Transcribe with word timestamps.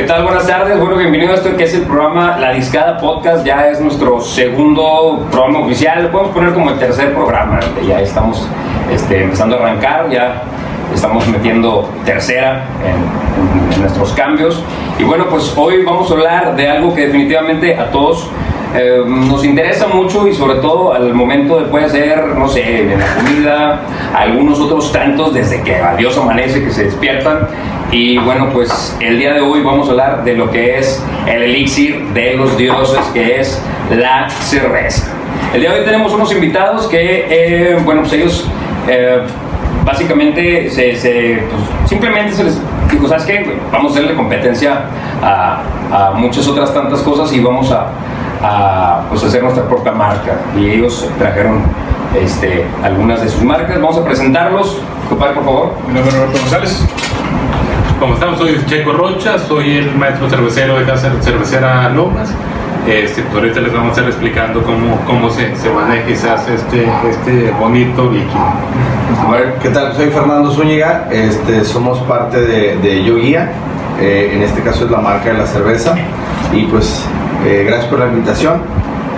¿Qué 0.00 0.06
tal? 0.06 0.22
Buenas 0.22 0.46
tardes. 0.46 0.80
Bueno, 0.80 0.96
bienvenido 0.96 1.32
a 1.32 1.34
esto 1.34 1.54
que 1.58 1.64
es 1.64 1.74
el 1.74 1.82
programa 1.82 2.38
La 2.38 2.52
Discada 2.52 2.96
Podcast. 2.96 3.44
Ya 3.44 3.68
es 3.68 3.82
nuestro 3.82 4.18
segundo 4.18 5.26
programa 5.30 5.58
oficial. 5.58 6.04
Lo 6.04 6.10
podemos 6.10 6.32
poner 6.32 6.54
como 6.54 6.70
el 6.70 6.78
tercer 6.78 7.12
programa. 7.12 7.60
Ya 7.86 8.00
estamos 8.00 8.48
este, 8.90 9.24
empezando 9.24 9.56
a 9.56 9.58
arrancar. 9.58 10.08
Ya 10.08 10.42
estamos 10.94 11.28
metiendo 11.28 11.86
tercera 12.06 12.64
en, 12.82 13.74
en 13.74 13.80
nuestros 13.82 14.14
cambios. 14.14 14.64
Y 14.98 15.04
bueno, 15.04 15.26
pues 15.28 15.52
hoy 15.54 15.84
vamos 15.84 16.10
a 16.10 16.14
hablar 16.14 16.56
de 16.56 16.70
algo 16.70 16.94
que 16.94 17.04
definitivamente 17.04 17.76
a 17.76 17.90
todos 17.90 18.30
eh, 18.74 19.02
nos 19.04 19.44
interesa 19.44 19.88
mucho 19.88 20.28
y 20.28 20.34
sobre 20.34 20.60
todo 20.60 20.92
al 20.92 21.12
momento 21.12 21.58
de 21.58 21.66
puede 21.66 21.88
ser, 21.88 22.24
no 22.36 22.48
sé, 22.48 22.62
de 22.62 22.96
la 22.96 23.14
comida, 23.14 23.80
algunos 24.14 24.60
otros 24.60 24.92
tantos 24.92 25.34
desde 25.34 25.62
que 25.62 25.76
adiós 25.76 26.16
amanece, 26.16 26.62
que 26.62 26.70
se 26.70 26.84
despiertan. 26.84 27.48
Y 27.90 28.18
bueno, 28.18 28.50
pues 28.52 28.96
el 29.00 29.18
día 29.18 29.34
de 29.34 29.40
hoy 29.40 29.62
vamos 29.62 29.88
a 29.88 29.90
hablar 29.90 30.24
de 30.24 30.36
lo 30.36 30.50
que 30.50 30.78
es 30.78 31.04
el 31.26 31.42
elixir 31.42 32.06
de 32.14 32.34
los 32.34 32.56
dioses, 32.56 33.00
que 33.12 33.40
es 33.40 33.60
la 33.90 34.30
cerveza. 34.30 35.12
El 35.52 35.62
día 35.62 35.72
de 35.72 35.80
hoy 35.80 35.84
tenemos 35.84 36.12
unos 36.12 36.32
invitados 36.32 36.86
que, 36.86 37.26
eh, 37.28 37.78
bueno, 37.84 38.02
pues 38.02 38.12
ellos 38.12 38.48
eh, 38.88 39.22
básicamente 39.84 40.70
se, 40.70 40.94
se, 40.94 41.42
pues, 41.50 41.90
simplemente 41.90 42.32
se 42.32 42.44
les 42.44 42.60
dijo, 42.88 43.08
¿sabes 43.08 43.24
qué? 43.24 43.58
Vamos 43.72 43.90
a 43.90 43.94
hacerle 43.96 44.14
competencia 44.14 44.82
a, 45.20 45.62
a 45.90 46.10
muchas 46.12 46.46
otras 46.46 46.72
tantas 46.72 47.00
cosas 47.00 47.32
y 47.32 47.40
vamos 47.40 47.72
a, 47.72 47.88
a 48.42 49.02
pues, 49.08 49.22
hacer 49.24 49.42
nuestra 49.42 49.64
propia 49.64 49.92
marca. 49.92 50.32
Y 50.56 50.70
ellos 50.70 51.08
trajeron 51.18 51.62
este, 52.20 52.66
algunas 52.82 53.22
de 53.22 53.28
sus 53.28 53.42
marcas. 53.42 53.80
Vamos 53.80 53.98
a 53.98 54.04
presentarlos. 54.04 54.80
Compadre, 55.08 55.34
por 55.34 55.44
favor. 55.44 55.72
Mi 55.86 55.94
nombre 55.94 56.10
es 56.10 56.14
Roberto 56.14 56.38
González. 56.40 56.84
¿Cómo 57.98 58.14
estamos? 58.14 58.38
Soy 58.38 58.58
Checo 58.66 58.92
Rocha, 58.92 59.38
soy 59.38 59.76
el 59.76 59.94
maestro 59.94 60.30
cervecero 60.30 60.78
de 60.78 60.86
Casa 60.86 61.10
Cervecera 61.20 61.88
Lomas. 61.90 62.30
Este, 62.88 63.20
pues 63.22 63.34
ahorita 63.34 63.60
les 63.60 63.72
vamos 63.74 63.88
a 63.88 63.90
estar 63.90 64.06
explicando 64.06 64.62
cómo, 64.62 64.98
cómo 65.06 65.28
se, 65.28 65.54
se 65.56 65.68
maneja 65.68 66.08
y 66.08 66.16
se 66.16 66.30
hace 66.30 66.54
este, 66.54 66.88
este 67.10 67.50
bonito 67.60 68.10
líquido. 68.10 68.40
¿Qué 69.60 69.68
tal? 69.68 69.94
Soy 69.94 70.06
Fernando 70.06 70.50
Zúñiga, 70.50 71.08
este, 71.10 71.62
somos 71.62 71.98
parte 72.00 72.40
de, 72.40 72.76
de 72.78 73.04
Yo 73.04 73.16
Guía, 73.16 73.52
eh, 74.00 74.30
en 74.32 74.42
este 74.42 74.62
caso 74.62 74.86
es 74.86 74.90
la 74.90 74.98
marca 74.98 75.30
de 75.30 75.38
la 75.38 75.46
cerveza 75.46 75.94
y 76.54 76.64
pues 76.64 77.04
eh, 77.46 77.64
gracias 77.66 77.86
por 77.86 77.98
la 77.98 78.06
invitación 78.06 78.62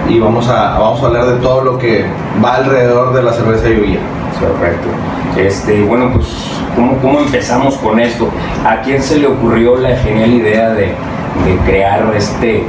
y 0.09 0.19
vamos 0.19 0.49
a, 0.49 0.79
vamos 0.79 1.03
a 1.03 1.07
hablar 1.07 1.27
de 1.27 1.37
todo 1.41 1.63
lo 1.63 1.79
que 1.79 2.05
va 2.45 2.57
alrededor 2.57 3.15
de 3.15 3.23
la 3.23 3.33
cerveza 3.33 3.69
Yo 3.69 3.83
Guía. 3.83 4.01
Perfecto. 4.41 4.89
Este, 5.37 5.83
bueno, 5.83 6.11
pues, 6.13 6.29
¿cómo, 6.75 6.97
¿cómo 6.99 7.21
empezamos 7.21 7.77
con 7.77 8.01
esto? 8.01 8.29
¿A 8.67 8.81
quién 8.83 9.03
se 9.03 9.19
le 9.19 9.27
ocurrió 9.27 9.77
la 9.77 9.97
genial 9.97 10.31
idea 10.33 10.71
de, 10.71 10.87
de 10.87 11.57
crear 11.65 12.13
este, 12.17 12.65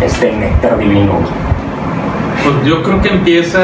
este 0.00 0.32
néctar 0.32 0.78
divino? 0.78 1.14
Pues 2.44 2.64
yo 2.64 2.82
creo 2.82 3.02
que 3.02 3.08
empieza 3.08 3.60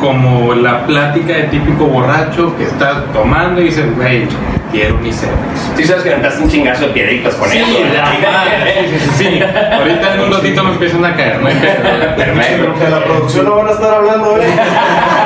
como 0.00 0.54
la 0.54 0.86
plática 0.86 1.34
de 1.34 1.42
típico 1.44 1.86
borracho 1.86 2.56
que 2.56 2.64
está 2.64 3.04
tomando 3.12 3.60
y 3.60 3.64
dice, 3.64 3.84
güey, 3.96 4.26
quiero 4.72 4.96
mi 4.98 5.12
cerveza. 5.12 5.76
Sí, 5.76 5.84
sabes 5.84 6.02
que 6.02 6.10
aventaste 6.10 6.42
un 6.42 6.50
chingazo 6.50 6.86
de 6.86 6.92
piedritas 6.92 7.34
con 7.34 7.52
eso. 7.52 7.78
la 7.94 8.30
madre. 8.30 8.88
sí, 8.98 9.10
sí. 9.16 9.40
Ahorita 9.70 10.14
en 10.14 10.20
un 10.20 10.32
ratito 10.32 10.64
me 10.64 10.72
empiezan 10.72 11.04
a 11.04 11.14
caer, 11.14 11.40
¿no? 11.40 11.48
hay. 11.48 11.54
De 11.54 12.90
la 12.90 13.04
producción 13.04 13.44
no 13.44 13.56
van 13.56 13.68
a 13.68 13.72
estar 13.72 13.94
hablando 13.94 14.32
hoy. 14.32 14.40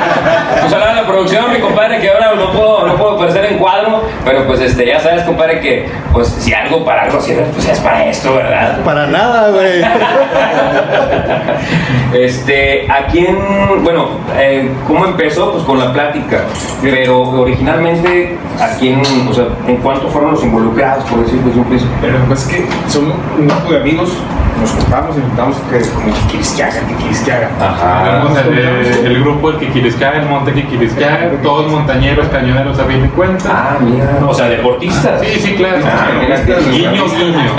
Pues 0.61 0.73
hablaba 0.73 0.91
de 0.91 1.01
la 1.01 1.07
producción, 1.07 1.51
mi 1.51 1.59
compadre, 1.59 1.99
que 1.99 2.09
ahora 2.09 2.33
no 2.35 2.51
puedo, 2.51 2.87
no 2.87 2.95
puedo 2.95 3.11
aparecer 3.15 3.45
en 3.45 3.57
cuadro, 3.57 4.03
pero 4.25 4.45
pues 4.47 4.61
este, 4.61 4.85
ya 4.85 4.99
sabes, 4.99 5.23
compadre, 5.23 5.59
que 5.59 5.89
pues 6.13 6.27
si 6.27 6.53
algo 6.53 6.83
para 6.83 7.03
algo 7.03 7.21
sirve, 7.21 7.43
pues 7.53 7.67
es 7.67 7.79
para 7.79 8.05
esto, 8.05 8.35
¿verdad? 8.35 8.79
Para 8.83 9.07
nada, 9.07 9.49
güey. 9.51 9.81
Este, 12.13 12.89
¿a 12.89 13.05
quién, 13.07 13.37
bueno, 13.83 14.07
eh, 14.37 14.71
cómo 14.87 15.05
empezó? 15.05 15.51
Pues 15.51 15.63
con 15.65 15.77
la 15.77 15.91
plática, 15.91 16.45
pero 16.81 17.21
originalmente, 17.21 18.37
¿a 18.59 18.77
quién, 18.77 19.01
o 19.29 19.33
sea, 19.33 19.45
en 19.67 19.77
cuánto 19.77 20.07
fueron 20.07 20.31
los 20.31 20.43
involucrados, 20.43 21.03
por 21.05 21.19
decirlo 21.19 21.47
desde 21.47 21.59
un 21.59 21.65
principio? 21.65 21.95
Pero 22.01 22.17
pues 22.27 22.43
es 22.43 22.47
que 22.47 22.65
somos 22.87 23.13
un 23.37 23.47
grupo 23.47 23.71
de 23.71 23.79
amigos, 23.79 24.09
nos 24.59 24.71
juntamos 24.71 25.17
y 25.17 25.21
juntamos 25.21 25.57
que 25.69 25.79
como 25.91 26.13
que 26.13 26.21
quieres 26.31 26.49
que 26.51 26.63
haga, 26.63 26.79
que 26.87 26.95
quieres 26.95 27.19
que 27.21 27.31
haga. 27.31 27.49
Ajá. 27.59 28.23
El, 28.47 29.05
el 29.07 29.23
grupo 29.23 29.49
El 29.51 29.57
Quiquiriscaga, 29.57 30.19
el 30.19 30.27
Monte 30.29 30.53
Quiquiriscaga, 30.53 31.31
todos 31.43 31.71
montañeros, 31.71 32.27
cañoneros 32.27 32.79
a 32.79 32.85
fin 32.85 33.01
de 33.03 33.09
cuentas. 33.09 33.47
Ah, 33.49 33.77
mira, 33.79 34.17
o 34.27 34.33
sea, 34.33 34.47
deportistas. 34.49 35.21
Sí, 35.21 35.39
sí, 35.39 35.55
claro. 35.55 35.77
Ah, 35.85 36.07
que- 36.45 36.55
guiño, 36.71 37.05
guiño. 37.05 37.51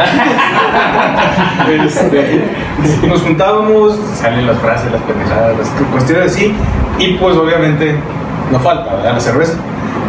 Este, 1.84 2.44
nos 3.06 3.20
juntábamos, 3.22 3.98
salen 4.14 4.46
las 4.46 4.58
frases, 4.58 4.90
las 4.92 5.02
pendejadas, 5.02 5.58
las 5.58 5.68
cuestiones 5.92 6.32
así, 6.32 6.54
y 6.98 7.14
pues 7.14 7.36
obviamente 7.36 7.94
no 8.50 8.58
falta, 8.60 8.94
¿verdad? 8.94 9.14
La 9.14 9.20
cerveza. 9.20 9.54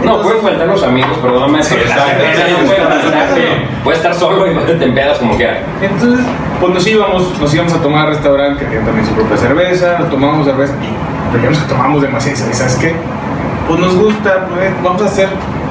No, 0.05 0.21
pueden 0.21 0.41
faltar 0.41 0.67
los 0.67 0.83
amigos, 0.83 1.17
perdóname, 1.21 1.59
pero 1.67 1.83
la 1.85 1.89
exacto. 1.91 2.11
cerveza 2.11 2.43
no 2.51 2.65
puede 2.65 2.79
faltar, 2.81 3.27
Sí. 3.35 3.41
Puede 3.83 3.97
estar 3.97 4.13
solo 4.15 4.51
y 4.51 4.55
te 4.77 4.85
empedas 4.85 5.17
como 5.19 5.35
quiera. 5.35 5.59
Entonces, 5.81 6.25
pues 6.59 6.73
nos 6.73 6.87
íbamos, 6.87 7.39
nos 7.39 7.53
íbamos 7.53 7.73
a 7.73 7.81
tomar 7.81 8.05
al 8.07 8.13
restaurante 8.13 8.59
que 8.59 8.65
tenían 8.65 8.85
también 8.85 9.05
su 9.07 9.13
propia 9.13 9.37
cerveza, 9.37 9.97
tomamos 10.09 10.45
cerveza 10.45 10.73
y 10.81 11.35
veíamos 11.35 11.59
que 11.59 11.67
tomamos 11.69 12.01
demasiado. 12.01 12.49
¿Y 12.49 12.53
sabes 12.53 12.75
qué? 12.75 12.93
Pues 13.67 13.79
nos 13.79 13.95
gusta, 13.95 14.47
pues, 14.53 14.71
vamos 14.83 15.01
a 15.01 15.05
hacer 15.05 15.29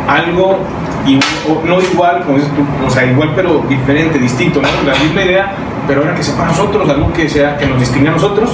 algo, 0.09 0.59
y, 1.07 1.19
o- 1.51 1.63
no 1.65 1.81
igual, 1.81 2.23
como 2.25 2.37
dices 2.39 2.53
tú, 2.55 2.63
o 2.87 2.91
sea, 2.91 3.05
igual 3.05 3.33
pero 3.35 3.63
diferente, 3.69 4.19
distinto, 4.19 4.61
¿no? 4.63 4.69
La 4.91 4.97
misma 4.99 5.23
idea, 5.23 5.53
pero 5.87 6.01
ahora 6.03 6.15
que 6.15 6.23
sea 6.23 6.37
para 6.37 6.49
nosotros, 6.49 6.89
algo 6.89 7.13
que 7.13 7.29
sea, 7.29 7.57
que 7.59 7.67
nos 7.67 7.79
distingue 7.81 8.09
a 8.09 8.13
nosotros, 8.13 8.51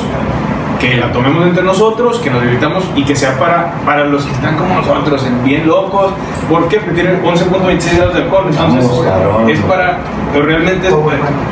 que 0.88 0.96
la 0.96 1.12
tomemos 1.12 1.46
entre 1.46 1.62
nosotros, 1.62 2.18
que 2.18 2.30
nos 2.30 2.42
divirtamos 2.42 2.84
y 2.94 3.04
que 3.04 3.16
sea 3.16 3.38
para, 3.38 3.72
para 3.86 4.04
los 4.04 4.24
que 4.24 4.32
están 4.32 4.56
como 4.56 4.74
nosotros, 4.74 5.24
en 5.26 5.42
bien 5.44 5.66
locos. 5.66 6.12
¿Por 6.48 6.68
qué? 6.68 6.78
Porque 6.78 7.02
tienen 7.02 7.22
11.26 7.22 7.96
grados 7.96 8.14
de 8.14 8.22
alcohol, 8.22 8.44
entonces 8.50 8.84
Vamos, 8.90 9.50
es 9.50 9.60
para, 9.60 9.98
pero 10.32 10.44
realmente 10.46 10.88
es, 10.88 10.94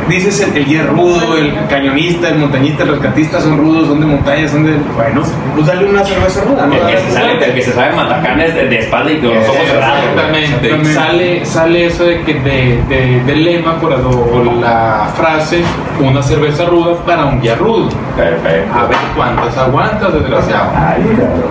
dices 0.09 0.41
el, 0.41 0.57
el 0.57 0.65
guía 0.67 0.83
rudo, 0.85 1.37
el 1.37 1.55
cañonista, 1.69 2.29
el 2.29 2.39
montañista, 2.39 2.83
el 2.83 2.91
rescatista 2.91 3.41
son 3.41 3.59
rudos, 3.59 3.89
son 3.89 4.01
de 4.01 4.07
montaña, 4.07 4.49
son 4.49 4.65
de, 4.65 4.73
bueno, 4.95 5.23
pues 5.55 5.67
dale 5.67 5.87
una 5.89 6.05
cerveza 6.05 6.43
ruda, 6.45 6.67
¿no? 6.67 6.75
El 6.75 6.87
que 6.87 6.99
se 6.99 7.11
sale, 7.13 7.45
el 7.45 7.55
que 7.55 7.63
se 7.63 7.73
sabe 7.73 7.97
matacanes 7.97 8.55
de, 8.55 8.69
de 8.69 8.79
espalda 8.81 9.13
y 9.13 9.19
con 9.21 9.35
los 9.35 9.49
ojos 9.49 9.57
cerrados. 9.67 9.99
Exactamente. 10.05 10.43
Exactamente. 10.43 10.95
Sale, 10.95 11.47
sale 11.47 11.87
eso 11.87 12.05
de 12.05 12.21
que 12.23 12.35
de, 12.35 12.83
de- 12.89 13.23
del 13.25 13.45
lema 13.45 13.77
por 13.81 13.91
la, 13.91 14.53
la 14.61 15.09
frase 15.17 15.63
una 16.01 16.23
cerveza 16.23 16.65
ruda 16.67 16.97
para 17.07 17.25
un 17.27 17.41
guía 17.41 17.55
rudo. 17.55 17.89
Perfecto. 18.17 18.75
A 18.79 18.87
ver 18.87 18.97
cuántas 19.23 19.57
aguantas, 19.57 20.13
desgraciado. 20.15 20.71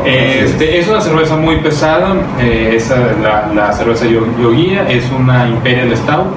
Este, 0.06 0.80
es 0.80 0.88
una 0.90 1.02
cerveza 1.02 1.36
muy 1.36 1.58
pesada, 1.58 2.14
eh, 2.40 2.74
esa, 2.76 2.96
la, 3.22 3.48
la 3.54 3.72
cerveza 3.74 4.06
Yo- 4.06 4.26
Yoguía 4.42 4.88
es 4.90 5.10
una 5.12 5.48
Imperial 5.48 5.96
Stout, 5.96 6.28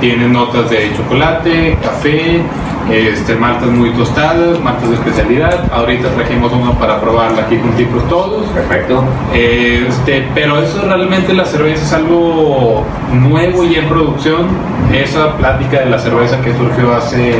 tiene 0.00 0.28
notas 0.28 0.68
de 0.70 0.92
chocolate, 0.96 1.76
café, 1.82 2.42
este, 2.90 3.34
maltas 3.34 3.68
muy 3.68 3.90
tostadas, 3.90 4.60
maltas 4.60 4.88
de 4.90 4.94
especialidad, 4.96 5.72
ahorita 5.72 6.08
trajimos 6.10 6.52
uno 6.52 6.72
para 6.74 7.00
probarla 7.00 7.42
aquí 7.42 7.58
juntitos 7.58 8.06
todos, 8.08 8.46
Perfecto. 8.48 9.02
este, 9.34 10.28
pero 10.34 10.60
eso 10.60 10.82
realmente 10.86 11.32
la 11.34 11.44
cerveza 11.44 11.82
es 11.84 11.92
algo 11.92 12.84
nuevo 13.12 13.64
y 13.64 13.74
en 13.76 13.88
producción. 13.88 14.76
Esa 14.92 15.36
plática 15.36 15.80
de 15.80 15.86
la 15.86 15.98
cerveza 15.98 16.40
que 16.42 16.54
surgió 16.56 16.94
hace 16.94 17.34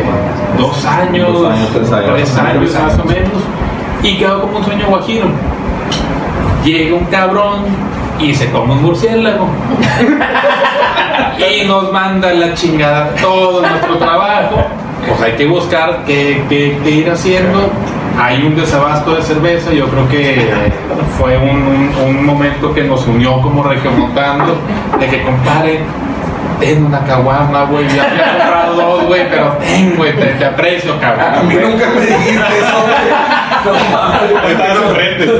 dos 0.59 0.85
años, 0.85 1.33
Dos 1.33 1.53
años, 1.53 1.69
tres 1.73 1.93
años. 1.93 2.11
tres 2.15 2.37
años 2.39 2.75
más 2.75 2.99
o 2.99 3.05
menos, 3.05 3.43
y 4.03 4.17
quedó 4.19 4.41
como 4.41 4.59
un 4.59 4.65
sueño 4.65 4.87
guajiro. 4.89 5.27
Llega 6.65 6.97
un 6.97 7.05
cabrón 7.05 7.61
y 8.19 8.35
se 8.35 8.51
come 8.51 8.73
un 8.73 8.83
murciélago. 8.83 9.47
y 11.39 11.65
nos 11.67 11.93
manda 11.93 12.33
la 12.33 12.55
chingada 12.55 13.11
todo 13.21 13.61
nuestro 13.63 13.97
trabajo. 13.99 14.67
Pues 15.07 15.21
hay 15.23 15.33
que 15.33 15.47
buscar 15.47 16.01
qué, 16.07 16.43
qué- 16.49 16.79
qué 16.83 16.91
ir 16.91 17.11
haciendo. 17.11 17.71
Hay 18.19 18.43
un 18.47 18.57
desabasto 18.57 19.15
de 19.15 19.23
cerveza, 19.23 19.73
yo 19.73 19.87
creo 19.89 20.09
que 20.09 20.49
fue 21.19 21.37
un, 21.37 21.51
un- 21.51 21.95
un 22.09 22.25
momento 22.27 22.73
que 22.73 22.83
nos 22.83 23.07
unió 23.07 23.41
como 23.43 23.63
regiomontando, 23.63 24.57
de 24.99 25.07
que 25.07 25.23
compare, 25.23 25.81
ten 26.59 26.87
una 26.87 27.01
caguama, 27.05 27.65
güey, 27.65 27.87
ya 27.89 28.05
había 28.11 28.33
comprado 28.39 28.75
dos, 28.75 29.05
güey, 29.07 29.29
pero 29.29 29.53
ten, 29.61 29.95
güey, 29.97 30.17
te, 30.17 30.25
te 30.29 30.45
aprecio, 30.47 30.95
A 30.95 30.99
cabrón. 31.01 31.47
mí 31.49 31.55
nunca 31.57 31.87
me 31.95 32.01
dijiste 32.01 32.31
eso, 32.33 32.83
güey. 32.83 33.36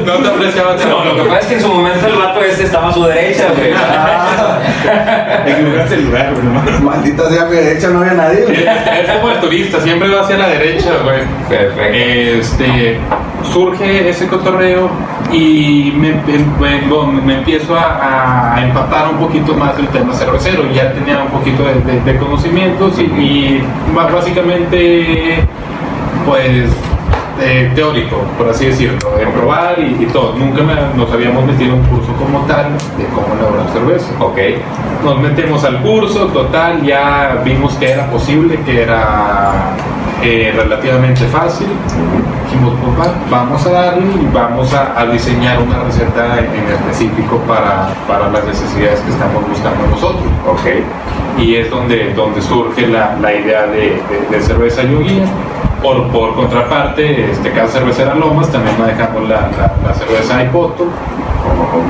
No 0.07 0.13
te 0.23 0.29
apreciaba 0.29 0.75
No, 0.89 1.05
lo 1.15 1.23
que 1.25 1.29
pasa 1.29 1.41
es 1.41 1.47
que 1.47 1.55
en 1.55 1.61
su 1.61 1.69
momento 1.69 2.07
el 2.07 2.17
vato 2.17 2.41
este 2.41 2.65
estaba 2.65 2.89
a 2.89 2.93
su 2.93 3.05
derecha, 3.05 3.45
güey. 3.57 3.73
Equivocaste 5.53 5.95
el 5.97 6.05
lugar, 6.07 6.33
güey. 6.35 6.81
Maldita 6.83 7.29
sea 7.31 7.45
mi 7.47 7.57
derecha, 7.57 7.89
no 7.91 8.01
había 8.01 8.15
nadie. 8.15 8.43
güey. 8.45 8.57
Es 8.67 9.11
como 9.13 9.31
el 9.33 9.41
turista, 9.41 9.81
siempre 9.81 10.09
va 10.09 10.21
hacia 10.23 10.37
la 10.39 10.49
derecha, 10.49 10.91
güey. 11.05 11.21
Perfecto. 11.49 11.97
Este, 11.97 12.99
surge 13.53 14.09
ese 14.09 14.27
cotorreo, 14.29 14.91
y 15.33 15.93
me, 15.97 16.13
me- 16.13 16.81
me- 16.81 17.23
me 17.23 17.35
empiezo 17.39 17.75
a, 17.77 18.55
a 18.57 18.63
empatar 18.63 19.09
un 19.09 19.17
poquito 19.19 19.55
más 19.55 19.77
del 19.77 19.89
tema 19.89 20.13
cervecero. 20.15 20.65
Ya 20.73 20.93
tenía 20.93 21.19
un 21.21 21.29
poquito 21.29 21.65
de, 21.65 21.75
de- 21.93 22.01
de 22.13 22.19
conocimientos 22.19 22.99
y, 22.99 23.61
básicamente, 23.95 25.39
pues, 26.25 26.71
eh, 27.41 27.71
teórico, 27.75 28.17
por 28.39 28.49
así 28.49 28.67
decirlo, 28.67 28.99
de 29.19 29.27
probar 29.27 29.79
y, 29.79 30.03
y 30.03 30.07
todo. 30.07 30.35
Nunca 30.39 30.63
me- 30.63 30.75
nos 30.97 31.11
habíamos 31.13 31.45
metido 31.45 31.75
en 31.75 31.81
un 31.81 31.87
curso 31.87 32.13
como 32.15 32.41
tal 32.47 32.67
de 32.99 33.05
cómo 33.15 33.27
elaborar 33.39 33.69
cerveza. 33.73 34.07
Ok. 34.21 34.39
Nos 35.05 35.21
metemos 35.21 35.65
al 35.65 35.81
curso, 35.83 36.27
total, 36.29 36.83
ya 36.83 37.41
vimos 37.45 37.75
que 37.75 37.91
era 37.91 38.07
posible, 38.11 38.59
que 38.65 38.83
era 38.83 39.75
eh, 40.23 40.53
relativamente 40.57 41.25
fácil. 41.27 41.67
Dijimos, 42.47 42.75
pues 42.83 42.99
va, 42.99 43.13
vamos 43.31 43.67
a 43.67 43.71
darle 43.71 44.07
y 44.07 44.29
vamos 44.33 44.73
a, 44.73 44.99
a 44.99 45.07
diseñar 45.07 45.61
una 45.61 45.81
receta 45.81 46.39
en, 46.39 46.45
en 46.47 46.71
específico 46.75 47.37
para, 47.47 47.89
para 48.09 48.31
las 48.31 48.45
necesidades 48.45 49.01
que 49.01 49.11
estamos 49.11 49.47
buscando 49.49 49.87
nosotros. 49.91 50.25
Ok. 50.49 50.67
Y 51.39 51.57
es 51.57 51.71
donde, 51.71 52.15
donde 52.15 52.41
surge 52.41 52.87
la, 52.87 53.17
la 53.21 53.35
idea 53.35 53.67
de, 53.67 54.01
de- 54.09 54.27
de 54.31 54.41
cerveza 54.41 54.83
yoguía. 54.85 55.25
Por, 55.87 56.09
por 56.09 56.35
contraparte, 56.35 57.31
este, 57.31 57.53
cada 57.53 57.69
cervecera 57.69 58.13
Lomas 58.17 58.51
también 58.51 58.77
manejamos 58.77 59.29
la, 59.29 59.43
la, 59.57 59.73
la 59.87 59.95
cerveza 59.95 60.43
Ipoto. 60.43 60.85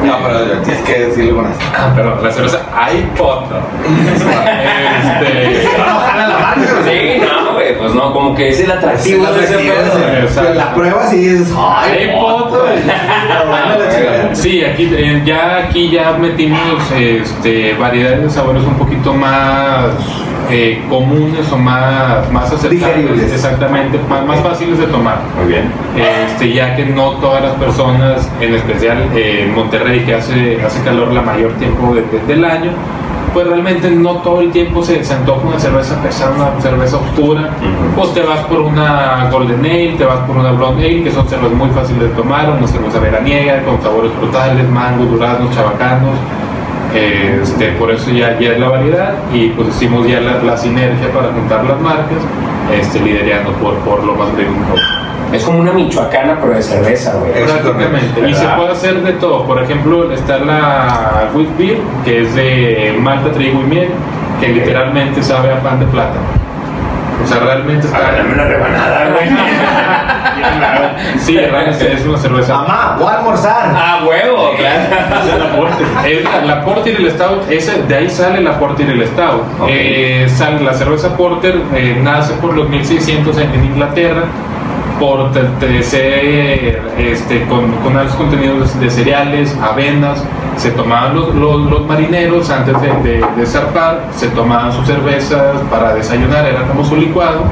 No, 0.04 0.14
pero 0.22 0.60
tienes 0.62 0.82
que 0.82 0.98
decirlo 1.06 1.36
con 1.36 1.50
esto. 1.50 1.64
Ah, 1.74 1.92
perdón, 1.96 2.18
la 2.22 2.30
cerveza 2.30 2.58
Ipoto. 2.92 3.56
este, 3.86 5.66
Ojalá 5.78 6.28
la 6.28 6.38
marca, 6.38 6.60
Sí, 6.84 7.22
no, 7.22 7.54
güey, 7.54 7.78
pues 7.78 7.94
no, 7.94 8.12
como 8.12 8.34
que 8.34 8.50
es 8.50 8.60
el 8.60 8.70
atractivo 8.70 9.26
Sí, 9.28 9.32
de 9.32 9.44
ese 9.44 9.56
pedo. 9.56 10.28
sí. 10.28 10.40
La 10.56 10.74
pruebas 10.74 11.12
y 11.14 11.16
dices, 11.16 11.54
ay. 11.58 12.10
Sí, 14.34 14.62
aquí 14.62 14.90
eh, 14.94 15.22
ya 15.24 15.56
aquí 15.68 15.88
ya 15.90 16.12
metimos 16.12 16.82
este, 16.94 17.72
variedades 17.74 18.22
de 18.24 18.30
sabores 18.30 18.62
un 18.62 18.74
poquito 18.74 19.14
más 19.14 19.86
eh, 20.50 20.82
comunes 20.88 21.50
o 21.52 21.56
más, 21.58 22.30
más 22.32 22.52
aceptables, 22.52 23.32
exactamente, 23.32 23.98
más, 24.08 24.24
más 24.26 24.40
fáciles 24.40 24.78
de 24.78 24.86
tomar. 24.86 25.18
Muy 25.38 25.52
bien. 25.52 25.70
Este, 25.96 26.52
ya 26.52 26.74
que 26.76 26.86
no 26.86 27.12
todas 27.14 27.42
las 27.42 27.52
personas, 27.52 28.30
en 28.40 28.54
especial 28.54 28.98
eh, 29.14 29.44
en 29.48 29.54
Monterrey, 29.54 30.00
que 30.04 30.14
hace, 30.14 30.60
hace 30.64 30.82
calor 30.82 31.12
la 31.12 31.22
mayor 31.22 31.52
tiempo 31.54 31.94
de- 31.94 32.02
de- 32.02 32.24
del 32.26 32.44
año, 32.44 32.70
pues 33.34 33.46
realmente 33.48 33.90
no 33.90 34.12
todo 34.22 34.40
el 34.40 34.50
tiempo 34.50 34.82
se, 34.82 35.04
se 35.04 35.12
antoja 35.12 35.46
una 35.46 35.58
cerveza 35.58 36.00
pesada, 36.02 36.34
una 36.52 36.60
cerveza 36.62 36.96
oscura. 36.96 37.42
Ujú. 37.60 37.94
Pues 37.96 38.14
te 38.14 38.22
vas 38.22 38.38
por 38.46 38.60
una 38.60 39.28
Golden 39.30 39.60
Ale, 39.60 39.94
te 39.98 40.04
vas 40.06 40.20
por 40.20 40.36
una 40.38 40.52
Blonde 40.52 40.86
Ale, 40.86 41.02
que 41.02 41.10
son 41.12 41.28
cervezas 41.28 41.52
muy 41.54 41.68
fáciles 41.70 42.02
de 42.02 42.08
tomar, 42.10 42.48
una 42.50 42.66
cerveza 42.66 42.98
veraniega 42.98 43.62
con 43.64 43.82
sabores 43.82 44.10
frutales, 44.12 44.66
mango, 44.70 45.04
duraznos, 45.04 45.54
chabacanos. 45.54 46.12
Este, 46.96 47.68
por 47.72 47.90
eso 47.90 48.10
ya, 48.10 48.38
ya 48.38 48.52
es 48.52 48.58
la 48.60 48.68
variedad 48.68 49.14
y 49.32 49.48
pues 49.50 49.68
hicimos 49.68 50.06
ya 50.08 50.20
la, 50.20 50.42
la 50.42 50.56
sinergia 50.56 51.12
para 51.12 51.28
juntar 51.28 51.64
las 51.64 51.80
marcas, 51.80 52.18
este, 52.72 53.00
liderando 53.00 53.52
por, 53.52 53.74
por 53.80 54.02
lo 54.04 54.14
más 54.14 54.32
breve. 54.34 54.50
Es 55.32 55.42
como 55.44 55.58
una 55.58 55.72
michoacana, 55.72 56.38
pero 56.40 56.54
de 56.54 56.62
cerveza, 56.62 57.14
güey. 57.14 57.32
Prácticamente. 57.32 58.28
Y 58.30 58.34
se 58.34 58.46
puede 58.46 58.70
hacer 58.72 59.02
de 59.02 59.12
todo. 59.14 59.44
Por 59.44 59.62
ejemplo, 59.62 60.12
está 60.12 60.38
la 60.38 61.28
Wheat 61.34 61.56
Beer, 61.58 61.78
que 62.04 62.22
es 62.22 62.34
de 62.34 62.96
malta, 63.00 63.32
trigo 63.32 63.60
y 63.60 63.64
miel, 63.64 63.88
que 64.40 64.48
literalmente 64.48 65.22
sabe 65.22 65.52
a 65.52 65.60
pan 65.60 65.80
de 65.80 65.86
plátano. 65.86 66.20
O 67.24 67.26
sea, 67.26 67.40
realmente 67.40 67.88
A 67.88 67.98
ver, 67.98 68.16
dame 68.18 68.30
está. 68.30 68.34
una 68.34 68.44
rebanada, 68.44 69.08
güey. 69.10 69.28
Sí, 71.18 71.36
es 71.38 72.04
una 72.06 72.18
cerveza. 72.18 72.54
Mamá, 72.58 72.96
voy 72.98 73.08
a 73.08 73.18
almorzar. 73.18 73.72
Ah, 73.74 74.00
huevo, 74.06 74.52
claro. 74.56 75.68
Es 76.06 76.24
la, 76.24 76.44
la 76.44 76.64
Porter 76.64 76.98
y 77.00 77.04
el 77.04 77.10
Stout, 77.12 77.50
ese, 77.50 77.82
de 77.82 77.94
ahí 77.96 78.10
sale 78.10 78.40
la 78.40 78.58
Porter 78.58 78.88
y 78.88 78.92
el 78.92 79.06
Stout. 79.06 79.42
Eh, 79.68 80.26
sale, 80.28 80.60
la 80.62 80.72
cerveza 80.74 81.16
Porter 81.16 81.60
eh, 81.74 81.98
nace 82.02 82.34
por 82.34 82.54
los 82.54 82.68
1600 82.68 83.36
en, 83.38 83.54
en 83.54 83.64
Inglaterra 83.64 84.22
por 85.00 85.30
ser, 85.82 86.80
este, 86.98 87.44
con, 87.48 87.70
con 87.82 87.96
altos 87.98 88.16
contenidos 88.16 88.78
de, 88.78 88.86
de 88.86 88.90
cereales, 88.90 89.56
avenas. 89.62 90.24
Se 90.56 90.70
tomaban 90.70 91.14
los, 91.14 91.34
los- 91.34 91.70
los 91.70 91.86
marineros 91.86 92.48
antes 92.48 92.74
de, 92.80 92.88
de, 93.02 93.24
de 93.36 93.46
zarpar, 93.46 94.00
se 94.14 94.28
tomaban 94.28 94.72
sus 94.72 94.86
cervezas 94.86 95.58
para 95.70 95.92
desayunar, 95.94 96.46
era 96.46 96.62
como 96.62 96.82
su 96.82 96.96
licuado. 96.96 97.42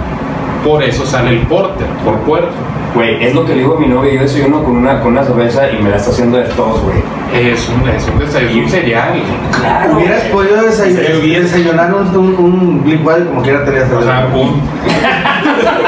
Por 0.65 0.83
eso 0.83 1.05
sale 1.05 1.31
el 1.31 1.41
Porter, 1.47 1.87
por 2.05 2.15
puerto. 2.21 2.49
Güey, 2.95 3.23
es 3.25 3.35
lo 3.35 3.45
que 3.45 3.53
le 3.55 3.59
digo 3.63 3.77
a 3.77 3.81
mi 3.81 3.87
novia. 3.89 4.15
Yo 4.15 4.21
desayuno 4.23 4.63
con 4.63 4.77
una, 4.77 5.01
con 5.01 5.13
una 5.13 5.25
cerveza 5.25 5.71
y 5.71 5.83
me 5.83 5.91
la 5.91 5.97
está 5.97 6.11
haciendo 6.11 6.39
de 6.39 6.45
tos, 6.45 6.81
güey. 6.83 6.97
Es 7.35 7.69
un, 7.69 7.89
es 7.89 8.07
un, 8.09 8.21
desa- 8.21 8.41
es 8.41 8.55
un 8.55 8.69
cereal. 8.69 9.21
Claro. 9.61 9.97
Hubieras 9.97 10.23
podido 10.25 10.57
desay- 10.67 10.95
desayunar 11.43 11.93
un, 11.93 12.17
un, 12.17 12.35
un 12.37 12.83
licuado 12.87 13.27
como 13.27 13.43
quiera 13.43 13.65
tenías 13.65 13.91
O 13.93 14.01
sea, 14.03 14.29
un, 14.35 14.63
Ah, 14.87 15.41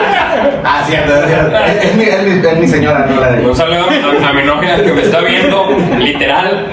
cierto, 0.86 1.14
es 1.14 1.26
cierto. 1.26 1.56
Es, 1.66 1.84
es 1.84 1.96
mi, 1.96 2.04
es, 2.04 2.22
mi, 2.22 2.48
es 2.48 2.58
mi 2.58 2.68
señora, 2.68 3.06
no 3.08 3.20
la 3.20 3.32
de 3.32 3.46
Un 3.46 3.56
saludo 3.56 3.86
a, 3.86 4.28
a 4.28 4.32
mi 4.32 4.42
novia 4.42 4.82
que 4.82 4.92
me 4.92 5.02
está 5.02 5.20
viendo, 5.20 5.76
literal. 5.98 6.66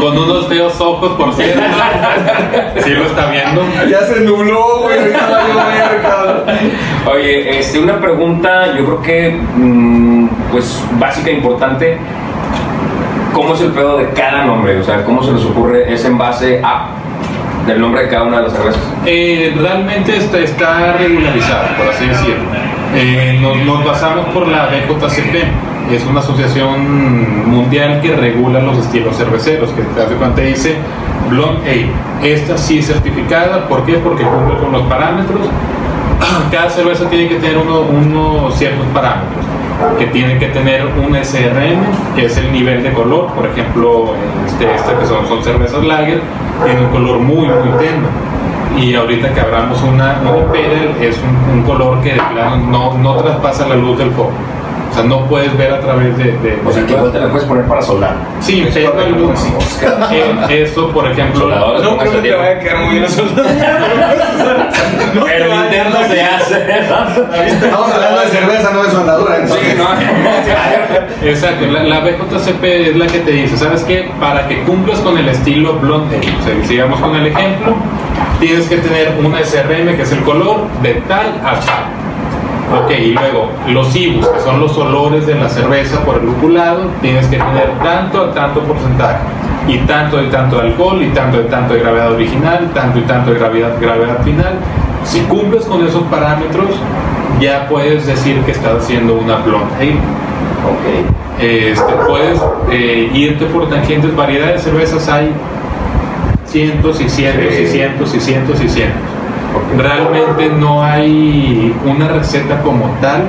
con 0.00 0.18
unos 0.18 0.46
feos 0.48 0.80
ojos, 0.80 1.12
por 1.12 1.34
cierto. 1.34 1.60
Sí 2.82 2.90
lo 2.90 3.04
está 3.06 3.30
viendo. 3.30 3.62
Ya 3.88 4.00
se 4.02 4.20
nubló, 4.20 4.82
güey. 4.82 4.98
Oye, 7.12 7.58
este, 7.58 7.78
una 7.78 8.00
pregunta, 8.00 8.66
yo 8.76 8.84
creo 8.84 9.02
que, 9.02 9.40
mm, 9.56 10.28
pues, 10.50 10.84
básica, 10.98 11.30
importante. 11.30 11.98
¿Cómo 13.32 13.54
es 13.54 13.60
el 13.60 13.70
pedo 13.70 13.96
de 13.98 14.08
cada 14.10 14.44
nombre? 14.44 14.78
O 14.78 14.84
sea, 14.84 15.04
¿cómo 15.04 15.22
se 15.22 15.32
les 15.32 15.44
ocurre? 15.44 15.92
¿Es 15.92 16.04
en 16.04 16.18
base 16.18 16.60
a 16.62 16.88
del 17.66 17.80
nombre 17.80 18.02
de 18.02 18.08
cada 18.08 18.24
una 18.24 18.38
de 18.38 18.42
las 18.44 18.52
cervezas? 18.52 18.82
Eh, 19.06 19.54
realmente 19.60 20.16
está, 20.16 20.38
está 20.38 20.92
regularizado, 20.94 21.64
por 21.76 21.88
así 21.88 22.06
decirlo. 22.06 22.44
Eh, 22.94 23.38
nos, 23.40 23.84
basamos 23.84 24.26
por 24.34 24.48
la 24.48 24.66
BJCP, 24.66 25.92
es 25.92 26.04
una 26.06 26.20
asociación 26.20 27.48
mundial 27.48 28.00
que 28.00 28.14
regula 28.16 28.60
los 28.60 28.78
estilos 28.78 29.16
cerveceros, 29.16 29.70
que 29.70 29.82
hace 30.00 30.14
cuenta 30.14 30.40
dice 30.42 30.76
Blonde 31.28 31.70
Ale. 31.70 32.32
Esta 32.32 32.56
sí 32.58 32.78
es 32.78 32.86
certificada, 32.86 33.66
¿por 33.68 33.84
qué? 33.84 33.94
Porque 33.94 34.24
cumple 34.24 34.56
con 34.58 34.72
los 34.72 34.82
parámetros. 34.82 35.40
Cada 36.50 36.68
cerveza 36.70 37.08
tiene 37.08 37.28
que 37.28 37.36
tener 37.36 37.58
uno- 37.58 37.80
unos 37.80 38.54
ciertos 38.56 38.86
parámetros, 38.92 39.44
que 39.98 40.06
tiene 40.06 40.38
que 40.38 40.46
tener 40.46 40.86
un 40.86 41.14
SRM, 41.14 42.14
que 42.14 42.26
es 42.26 42.36
el 42.36 42.52
nivel 42.52 42.82
de 42.82 42.92
color, 42.92 43.32
por 43.32 43.46
ejemplo, 43.46 44.14
este, 44.46 44.74
este 44.74 44.94
que 44.94 45.06
son, 45.06 45.26
son 45.26 45.42
cervezas 45.42 45.84
lager, 45.84 46.20
tiene 46.64 46.80
un 46.80 46.90
color 46.90 47.18
muy, 47.20 47.46
muy 47.46 47.78
tenue 47.78 48.08
y 48.78 48.94
ahorita 48.94 49.32
que 49.34 49.40
abramos 49.40 49.82
una, 49.82 50.20
una 50.22 50.38
Imperial 50.38 50.94
es 51.00 51.18
un, 51.18 51.58
un 51.58 51.62
color 51.64 52.00
que 52.00 52.14
de 52.14 52.20
plano 52.20 52.56
no, 52.56 52.96
no 52.98 53.16
traspasa 53.16 53.68
la 53.68 53.76
luz 53.76 53.98
del 53.98 54.10
foco. 54.12 54.32
O 54.90 54.94
sea, 54.94 55.04
no 55.04 55.24
puedes 55.26 55.56
ver 55.56 55.72
a 55.72 55.80
través 55.80 56.16
de... 56.18 56.24
de- 56.24 56.58
O 56.66 56.72
sea, 56.72 56.84
¿qué 56.84 56.92
igual 56.94 57.12
te 57.12 57.20
la 57.20 57.28
puedes 57.28 57.46
poner 57.46 57.64
para 57.66 57.80
soldar? 57.80 58.14
Sí, 58.40 58.66
pero 58.74 58.98
hay 58.98 59.12
luz. 59.12 59.38
Eh, 60.10 60.62
Eso, 60.64 60.88
por 60.90 61.06
ejemplo... 61.10 61.42
Soldadores, 61.42 61.82
No 61.82 61.96
creo 61.96 62.12
que 62.12 62.18
te 62.28 62.34
vaya 62.34 62.50
a 62.50 62.58
quedar 62.58 62.78
muy 62.78 62.94
bien. 62.98 63.04
No 65.14 65.24
te 65.24 65.30
Pero 65.30 65.44
el 65.46 65.52
interno 65.64 65.96
se 66.08 66.22
hace. 66.22 66.64
Estamos 67.46 67.92
hablando 67.92 68.20
de 68.20 68.26
cerveza, 68.28 68.70
no 68.72 68.82
de 68.82 68.90
soldadura. 68.90 69.36
entonces. 69.36 69.66
Sí, 69.68 69.76
no. 69.78 71.28
Exacto, 71.28 71.66
la, 71.66 71.82
la 71.84 72.00
BJCP 72.00 72.64
es 72.64 72.96
la 72.96 73.06
que 73.06 73.18
te 73.20 73.30
dice, 73.32 73.56
¿sabes 73.56 73.82
qué? 73.84 74.10
Para 74.20 74.46
que 74.48 74.62
cumplas 74.62 74.98
con 75.00 75.18
el 75.18 75.28
estilo 75.28 75.74
blonde, 75.74 76.18
o 76.18 76.44
sea, 76.44 76.54
sigamos 76.66 77.00
con 77.00 77.14
el 77.16 77.26
ejemplo, 77.26 77.74
tienes 78.38 78.68
que 78.68 78.76
tener 78.78 79.14
una 79.22 79.42
SRM, 79.44 79.96
que 79.96 80.02
es 80.02 80.12
el 80.12 80.22
color, 80.22 80.66
de 80.82 80.94
tal 81.08 81.26
a 81.44 81.54
tal. 81.60 81.84
Ok, 82.72 82.90
y 82.90 83.12
luego 83.12 83.48
los 83.68 83.94
IBUs, 83.96 84.28
que 84.28 84.40
son 84.40 84.60
los 84.60 84.76
olores 84.78 85.26
de 85.26 85.34
la 85.34 85.48
cerveza 85.48 86.04
por 86.04 86.18
el 86.18 86.26
lupulado, 86.26 86.86
tienes 87.02 87.26
que 87.26 87.36
tener 87.36 87.72
tanto 87.82 88.24
a 88.24 88.32
tanto 88.32 88.60
porcentaje, 88.60 89.18
y 89.66 89.78
tanto 89.78 90.22
y 90.22 90.26
tanto 90.28 90.56
de 90.56 90.68
alcohol, 90.68 91.02
y 91.02 91.08
tanto 91.08 91.40
y 91.40 91.44
tanto 91.44 91.74
de 91.74 91.80
gravedad 91.80 92.12
original, 92.12 92.70
tanto 92.72 93.00
y 93.00 93.02
tanto 93.02 93.32
de 93.32 93.38
gravedad, 93.38 93.72
gravedad 93.80 94.22
final. 94.22 94.54
Si 95.02 95.20
cumples 95.22 95.64
con 95.64 95.84
esos 95.84 96.02
parámetros, 96.04 96.68
ya 97.40 97.66
puedes 97.68 98.06
decir 98.06 98.40
que 98.42 98.52
estás 98.52 98.84
haciendo 98.84 99.14
una 99.14 99.36
blonde 99.36 99.74
ale. 99.76 99.96
Ok. 100.62 101.40
Este, 101.40 101.92
puedes 102.06 102.40
eh, 102.70 103.10
irte 103.14 103.46
por 103.46 103.68
tangentes, 103.68 104.14
variedad 104.14 104.52
de 104.52 104.58
cervezas 104.58 105.08
hay 105.08 105.32
cientos 106.44 107.00
y 107.00 107.08
cientos 107.08 107.58
y 107.58 107.66
cientos 107.66 108.14
y 108.14 108.20
cientos 108.20 108.60
y 108.62 108.68
cientos. 108.68 109.19
Realmente 109.76 110.48
no 110.58 110.82
hay 110.82 111.74
una 111.84 112.08
receta 112.08 112.60
como 112.62 112.86
tal 113.00 113.24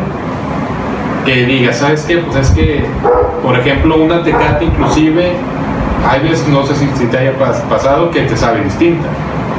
que 1.25 1.45
diga, 1.45 1.71
¿sabes 1.73 2.03
qué? 2.07 2.17
Pues 2.17 2.35
es 2.37 2.49
que, 2.51 2.83
por 3.43 3.57
ejemplo, 3.57 3.95
una 3.97 4.23
tecate 4.23 4.65
inclusive, 4.65 5.33
hay 6.09 6.19
veces, 6.21 6.47
no 6.47 6.65
sé 6.65 6.75
si, 6.75 6.87
si 6.95 7.05
te 7.05 7.17
haya 7.17 7.33
pas- 7.37 7.61
pasado, 7.69 8.09
que 8.11 8.21
te 8.21 8.35
sabe 8.35 8.61
distinta. 8.63 9.07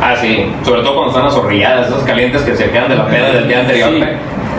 Ah, 0.03 0.15
sí. 0.21 0.53
Sobre 0.65 0.83
todo 0.83 0.95
cuando 0.95 1.11
están 1.11 1.25
las 1.27 1.35
horrilladas, 1.37 1.87
esas 1.89 2.03
calientes 2.03 2.43
que 2.43 2.57
se 2.57 2.71
quedan 2.71 2.89
de 2.89 2.97
la 2.97 3.07
peda 3.07 3.31
del 3.31 3.47
día 3.47 3.61
anterior. 3.61 3.91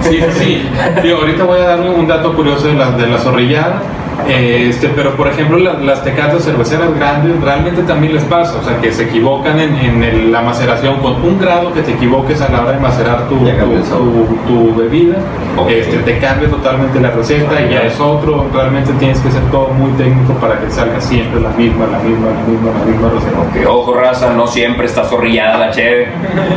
Sí. 0.02 0.10
Sí, 0.10 0.20
sí. 0.38 0.70
Digo, 1.02 1.18
ahorita 1.20 1.44
voy 1.44 1.60
a 1.60 1.64
dar 1.66 1.82
un 1.82 2.08
dato 2.08 2.34
curioso 2.34 2.68
de 2.68 2.74
la, 2.76 2.92
de 2.92 3.08
la 3.08 3.18
zorrillada. 3.18 3.82
Eh, 4.28 4.68
Este, 4.70 4.88
pero 4.90 5.12
por 5.16 5.28
ejemplo 5.28 5.58
la- 5.58 5.74
las 5.74 6.04
tecatas 6.04 6.44
cerveceras 6.44 6.94
grandes 6.98 7.40
realmente 7.42 7.82
también 7.84 8.14
les 8.14 8.24
pasa, 8.24 8.58
o 8.60 8.64
sea 8.64 8.80
que 8.80 8.92
se 8.92 9.04
equivocan 9.04 9.60
en, 9.60 9.76
en 9.76 10.04
el- 10.04 10.32
la 10.32 10.42
maceración 10.42 10.98
con 11.02 11.14
un 11.24 11.38
grado 11.40 11.74
que 11.74 11.82
te 11.82 11.92
equivoques 11.92 12.42
a 12.42 12.50
la 12.50 12.62
hora 12.62 12.72
de 12.74 12.80
macerar 12.80 13.28
tu, 13.28 13.36
bebida, 14.76 15.16
este, 15.70 15.98
te 15.98 16.18
cambia 16.20 16.50
totalmente 16.50 17.00
la 17.00 17.12
receta 17.12 17.62
y 17.62 17.74
ya 17.74 17.82
es 17.84 18.00
otro, 18.00 18.48
realmente 18.54 18.92
tienes 18.94 19.20
que 19.20 19.30
ser 19.32 19.42
todo 19.52 19.70
muy 19.70 19.92
técnico 19.94 20.34
para 20.36 20.60
que 20.60 20.70
salga 20.70 21.00
siempre 21.02 21.40
la 21.42 21.50
misma, 21.50 21.86
la 21.88 22.00
misma, 22.00 22.28
la 22.28 22.44
misma, 22.52 22.72
la 22.80 22.86
misma 22.86 23.10
receta. 23.10 23.70
Ojo, 23.70 23.94
raza, 23.94 24.34
no 24.34 24.48
siempre 24.48 24.86
está 24.86 25.04
zorrillada 25.04 25.58
la 25.58 25.72
cheve. 25.72 26.08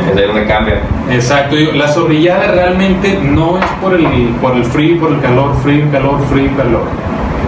Es 0.09 0.15
de 0.15 0.25
donde 0.27 0.45
cambia. 0.45 0.81
Exacto, 1.11 1.55
la 1.75 1.87
zorrillada 1.87 2.51
realmente 2.51 3.19
no 3.21 3.57
es 3.59 3.65
por 3.81 3.93
el, 3.93 4.05
por 4.41 4.55
el 4.55 4.63
frío, 4.65 4.99
por 4.99 5.11
el 5.11 5.21
calor, 5.21 5.53
frío, 5.63 5.85
calor, 5.91 6.19
frío, 6.31 6.49
calor. 6.57 6.83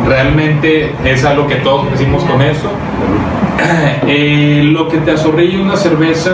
Realmente 0.08 0.94
es 1.06 1.24
algo 1.26 1.48
que 1.48 1.56
todos 1.56 1.90
decimos 1.92 2.24
con 2.24 2.42
eso. 2.42 2.70
Eh, 4.08 4.62
lo 4.72 4.88
que 4.88 4.98
te 5.00 5.12
azorrilla 5.12 5.62
una 5.62 5.76
cerveza, 5.76 6.32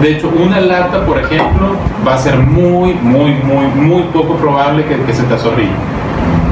de 0.00 0.12
hecho, 0.12 0.30
una 0.30 0.60
lata, 0.60 1.04
por 1.04 1.18
ejemplo, 1.18 1.74
va 2.06 2.14
a 2.14 2.18
ser 2.18 2.36
muy, 2.38 2.94
muy, 2.94 3.32
muy, 3.34 3.66
muy 3.74 4.02
poco 4.04 4.36
probable 4.36 4.84
que, 4.84 4.94
que 5.02 5.12
se 5.12 5.24
te 5.24 5.34
azorrille. 5.34 5.72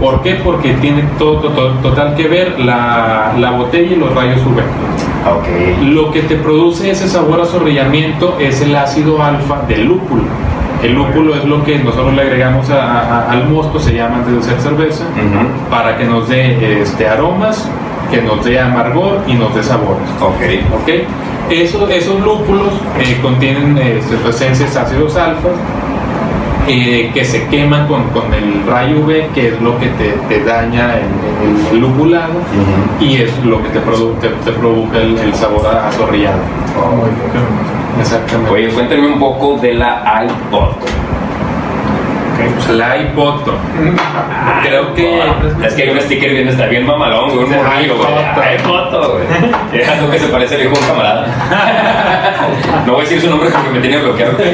¿Por 0.00 0.20
qué? 0.22 0.34
Porque 0.44 0.74
tiene 0.74 1.04
todo, 1.18 1.38
todo- 1.50 1.74
total 1.78 2.14
que 2.16 2.26
ver 2.28 2.58
la, 2.60 3.32
la 3.38 3.52
botella 3.52 3.92
y 3.92 3.96
los 3.96 4.14
rayos 4.14 4.40
UV. 4.44 4.58
Ok. 5.38 5.84
Lo 5.94 6.10
que 6.10 6.22
te 6.22 6.34
produce 6.36 6.90
ese 6.90 7.08
sabor 7.08 7.40
a 7.40 7.46
es 8.40 8.60
el 8.60 8.74
ácido 8.76 9.22
alfa 9.22 9.62
del 9.68 9.84
lúpulo. 9.86 10.24
El 10.84 10.94
lúpulo 10.94 11.34
es 11.34 11.44
lo 11.44 11.64
que 11.64 11.78
nosotros 11.78 12.12
le 12.14 12.22
agregamos 12.22 12.68
a- 12.70 12.82
a- 13.26 13.30
al 13.32 13.48
mosto, 13.48 13.80
se 13.80 13.94
llama 13.94 14.16
antes 14.16 14.32
de 14.34 14.38
hacer 14.40 14.60
cerveza, 14.60 15.04
Ujú. 15.04 15.70
para 15.70 15.96
que 15.96 16.04
nos 16.04 16.28
dé 16.28 16.82
este, 16.82 17.08
aromas, 17.08 17.68
que 18.10 18.20
nos 18.20 18.44
dé 18.44 18.60
amargor 18.60 19.20
y 19.26 19.32
nos 19.34 19.54
dé 19.54 19.62
sabores. 19.62 20.06
Ok. 20.20 20.42
¿ok? 20.82 20.88
Esos, 21.50 21.90
esos 21.90 22.20
lúpulos 22.20 22.68
eh, 22.98 23.18
contienen 23.22 23.76
este, 23.78 24.16
esencias 24.28 24.76
ácidos 24.76 25.16
alfas 25.16 25.52
eh, 26.68 27.10
que 27.12 27.24
se 27.24 27.46
queman 27.48 27.86
con, 27.86 28.04
con 28.10 28.32
el 28.32 28.62
rayo 28.66 29.00
UV, 29.00 29.28
que 29.34 29.48
es 29.48 29.60
lo 29.62 29.78
que 29.78 29.86
te, 29.88 30.10
te 30.28 30.44
daña 30.44 30.94
el, 30.96 31.04
el- 31.48 31.66
el 31.76 31.80
lupulado 31.80 32.32
Ujú. 32.32 33.04
y 33.04 33.16
es 33.22 33.32
lo 33.44 33.62
que 33.62 33.68
te, 33.70 33.80
produ- 33.80 34.18
te, 34.20 34.28
te 34.28 34.52
provoca 34.52 34.98
el, 34.98 35.18
el 35.18 35.34
sabor 35.34 35.66
a 35.66 35.88
azorrillado. 35.88 36.38
Exactamente. 38.00 38.52
Oye, 38.52 38.68
cuéntame 38.68 39.06
un 39.06 39.18
poco 39.18 39.56
de 39.56 39.74
la 39.74 40.24
iPod. 40.24 41.13
La 42.72 42.96
iPoto. 42.96 43.54
Creo 44.62 44.94
que. 44.94 45.20
Es 45.64 45.74
que 45.74 45.82
hay 45.82 45.90
un 45.90 46.00
sticker 46.00 46.30
bien, 46.32 46.48
está 46.48 46.66
bien 46.66 46.86
mamalón, 46.86 47.30
güey, 47.30 47.44
un 47.44 47.50
morrillo, 47.50 47.96
güey. 47.96 48.08
iPoto. 48.08 48.40
Ay, 48.42 48.58
foto, 48.58 49.12
güey. 49.12 49.24
Es 49.82 49.88
algo 49.88 50.10
que 50.10 50.18
se 50.18 50.26
parece 50.28 50.54
al 50.56 50.62
hijo 50.62 50.72
de 50.72 50.78
un 50.80 50.86
camarada. 50.86 51.26
No 52.86 52.92
voy 52.92 53.00
a 53.00 53.04
decir 53.04 53.20
su 53.20 53.30
nombre 53.30 53.48
porque 53.50 53.70
me 53.70 53.80
tiene 53.80 53.98
bloqueado. 53.98 54.36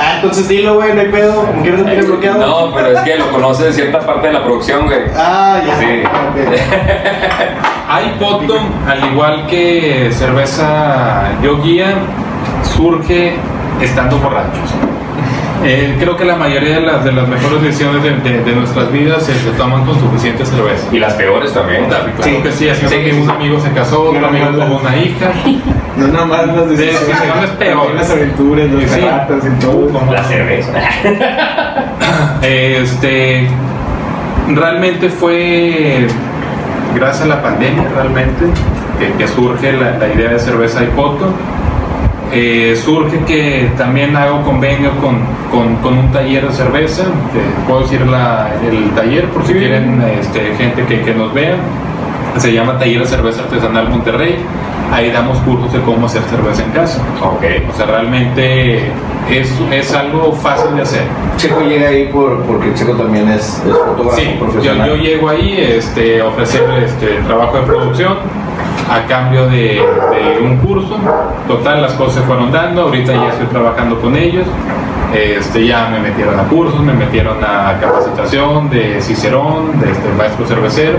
Ah, 0.00 0.12
entonces 0.16 0.46
dilo, 0.48 0.74
güey, 0.74 0.92
no 0.94 1.00
hay 1.00 1.08
pedo. 1.08 1.44
¿Cómo 1.46 1.62
quieres 1.62 1.82
tener 1.84 2.04
bloqueado? 2.04 2.38
No, 2.38 2.72
pero 2.74 2.92
es 2.92 3.00
que 3.00 3.16
lo 3.16 3.30
conoce 3.30 3.64
de 3.64 3.72
cierta 3.72 3.98
parte 4.00 4.26
de 4.28 4.32
la 4.34 4.44
producción, 4.44 4.86
güey. 4.86 4.98
Ah, 5.16 5.60
ya. 5.66 5.76
Sí. 5.76 6.02
ok. 6.04 8.16
iPoto, 8.16 8.60
al 8.86 9.04
igual 9.12 9.46
que 9.46 10.10
cerveza 10.12 11.30
Yo 11.42 11.60
Guía, 11.62 11.94
surge 12.62 13.34
estando 13.80 14.18
borrachos. 14.18 14.70
Eh, 15.64 15.96
creo 15.98 16.16
que 16.16 16.24
la 16.24 16.36
mayoría 16.36 16.76
de 16.76 16.80
las, 16.82 17.04
de 17.04 17.12
las 17.12 17.26
mejores 17.28 17.62
decisiones 17.62 18.02
de, 18.02 18.10
de- 18.16 18.44
de 18.44 18.52
nuestras 18.54 18.92
vidas 18.92 19.24
se, 19.24 19.34
se 19.34 19.50
toman 19.52 19.84
con 19.84 19.98
suficiente 19.98 20.46
cerveza. 20.46 20.86
Y 20.92 20.98
las 20.98 21.14
peores 21.14 21.52
también. 21.52 21.86
Claro 21.86 22.04
Sí. 22.20 22.36
que 22.42 22.52
sí, 22.52 22.68
así 22.68 22.86
Sí, 22.86 22.94
que 22.94 23.12
sí, 23.12 23.18
un 23.20 23.28
amigo 23.30 23.58
se 23.60 23.70
casó, 23.72 24.02
otro 24.04 24.20
No, 24.20 24.28
amigo 24.28 24.46
tuvo 24.50 24.78
una 24.78 24.96
hija. 24.96 25.32
No 25.96 26.06
nada 26.08 26.24
más 26.26 26.46
las 26.46 26.68
decisiones. 26.70 27.50
Peores. 27.58 27.94
Las 27.96 28.10
aventuras, 28.10 28.70
los 28.70 28.82
Sí. 28.90 29.00
ratas 29.00 29.42
y 29.44 29.60
todo. 29.60 29.90
La 30.12 30.24
cerveza. 30.24 30.72
Este, 32.42 33.48
realmente 34.54 35.08
fue 35.10 36.06
gracias 36.94 37.22
a 37.24 37.26
la 37.26 37.42
pandemia, 37.42 37.84
realmente, 37.94 38.44
que, 38.98 39.12
que 39.18 39.28
surge 39.28 39.72
la, 39.72 39.98
la 39.98 40.08
idea 40.08 40.30
de 40.30 40.38
cerveza 40.38 40.82
Ipoto. 40.84 41.30
Eh, 42.32 42.76
surge 42.76 43.18
que 43.26 43.70
también 43.78 44.14
hago 44.16 44.42
convenio 44.42 44.90
con, 45.00 45.16
con- 45.50 45.76
con 45.76 45.96
un 45.98 46.12
taller 46.12 46.46
de 46.46 46.52
cerveza. 46.52 47.04
puedo 47.66 47.80
decir 47.80 48.06
la- 48.06 48.50
el 48.70 48.90
taller 48.90 49.24
por 49.30 49.44
si 49.46 49.54
quieren 49.54 50.02
este, 50.20 50.54
gente 50.58 50.84
que, 50.84 51.00
que 51.00 51.14
nos 51.14 51.32
vea. 51.32 51.56
Se 52.36 52.52
llama 52.52 52.78
Taller 52.78 53.00
de 53.00 53.06
Cerveza 53.06 53.42
Artesanal 53.42 53.88
Monterrey. 53.88 54.36
Ahí 54.92 55.10
damos 55.10 55.38
cursos 55.38 55.72
de 55.72 55.80
cómo 55.80 56.06
hacer 56.06 56.22
cerveza 56.30 56.62
en 56.62 56.70
casa. 56.70 57.02
Ok. 57.22 57.42
O 57.72 57.76
sea, 57.76 57.86
realmente 57.86 58.90
es, 59.30 59.52
es 59.72 59.92
algo 59.94 60.32
fácil 60.32 60.76
de 60.76 60.82
hacer. 60.82 61.02
Checo 61.36 61.60
llega 61.62 61.88
ahí 61.88 62.08
por, 62.12 62.42
porque 62.44 62.72
Checo 62.74 62.92
también 62.92 63.28
es, 63.28 63.62
es 63.66 63.76
fotógrafo 63.76 64.16
Sí, 64.16 64.30
yo, 64.34 64.38
profesional. 64.38 64.88
yo 64.88 64.96
llego 64.96 65.28
ahí 65.30 65.58
este, 65.76 66.20
a 66.20 66.26
ofrecer 66.26 66.62
este, 66.84 67.06
trabajo 67.26 67.56
de 67.58 67.62
producción 67.64 68.14
a 68.90 69.06
cambio 69.06 69.48
de, 69.48 69.80
un 70.42 70.56
curso. 70.58 70.96
Total, 71.46 71.82
las 71.82 71.92
cosas 71.94 72.14
se 72.14 72.20
fueron 72.22 72.50
dando. 72.52 72.82
Ahorita 72.82 73.12
ya 73.12 73.28
estoy 73.30 73.46
trabajando 73.46 74.00
con 74.00 74.16
ellos. 74.16 74.46
Este, 75.14 75.66
ya 75.66 75.88
me 75.88 76.00
metieron 76.00 76.38
a 76.38 76.44
cursos, 76.44 76.80
me 76.80 76.92
metieron 76.92 77.42
a 77.42 77.78
capacitación 77.80 78.68
de 78.68 79.00
Cicerón, 79.00 79.80
de 79.80 79.90
este, 79.90 80.08
maestro 80.16 80.46
cervecero. 80.46 80.98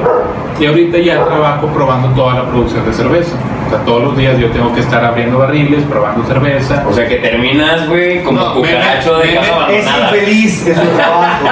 Y 0.59 0.65
ahorita 0.65 0.97
ya 0.97 1.23
trabajo 1.25 1.67
probando 1.67 2.09
toda 2.09 2.33
la 2.35 2.49
producción 2.49 2.85
de 2.85 2.93
cerveza. 2.93 3.37
O 3.69 3.71
sea, 3.71 3.85
todos 3.85 4.01
los 4.03 4.17
días 4.17 4.35
yo 4.39 4.49
tengo 4.49 4.73
que 4.73 4.79
estar 4.79 5.05
abriendo 5.05 5.37
barriles, 5.37 5.83
probando 5.83 6.25
cerveza. 6.25 6.83
O 6.89 6.93
sea 6.93 7.07
que 7.07 7.17
terminas, 7.17 7.87
güey, 7.87 8.23
como 8.23 8.39
No, 8.41 8.53
cucaracho 8.55 9.17
me- 9.19 9.27
de 9.27 9.27
me- 9.27 9.35
casa 9.35 9.67
Es 9.71 9.85
infeliz, 9.85 10.67
es 10.67 10.75
su 10.77 10.87
trabajo. 10.97 11.45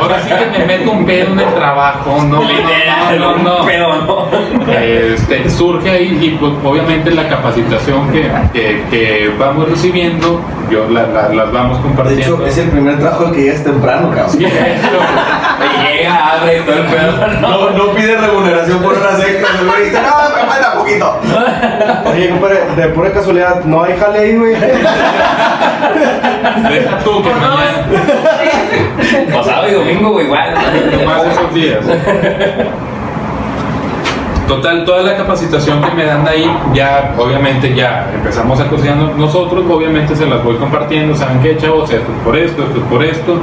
Ahora 0.00 0.20
sí 0.22 0.28
que 0.30 0.58
me 0.58 0.64
meto 0.64 0.90
un 0.92 1.04
pedo 1.04 1.32
en 1.32 1.40
el 1.40 1.54
trabajo, 1.54 2.22
no, 2.28 2.40
Literal, 2.42 3.18
no, 3.18 3.36
no, 3.36 3.42
no. 3.58 3.64
Pero 3.66 3.96
no. 3.96 4.28
Este, 4.72 5.48
surge 5.50 5.90
ahí 5.90 6.18
y 6.22 6.30
pues, 6.38 6.52
obviamente 6.64 7.10
la 7.10 7.28
capacitación 7.28 8.10
que, 8.12 8.30
que, 8.52 8.84
que 8.90 9.34
vamos 9.38 9.68
recibiendo, 9.68 10.40
yo 10.70 10.88
la- 10.88 11.06
la- 11.08 11.28
las 11.30 11.50
vamos 11.52 11.78
De 11.78 11.82
compartiendo. 11.82 12.36
hecho, 12.36 12.46
es 12.46 12.58
el 12.58 12.68
primer 12.70 12.98
trabajo 13.00 13.32
que 13.32 13.42
llegas 13.42 13.64
temprano, 13.64 14.10
cabrón. 14.10 14.30
Sí, 14.30 14.44
de 15.98 16.04
hecho, 16.04 16.04
Y 16.04 16.04
llega, 16.04 16.32
abre 16.32 16.58
y 16.58 16.60
todo 16.62 16.76
el 16.76 16.86
pedo. 16.86 17.12
No. 17.40 17.48
No, 17.48 17.70
no 17.70 17.92
pide 17.92 18.16
remuneración 18.16 18.82
por 18.82 18.94
extras, 18.94 19.20
el 19.60 19.66
güey 19.66 19.84
dice, 19.84 20.00
no, 20.02 20.08
me 20.36 20.42
falta 20.50 20.74
poquito. 20.74 21.20
Oye, 22.04 22.30
compadre, 22.30 22.60
de 22.76 22.88
pura 22.88 23.12
casualidad, 23.12 23.64
¿no 23.64 23.82
hay 23.82 23.96
jale 23.96 24.18
ahí, 24.18 24.36
güey? 24.36 24.52
deja 26.68 26.98
tú 27.04 27.22
que 27.22 27.30
mañana, 27.30 27.86
Pasado 29.32 29.68
y 29.68 29.72
domingo, 29.72 30.12
güey, 30.12 30.26
igual. 30.26 30.54
más 31.06 31.24
esos 31.24 31.54
días. 31.54 31.84
Total, 34.48 34.84
toda 34.86 35.02
la 35.02 35.14
capacitación 35.14 35.82
que 35.82 35.90
me 35.90 36.04
dan 36.06 36.26
ahí, 36.26 36.50
ya 36.72 37.14
obviamente 37.18 37.74
ya 37.74 38.10
empezamos 38.14 38.58
a 38.58 38.66
cocinar 38.68 38.96
nosotros, 38.96 39.62
obviamente 39.68 40.16
se 40.16 40.24
las 40.24 40.42
voy 40.42 40.56
compartiendo, 40.56 41.14
¿saben 41.14 41.40
qué, 41.42 41.58
chavos? 41.58 41.90
Esto 41.90 42.10
es 42.10 42.18
por 42.24 42.34
esto, 42.34 42.62
esto 42.62 42.78
es 42.78 42.84
por 42.84 43.04
esto. 43.04 43.42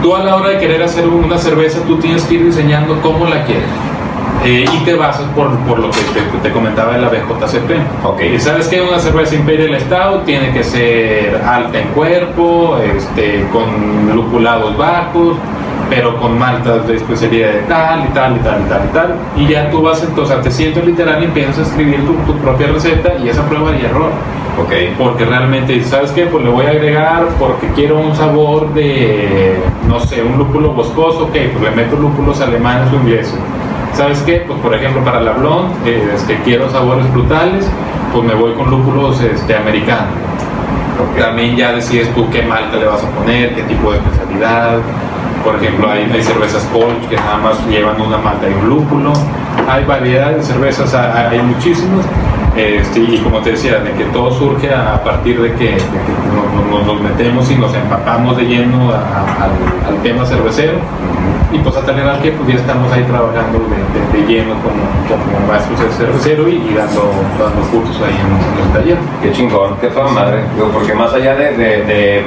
Tú 0.00 0.14
a 0.14 0.24
la 0.24 0.36
hora 0.36 0.50
de 0.50 0.58
querer 0.58 0.82
hacer 0.82 1.06
una 1.06 1.38
cerveza, 1.38 1.80
tú 1.86 1.98
tienes 1.98 2.24
que 2.24 2.34
ir 2.34 2.44
diseñando 2.44 3.00
cómo 3.02 3.26
la 3.26 3.44
quieres. 3.44 3.68
Eh, 4.44 4.64
y 4.72 4.84
te 4.84 4.94
basas 4.94 5.26
por, 5.36 5.56
por 5.60 5.78
lo 5.78 5.90
que 5.90 6.00
te, 6.00 6.20
te 6.42 6.52
comentaba 6.52 6.94
de 6.94 7.00
la 7.00 7.08
BJCP. 7.08 8.04
Ok. 8.04 8.22
Y 8.34 8.40
sabes 8.40 8.66
que 8.66 8.80
una 8.82 8.98
cerveza 8.98 9.36
Imperial 9.36 9.78
Stout 9.80 10.24
tiene 10.24 10.52
que 10.52 10.64
ser 10.64 11.40
alta 11.46 11.78
en 11.78 11.88
cuerpo, 11.88 12.78
este, 12.78 13.46
con 13.52 14.16
lupulados 14.16 14.76
bajos, 14.76 15.36
pero 15.88 16.16
con 16.18 16.38
maltas 16.38 16.88
de 16.88 16.96
especialidad 16.96 17.52
de 17.52 17.60
tal 17.68 18.04
y 18.04 18.08
tal 18.08 18.36
y 18.36 18.38
tal 18.40 18.62
y 18.62 18.68
tal 18.68 18.84
y 18.84 18.92
tal. 18.92 19.14
Y 19.36 19.46
ya 19.46 19.70
tú 19.70 19.82
vas, 19.82 20.02
entonces, 20.02 20.40
te 20.42 20.50
sientes 20.50 20.84
literal 20.84 21.22
y 21.22 21.26
empiezas 21.26 21.58
a 21.58 21.62
escribir 21.62 22.04
tu, 22.04 22.14
tu 22.32 22.36
propia 22.38 22.66
receta 22.66 23.14
y 23.22 23.28
esa 23.28 23.46
prueba 23.48 23.70
y 23.76 23.84
error. 23.84 24.10
Ok. 24.58 24.72
Porque 24.98 25.24
realmente, 25.24 25.82
¿sabes 25.84 26.10
qué? 26.10 26.26
Pues 26.26 26.44
le 26.44 26.50
voy 26.50 26.66
a 26.66 26.70
agregar 26.70 27.28
porque 27.38 27.68
quiero 27.68 27.98
un 27.98 28.14
sabor 28.14 28.72
de, 28.74 29.56
no 29.88 30.00
sé, 30.00 30.22
un 30.22 30.38
lúpulo 30.38 30.72
boscoso, 30.72 31.24
ok, 31.24 31.36
pues 31.52 31.62
le 31.62 31.70
meto 31.70 31.96
lúpulos 31.96 32.40
alemanes 32.40 32.92
o 32.92 32.96
ingleses. 32.96 33.38
¿Sabes 33.94 34.20
qué? 34.22 34.44
Pues 34.46 34.58
por 34.60 34.74
ejemplo 34.74 35.02
para 35.04 35.20
la 35.20 35.32
blonde, 35.32 35.74
eh, 35.84 36.12
este, 36.14 36.36
quiero 36.44 36.70
sabores 36.70 37.10
brutales, 37.12 37.66
pues 38.12 38.24
me 38.24 38.34
voy 38.34 38.52
con 38.54 38.70
lúpulos 38.70 39.20
este, 39.20 39.56
americanos. 39.56 40.14
También 41.18 41.56
ya 41.56 41.72
decides 41.72 42.12
tú 42.14 42.28
qué 42.30 42.42
malta 42.42 42.76
le 42.76 42.86
vas 42.86 43.02
a 43.02 43.08
poner, 43.10 43.54
qué 43.54 43.62
tipo 43.62 43.92
de 43.92 43.98
especialidad. 43.98 44.78
Por 45.44 45.56
ejemplo, 45.56 45.90
hay, 45.90 46.08
hay 46.12 46.22
cervezas 46.22 46.62
Kolsch 46.72 47.08
que 47.08 47.16
nada 47.16 47.38
más 47.38 47.66
llevan 47.68 48.00
una 48.00 48.18
malta 48.18 48.48
y 48.48 48.52
un 48.52 48.68
lúpulo. 48.68 49.12
Hay 49.68 49.84
variedad 49.84 50.30
de 50.30 50.42
cervezas, 50.42 50.94
hay, 50.94 51.38
hay 51.38 51.42
muchísimas. 51.42 52.06
Este, 52.56 53.00
y 53.00 53.18
como 53.18 53.40
te 53.40 53.52
decía, 53.52 53.80
de 53.80 53.92
que 53.92 54.04
todo 54.06 54.30
surge 54.30 54.72
a, 54.72 55.02
partir 55.02 55.40
de 55.40 55.54
que, 55.54 55.76
nos, 56.70 57.00
metemos 57.00 57.50
y 57.50 57.54
nos 57.56 57.74
empapamos 57.74 58.36
de 58.36 58.44
lleno 58.44 58.90
al, 58.90 60.02
tema 60.02 60.26
cervecero. 60.26 60.74
Y 61.50 61.58
pues 61.58 61.76
a 61.76 61.84
tener 61.84 62.04
que 62.20 62.32
pues 62.32 62.48
ya 62.48 62.54
estamos 62.54 62.90
ahí 62.92 63.02
trabajando 63.04 63.58
de, 64.12 64.26
lleno 64.26 64.54
como, 64.54 64.82
como 65.08 65.46
maestros 65.46 65.80
de 65.80 65.90
cervecero 65.90 66.48
y, 66.48 66.74
dando, 66.74 67.12
dando 67.38 67.62
cursos 67.70 67.96
ahí 68.02 68.16
en, 68.16 68.62
en 68.62 68.66
el 68.66 68.72
taller. 68.72 68.98
Qué 69.22 69.32
chingón, 69.32 69.76
qué 69.80 69.88
toda 69.88 70.08
madre. 70.08 70.42
Porque 70.72 70.94
más 70.94 71.12
allá 71.12 71.34
de, 71.34 72.24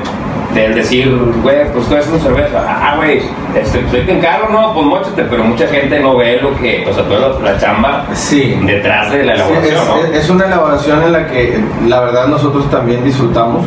del 0.55 0.74
decir, 0.74 1.13
güey, 1.43 1.71
pues 1.71 1.85
tú 1.88 1.93
eres 1.93 2.07
una 2.07 2.19
cerveza. 2.19 2.63
Ah, 2.65 2.95
güey, 2.95 3.21
este, 3.53 3.79
ahí 3.79 4.05
te 4.05 4.17
encargo, 4.17 4.47
no, 4.50 4.74
pues 4.74 4.85
mochate, 4.85 5.24
pero 5.24 5.43
mucha 5.43 5.67
gente 5.67 6.00
no 6.00 6.15
ve 6.15 6.39
lo 6.41 6.55
que, 6.55 6.88
o 6.89 6.93
sea, 6.93 7.03
toda 7.03 7.39
la, 7.41 7.57
chamba 7.59 8.05
Sí. 8.13 8.57
detrás 8.65 9.12
de 9.12 9.25
la 9.25 9.35
Sí, 9.35 9.41
elaboración, 9.41 9.75
es, 10.00 10.09
¿no? 10.09 10.17
es 10.17 10.29
una 10.29 10.45
elaboración 10.45 11.03
en 11.03 11.12
la 11.12 11.27
que 11.27 11.59
la 11.88 12.00
verdad 12.00 12.27
nosotros 12.27 12.69
también 12.71 13.03
disfrutamos. 13.03 13.65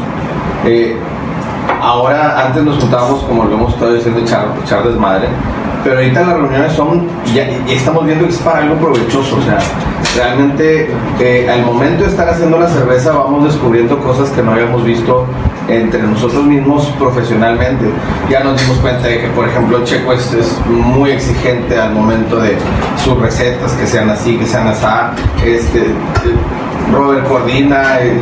Eh, 0.64 0.96
ahora, 1.82 2.46
antes 2.46 2.62
nos 2.62 2.78
juntábamos, 2.78 3.22
como 3.24 3.44
lo 3.44 3.54
hemos 3.54 3.74
estado 3.74 3.92
diciendo, 3.94 4.20
echar, 4.20 4.46
echar 4.64 4.82
desmadre. 4.82 5.28
Pero 5.84 5.96
ahorita 5.96 6.20
las 6.22 6.36
reuniones 6.36 6.72
son, 6.72 7.06
ya, 7.34 7.48
ya 7.66 7.74
estamos 7.74 8.04
viendo 8.04 8.24
que 8.26 8.32
es 8.32 8.38
para 8.38 8.60
algo 8.60 8.74
provechoso. 8.76 9.36
O 9.36 9.42
sea, 9.42 9.58
realmente 10.16 10.90
eh, 11.20 11.48
al 11.48 11.62
momento 11.62 12.02
de 12.04 12.10
estar 12.10 12.28
haciendo 12.28 12.58
la 12.58 12.66
cerveza 12.68 13.12
vamos 13.12 13.44
descubriendo 13.44 13.98
cosas 13.98 14.30
que 14.30 14.42
no 14.42 14.52
habíamos 14.52 14.84
visto 14.84 15.26
entre 15.68 16.02
nosotros 16.02 16.44
mismos 16.44 16.86
profesionalmente. 16.98 17.84
Ya 18.30 18.40
nos 18.42 18.60
dimos 18.60 18.78
cuenta 18.78 19.06
de 19.06 19.20
que, 19.20 19.28
por 19.28 19.46
ejemplo, 19.48 19.84
Checo 19.84 20.12
es, 20.12 20.32
es 20.32 20.58
muy 20.66 21.10
exigente 21.10 21.78
al 21.78 21.92
momento 21.92 22.40
de 22.40 22.56
sus 23.02 23.18
recetas, 23.20 23.72
que 23.72 23.86
sean 23.86 24.08
así, 24.10 24.36
que 24.38 24.46
sean 24.46 24.66
así. 24.68 24.86
Este, 25.44 25.86
Robert 26.92 27.26
coordina, 27.28 27.98
eh, 28.00 28.14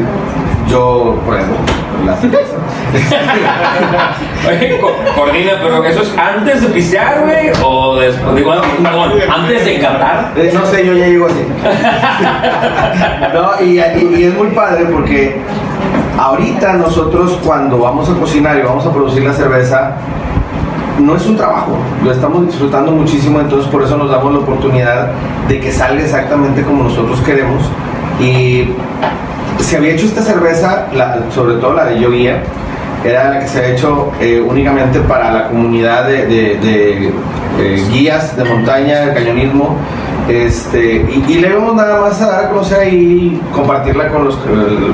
yo, 0.68 1.20
por 1.24 1.36
ejemplo, 1.36 1.56
la 2.04 2.16
cerveza. 2.16 2.56
Oye, 4.48 4.78
co- 4.80 4.96
coordina, 5.14 5.52
pero 5.62 5.84
eso 5.84 6.02
es 6.02 6.12
antes 6.18 6.62
de 6.62 6.68
pistear, 6.68 7.20
güey, 7.24 7.50
o 7.64 7.96
después, 7.96 8.34
digo, 8.36 8.52
perdón, 8.82 9.12
antes 9.32 9.64
de 9.64 9.78
catar. 9.78 10.32
Eh, 10.36 10.50
no 10.52 10.66
sé, 10.66 10.84
yo 10.86 10.92
ya 10.94 11.06
llego 11.06 11.26
así. 11.26 11.44
no, 13.34 13.64
y, 13.64 13.78
y- 13.80 14.14
y 14.18 14.24
es 14.24 14.34
muy 14.34 14.48
padre 14.48 14.86
porque 14.86 15.36
ahorita 16.18 16.74
nosotros 16.74 17.38
cuando 17.44 17.78
vamos 17.78 18.08
a 18.08 18.14
cocinar 18.14 18.58
y 18.58 18.62
vamos 18.62 18.86
a 18.86 18.92
producir 18.92 19.24
la 19.24 19.32
cerveza, 19.32 19.96
no 21.00 21.14
es 21.14 21.26
un 21.26 21.36
trabajo, 21.36 21.76
lo 22.02 22.10
estamos 22.10 22.46
disfrutando 22.46 22.90
muchísimo, 22.92 23.40
entonces 23.40 23.70
por 23.70 23.82
eso 23.82 23.96
nos 23.96 24.10
damos 24.10 24.32
la 24.32 24.38
oportunidad 24.40 25.10
de 25.48 25.60
que 25.60 25.70
salga 25.70 26.02
exactamente 26.02 26.62
como 26.62 26.84
nosotros 26.84 27.20
queremos. 27.20 27.62
Y 28.20 28.70
se 29.60 29.76
había 29.76 29.92
hecho 29.92 30.06
esta 30.06 30.22
cerveza, 30.22 30.86
sobre 31.34 31.56
todo 31.56 31.74
la 31.74 31.84
de 31.86 32.00
Yo 32.00 32.10
Guía, 32.10 32.42
era 33.04 33.30
la 33.30 33.40
que 33.40 33.46
se 33.46 33.60
ha 33.60 33.68
hecho 33.68 34.10
eh, 34.20 34.40
únicamente 34.40 35.00
para 35.00 35.30
la 35.30 35.48
comunidad 35.48 36.06
de, 36.06 37.12
eh, 37.58 37.84
guías 37.90 38.36
de 38.36 38.44
montaña, 38.44 39.00
de 39.06 39.14
cañonismo. 39.14 39.76
Este, 40.28 41.06
y, 41.08 41.24
y 41.28 41.34
le 41.38 41.50
íbamos 41.50 41.74
nada 41.76 42.00
más 42.00 42.20
a 42.20 42.26
dar 42.26 42.44
a 42.46 42.48
conocer 42.50 42.80
ahí, 42.80 43.40
compartirla 43.52 44.08
con 44.08 44.24
los, 44.24 44.38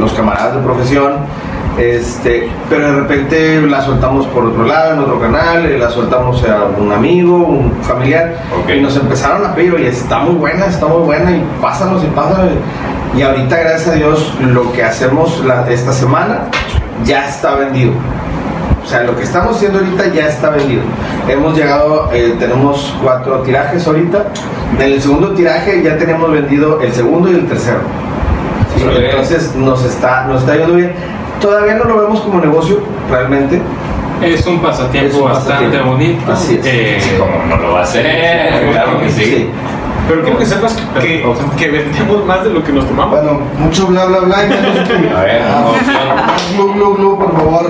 los 0.00 0.12
camaradas 0.12 0.56
de 0.56 0.60
profesión. 0.62 1.12
Este, 1.78 2.50
pero 2.68 2.86
de 2.92 3.00
repente 3.00 3.62
la 3.62 3.80
soltamos 3.80 4.26
por 4.26 4.44
otro 4.44 4.64
lado, 4.64 4.92
en 4.92 4.98
otro 5.00 5.18
canal, 5.18 5.64
eh, 5.64 5.78
la 5.78 5.88
soltamos 5.88 6.44
a 6.44 6.64
un 6.78 6.92
amigo, 6.92 7.34
un 7.34 7.72
familiar, 7.82 8.34
Ok. 8.62 8.72
y 8.76 8.80
nos 8.82 8.94
empezaron 8.98 9.46
a 9.46 9.54
pedir, 9.54 9.72
oye, 9.74 9.88
está 9.88 10.18
muy 10.18 10.34
buena, 10.34 10.66
está 10.66 10.86
muy 10.86 11.00
buena, 11.02 11.30
y 11.30 11.42
pásanos 11.62 12.04
y 12.04 12.08
pásanos. 12.08 12.50
Y 13.16 13.22
ahorita, 13.22 13.56
gracias 13.58 13.88
a 13.88 13.92
Dios, 13.94 14.34
lo 14.42 14.70
que 14.72 14.82
hacemos 14.84 15.42
la- 15.46 15.66
esta 15.70 15.94
semana 15.94 16.40
ya 17.06 17.26
está 17.26 17.54
vendido. 17.54 17.92
O 18.84 18.86
sea, 18.86 19.04
lo 19.04 19.16
que 19.16 19.22
estamos 19.22 19.56
haciendo 19.56 19.78
ahorita 19.78 20.08
ya 20.08 20.26
está 20.28 20.50
vendido. 20.50 20.82
Hemos 21.28 21.56
llegado, 21.56 22.10
eh, 22.12 22.34
tenemos 22.38 22.94
cuatro 23.02 23.40
tirajes 23.40 23.86
ahorita. 23.86 24.26
En 24.76 24.82
el 24.82 25.00
segundo 25.00 25.32
tiraje 25.32 25.82
ya 25.82 25.96
tenemos 25.96 26.30
vendido 26.30 26.80
el 26.80 26.92
segundo 26.92 27.30
y 27.30 27.34
el 27.34 27.46
tercero. 27.46 27.78
Sí, 28.76 28.84
entonces 28.96 29.54
nos 29.54 29.84
está, 29.84 30.24
nos 30.24 30.40
está 30.42 30.56
yendo 30.56 30.74
bien. 30.74 30.92
Todavía 31.40 31.74
no 31.74 31.84
lo 31.84 32.00
vemos 32.02 32.20
como 32.20 32.40
negocio, 32.40 32.80
realmente. 33.10 33.60
Es 34.22 34.46
un 34.46 34.60
pasatiempo 34.60 35.08
Es 35.10 35.14
un 35.22 35.24
bastante 35.24 35.52
pasatiempo. 35.64 35.90
bonito. 35.90 36.32
Así 36.32 36.54
es. 36.54 36.66
Eh, 36.66 36.98
Sí, 37.00 37.10
como 37.18 37.44
no 37.48 37.56
lo 37.62 37.72
va 37.74 37.80
a 37.80 37.82
hacer, 37.82 38.06
claro 38.72 39.00
que 39.00 39.10
sí. 39.10 39.48
Pero 40.08 40.22
quiero 40.22 40.38
que 40.38 40.46
sepas 40.46 40.76
que, 41.00 41.24
que 41.58 41.68
vendemos 41.70 42.24
más 42.26 42.42
de 42.44 42.50
lo 42.50 42.62
que 42.64 42.72
nos 42.72 42.86
tomamos. 42.86 43.20
Bueno, 43.20 43.40
mucho 43.58 43.86
bla 43.86 44.04
bla 44.06 44.18
bla 44.20 44.44
y 44.44 44.48
menos 44.48 44.78
A 45.16 45.22
ver. 45.22 45.42
Glu, 46.56 46.72
glu, 46.74 46.94
glu, 46.96 47.18
por 47.18 47.32
favor. 47.36 47.66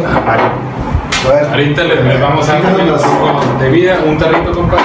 A 1.25 1.33
ver. 1.33 1.45
Ahorita 1.51 1.83
les, 1.85 2.05
les 2.05 2.21
vamos 2.21 2.49
a 2.49 2.53
dar 2.55 2.63
un 2.65 3.59
de 3.59 3.71
vida, 3.71 3.99
un 4.07 4.19
tarrito, 4.19 4.53
compadre. 4.53 4.83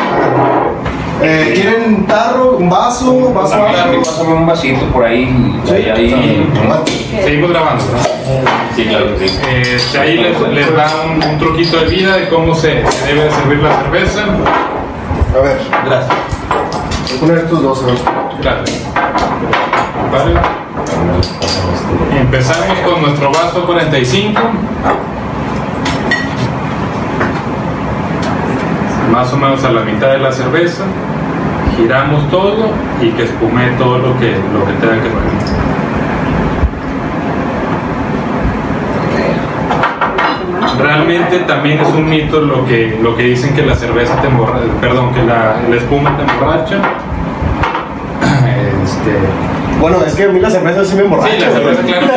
Eh, 1.19 1.52
¿Quieren 1.56 1.95
un 1.95 2.06
tarro, 2.06 2.58
un 2.58 2.69
vaso, 2.69 3.34
vaso 3.34 3.50
Pásame, 3.58 3.76
algo? 3.80 4.04
pásame 4.04 4.34
un 4.34 4.45
vasito 4.45 4.86
por 4.93 5.04
ahí. 5.04 5.60
ahí, 5.67 5.89
ahí. 5.89 6.54
Seguimos 7.23 7.50
grabando, 7.50 7.84
¿no? 7.86 8.00
Sí, 8.76 8.86
claro 8.86 9.17
que 9.17 9.28
sí. 9.28 9.39
Este, 9.73 9.97
ahí 10.00 10.17
les, 10.17 10.39
les 10.39 10.76
da 10.76 10.88
un, 11.08 11.23
un 11.28 11.39
truquito 11.39 11.78
de 11.78 11.86
vida 11.86 12.17
de 12.17 12.30
cómo 12.30 12.54
se, 12.54 12.86
se 12.88 13.13
debe 13.15 13.32
servir 13.32 13.58
la 13.63 13.76
cerveza. 13.82 14.21
A 15.36 15.41
ver, 15.41 15.58
Gracias. 15.86 16.15
voy 17.10 17.17
a 17.17 17.19
poner 17.19 17.38
estos 17.39 17.63
dos. 17.63 17.86
ver. 17.86 17.95
Claro. 18.41 18.62
Compadre. 20.02 20.34
Empezamos 22.19 22.78
con 22.86 23.02
nuestro 23.02 23.32
vaso 23.32 23.65
45. 23.65 24.39
Más 29.17 29.34
o 29.34 29.38
menos 29.38 29.63
a 29.63 29.71
la 29.71 29.82
mitad 29.82 30.10
de 30.10 30.19
la 30.19 30.32
cerveza. 30.32 30.84
Giramos 31.75 32.30
todo 32.30 32.69
y 33.01 33.10
que 33.10 33.23
espume 33.23 33.67
todo 33.80 33.97
lo 33.97 34.15
que, 34.19 34.36
lo 34.53 34.63
que 34.63 34.73
tenga 34.73 34.93
que 34.93 35.10
ver. 35.10 35.17
Realmente 40.80 41.39
también 41.47 41.80
es 41.80 41.88
un 41.88 42.08
mito 42.08 42.41
lo 42.41 42.63
que, 42.67 42.99
lo 43.01 43.17
que 43.17 43.23
dicen 43.23 43.56
que 43.56 43.63
la 43.63 43.73
cerveza 43.73 44.21
te 44.21 44.27
emborracha, 44.27 44.67
perdón, 44.80 45.12
que 45.12 45.23
la, 45.23 45.56
la 45.67 45.75
espuma 45.77 46.15
te 46.15 46.21
emborracha. 46.21 46.77
Este, 48.84 49.17
Bueno, 49.82 49.97
es 50.06 50.13
que 50.13 50.25
a 50.25 50.27
mí 50.27 50.39
la 50.39 50.51
cerveza 50.51 50.86
sí 50.86 50.95
me 50.95 51.01
emborracha. 51.01 51.34
Sí, 51.34 51.39
la 51.41 51.51
cerveza, 51.51 51.82
claro. 51.82 52.08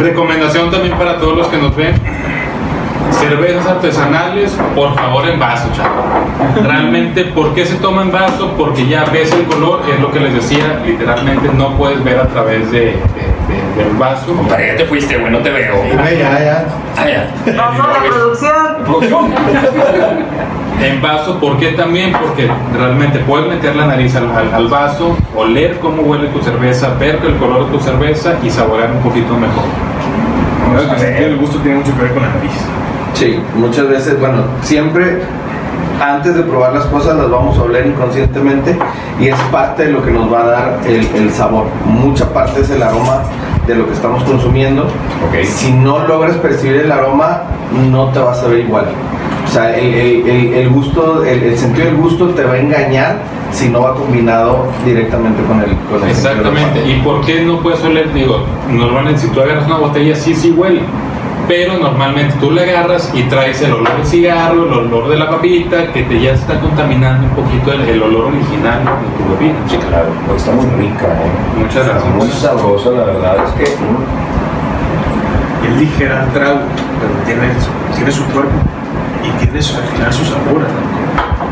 Recomendación 0.00 0.68
también 0.72 0.98
para 0.98 1.18
todos 1.18 1.36
los 1.36 1.46
que 1.46 1.58
nos 1.58 1.76
ven. 1.76 2.17
Cervezas 3.10 3.66
artesanales, 3.66 4.56
por 4.74 4.94
favor 4.94 5.26
en 5.28 5.38
vaso, 5.40 5.68
chavo. 5.74 6.62
Realmente, 6.62 7.24
¿por 7.24 7.54
qué 7.54 7.64
se 7.66 7.74
toma 7.76 8.02
en 8.02 8.12
vaso? 8.12 8.54
Porque 8.56 8.86
ya 8.86 9.04
ves 9.06 9.32
el 9.32 9.44
color, 9.44 9.82
es 9.92 9.98
lo 10.00 10.10
que 10.12 10.20
les 10.20 10.34
decía, 10.34 10.80
literalmente 10.84 11.48
no 11.52 11.76
puedes 11.76 12.02
ver 12.04 12.20
a 12.20 12.28
través 12.28 12.70
de, 12.70 12.78
de- 12.80 12.94
de- 12.94 13.84
del 13.84 13.96
vaso. 13.96 14.34
Compadre, 14.34 14.68
ya 14.68 14.76
te 14.76 14.84
fuiste, 14.84 15.16
güey, 15.18 15.32
no 15.32 15.38
te 15.38 15.50
veo. 15.50 15.74
Güey, 15.76 16.18
ya, 16.18 16.38
ya. 16.38 16.64
Ah, 16.96 17.06
ya. 17.08 17.30
Vamos 17.56 17.80
a 17.80 17.88
la 17.88 18.02
producción. 18.08 18.52
Producción. 18.84 19.26
En 20.80 21.02
vaso, 21.02 21.40
¿por 21.40 21.56
qué 21.58 21.72
también? 21.72 22.12
Porque 22.12 22.48
realmente 22.76 23.18
puedes 23.20 23.48
meter 23.48 23.74
la 23.74 23.86
nariz 23.86 24.14
al, 24.14 24.30
al- 24.30 24.54
al 24.54 24.68
vaso, 24.68 25.16
oler 25.34 25.78
cómo 25.80 26.02
huele 26.02 26.28
tu 26.28 26.40
cerveza, 26.40 26.94
ver 27.00 27.18
el 27.26 27.34
color 27.36 27.66
de 27.66 27.72
tu 27.76 27.80
cerveza 27.82 28.34
y 28.44 28.50
saborear 28.50 28.90
un 28.92 29.00
poquito 29.00 29.34
mejor. 29.34 29.64
El 31.18 31.36
gusto 31.38 31.58
tiene 31.58 31.78
mucho 31.78 31.94
que 31.96 32.02
ver 32.02 32.12
con 32.12 32.22
la 32.22 32.28
nariz. 32.28 32.52
Sí, 33.14 33.38
muchas 33.56 33.88
veces, 33.88 34.18
bueno, 34.20 34.42
siempre 34.62 35.22
antes 36.00 36.34
de 36.36 36.42
probar 36.42 36.72
las 36.74 36.84
cosas 36.86 37.16
las 37.16 37.28
vamos 37.28 37.58
a 37.58 37.62
oler 37.62 37.86
inconscientemente 37.86 38.78
y 39.20 39.28
es 39.28 39.36
parte 39.50 39.86
de 39.86 39.92
lo 39.92 40.04
que 40.04 40.12
nos 40.12 40.32
va 40.32 40.42
a 40.42 40.46
dar 40.46 40.78
el, 40.86 41.04
el 41.16 41.30
sabor. 41.32 41.66
Mucha 41.84 42.32
parte 42.32 42.60
es 42.60 42.70
el 42.70 42.82
aroma 42.82 43.22
de 43.66 43.74
lo 43.74 43.86
que 43.86 43.94
estamos 43.94 44.22
consumiendo. 44.22 44.84
Ok. 44.84 45.44
Si 45.44 45.72
no 45.72 46.06
logras 46.06 46.36
percibir 46.36 46.82
el 46.82 46.92
aroma, 46.92 47.42
no 47.90 48.06
te 48.10 48.20
vas 48.20 48.40
a 48.42 48.46
ver 48.46 48.60
igual. 48.60 48.84
O 49.44 49.50
sea, 49.50 49.76
el, 49.76 49.94
el- 49.94 50.54
el- 50.54 50.68
gusto, 50.68 51.24
el, 51.24 51.42
el 51.42 51.58
sentido 51.58 51.86
del 51.86 51.96
gusto 51.96 52.28
te 52.28 52.44
va 52.44 52.52
a 52.54 52.58
engañar 52.58 53.16
si 53.50 53.68
no 53.70 53.80
va 53.80 53.94
combinado 53.94 54.66
directamente 54.84 55.42
con 55.44 55.58
el, 55.60 55.74
con 55.90 56.06
Exactamente. 56.08 56.86
¿Y 56.86 57.00
por 57.00 57.22
qué 57.24 57.42
no 57.44 57.58
puedes 57.60 57.82
oler? 57.82 58.12
Digo, 58.12 58.44
normalmente 58.70 59.20
si 59.22 59.28
tú 59.28 59.40
agarras 59.40 59.66
una 59.66 59.78
botella, 59.78 60.14
sí, 60.14 60.34
sí 60.34 60.50
huele. 60.52 60.82
Pero 61.48 61.78
normalmente 61.78 62.36
tú 62.38 62.50
la 62.50 62.60
agarras 62.62 63.10
y 63.14 63.22
traes 63.22 63.62
el 63.62 63.72
olor 63.72 63.96
del 63.96 64.04
cigarro, 64.06 64.64
el 64.66 64.72
olor 64.72 65.08
de 65.08 65.16
la 65.16 65.30
papita, 65.30 65.90
que 65.92 66.02
te 66.02 66.20
ya 66.20 66.32
está 66.32 66.60
contaminando 66.60 67.26
un 67.26 67.30
poquito 67.34 67.72
el, 67.72 67.80
el 67.88 68.02
olor 68.02 68.26
original 68.26 68.80
de 68.84 68.90
tu 69.16 69.24
bebida. 69.32 69.54
Sí, 69.66 69.78
claro. 69.78 70.08
Pues 70.26 70.42
está 70.42 70.52
muy 70.54 70.66
rica, 70.88 71.06
¿eh? 71.06 71.30
Muchas 71.58 71.76
Está 71.86 71.92
gracias. 71.94 72.14
muy 72.14 72.28
sabrosa, 72.28 72.90
la 72.90 73.04
verdad. 73.04 73.36
Es 73.46 73.52
que. 73.52 73.64
Es 75.68 75.76
ligera 75.80 76.22
al 76.22 76.28
trago, 76.32 76.58
pero 77.00 77.12
tiene, 77.26 77.48
tiene 77.96 78.12
su 78.12 78.24
cuerpo 78.26 78.52
y 79.24 79.30
tiene 79.42 79.60
su- 79.62 79.76
al 79.78 79.84
final 79.84 80.12
su 80.12 80.24
sabor. 80.24 80.62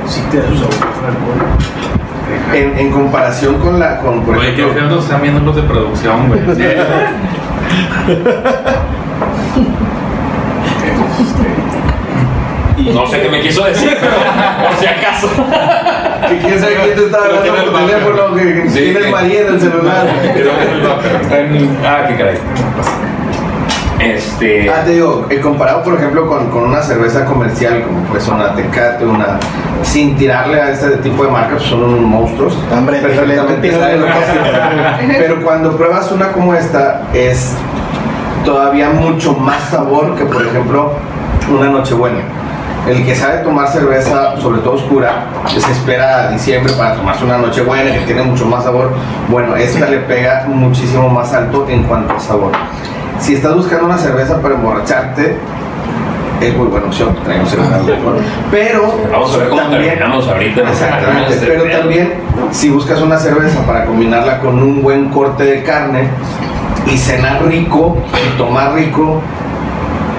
Sí 0.06 0.22
te 0.30 0.36
da 0.40 0.48
su 0.48 0.56
sabor 0.58 0.74
al 0.74 1.06
alcohol. 1.10 1.40
En, 2.54 2.78
en 2.78 2.90
comparación 2.92 3.54
con 3.58 3.78
la, 3.78 3.98
con, 4.00 4.22
por 4.24 4.36
Oye, 4.36 4.52
feo 4.52 4.72
nos 4.88 5.04
están 5.04 5.22
viendo 5.22 5.40
los 5.40 5.56
de 5.56 5.62
producción, 5.62 6.28
güey. 6.28 6.40
No 12.94 13.06
sé 13.06 13.20
qué 13.20 13.28
me 13.28 13.40
quiso 13.40 13.64
decir, 13.64 13.96
pero 14.00 14.14
por 14.68 14.76
si 14.78 14.86
acaso. 14.86 15.28
Que 16.28 16.38
quién 16.38 16.60
sabe 16.60 16.76
quién 16.82 16.94
te 16.96 17.04
está 17.06 17.18
hablando 17.18 17.54
por 17.54 17.80
el 17.80 17.86
teléfono, 17.86 18.34
que, 18.34 18.62
que 18.62 18.70
Sí, 18.70 18.78
tienes. 18.92 19.10
María 19.10 19.40
en 19.42 19.54
el 19.54 19.60
celular. 19.60 20.06
Ah, 21.84 22.04
qué 22.08 22.16
caray. 22.16 22.38
Este. 23.98 24.70
Ah, 24.70 24.84
te 24.84 24.90
digo, 24.92 25.26
eh, 25.30 25.40
comparado 25.40 25.82
por 25.82 25.94
ejemplo 25.94 26.26
con, 26.26 26.50
con 26.50 26.64
una 26.64 26.82
cerveza 26.82 27.24
comercial 27.24 27.82
como 27.82 28.04
pues 28.04 28.28
una 28.28 28.54
Tecate, 28.54 29.04
una 29.06 29.38
sin 29.82 30.16
tirarle 30.16 30.60
a 30.60 30.70
este 30.70 30.98
tipo 30.98 31.24
de 31.24 31.30
marcas, 31.30 31.58
pues 31.58 31.70
son 31.70 31.82
unos 31.82 32.00
monstruos. 32.00 32.58
Hombre, 32.70 32.98
perfectamente 32.98 33.68
tírale, 33.68 33.80
saben 33.82 34.00
lo 34.00 34.06
que 34.06 34.12
hacen. 34.12 35.16
Pero 35.18 35.42
cuando 35.42 35.76
pruebas 35.76 36.12
una 36.12 36.32
como 36.32 36.54
esta 36.54 37.02
es 37.14 37.54
todavía 38.44 38.90
mucho 38.90 39.32
más 39.32 39.62
sabor 39.70 40.14
que 40.14 40.24
por 40.24 40.44
ejemplo 40.46 40.92
una 41.50 41.68
Nochebuena. 41.70 42.20
El 42.86 43.04
que 43.04 43.16
sabe 43.16 43.38
tomar 43.38 43.68
cerveza, 43.68 44.36
sobre 44.40 44.60
todo 44.60 44.74
oscura, 44.74 45.26
se 45.48 45.72
espera 45.72 46.28
a 46.28 46.30
diciembre 46.30 46.72
para 46.74 46.94
tomarse 46.94 47.24
una 47.24 47.38
Nochebuena 47.38 47.92
que 47.92 48.06
tiene 48.06 48.22
mucho 48.22 48.46
más 48.46 48.62
sabor. 48.62 48.92
Bueno, 49.28 49.56
esta 49.56 49.88
le 49.88 49.98
pega 49.98 50.44
muchísimo 50.46 51.08
más 51.08 51.32
alto 51.32 51.66
en 51.68 51.82
cuanto 51.82 52.14
a 52.14 52.20
sabor. 52.20 52.52
Si 53.18 53.34
estás 53.34 53.56
buscando 53.56 53.86
una 53.86 53.98
cerveza 53.98 54.40
para 54.40 54.54
emborracharte, 54.54 55.36
es 56.40 56.56
muy 56.56 56.68
buena 56.68 56.86
opción. 56.86 57.16
Traemos. 57.24 57.50
Pero 58.50 58.94
Vamos 59.10 59.34
a 59.34 59.38
ver 59.38 59.48
cómo 59.48 59.62
terminamos 59.62 60.28
ahorita. 60.28 60.60
Exactamente, 60.70 61.38
pero 61.46 61.64
también 61.78 62.14
si 62.52 62.70
buscas 62.70 63.00
una 63.00 63.18
cerveza 63.18 63.66
para 63.66 63.86
combinarla 63.86 64.38
con 64.40 64.62
un 64.62 64.82
buen 64.82 65.08
corte 65.08 65.44
de 65.44 65.62
carne 65.62 66.08
y 66.86 66.96
cenar 66.96 67.44
rico 67.46 67.96
y 68.14 68.38
tomar 68.38 68.74
rico, 68.74 69.22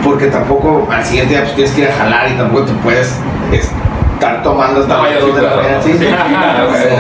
porque 0.08 0.28
tampoco 0.28 0.88
al 0.90 1.04
siguiente 1.04 1.34
día 1.34 1.44
pues, 1.44 1.56
tienes 1.56 1.74
que 1.74 1.82
ir 1.82 1.90
a 1.90 1.94
jalar 1.94 2.32
y 2.32 2.38
tampoco 2.38 2.64
te 2.64 2.72
puedes 2.76 3.14
estar 3.52 4.42
tomando 4.42 4.80
hasta 4.80 4.96
No, 4.96 5.04
sí 5.84 5.92
de 5.92 6.12
la. 6.12 6.30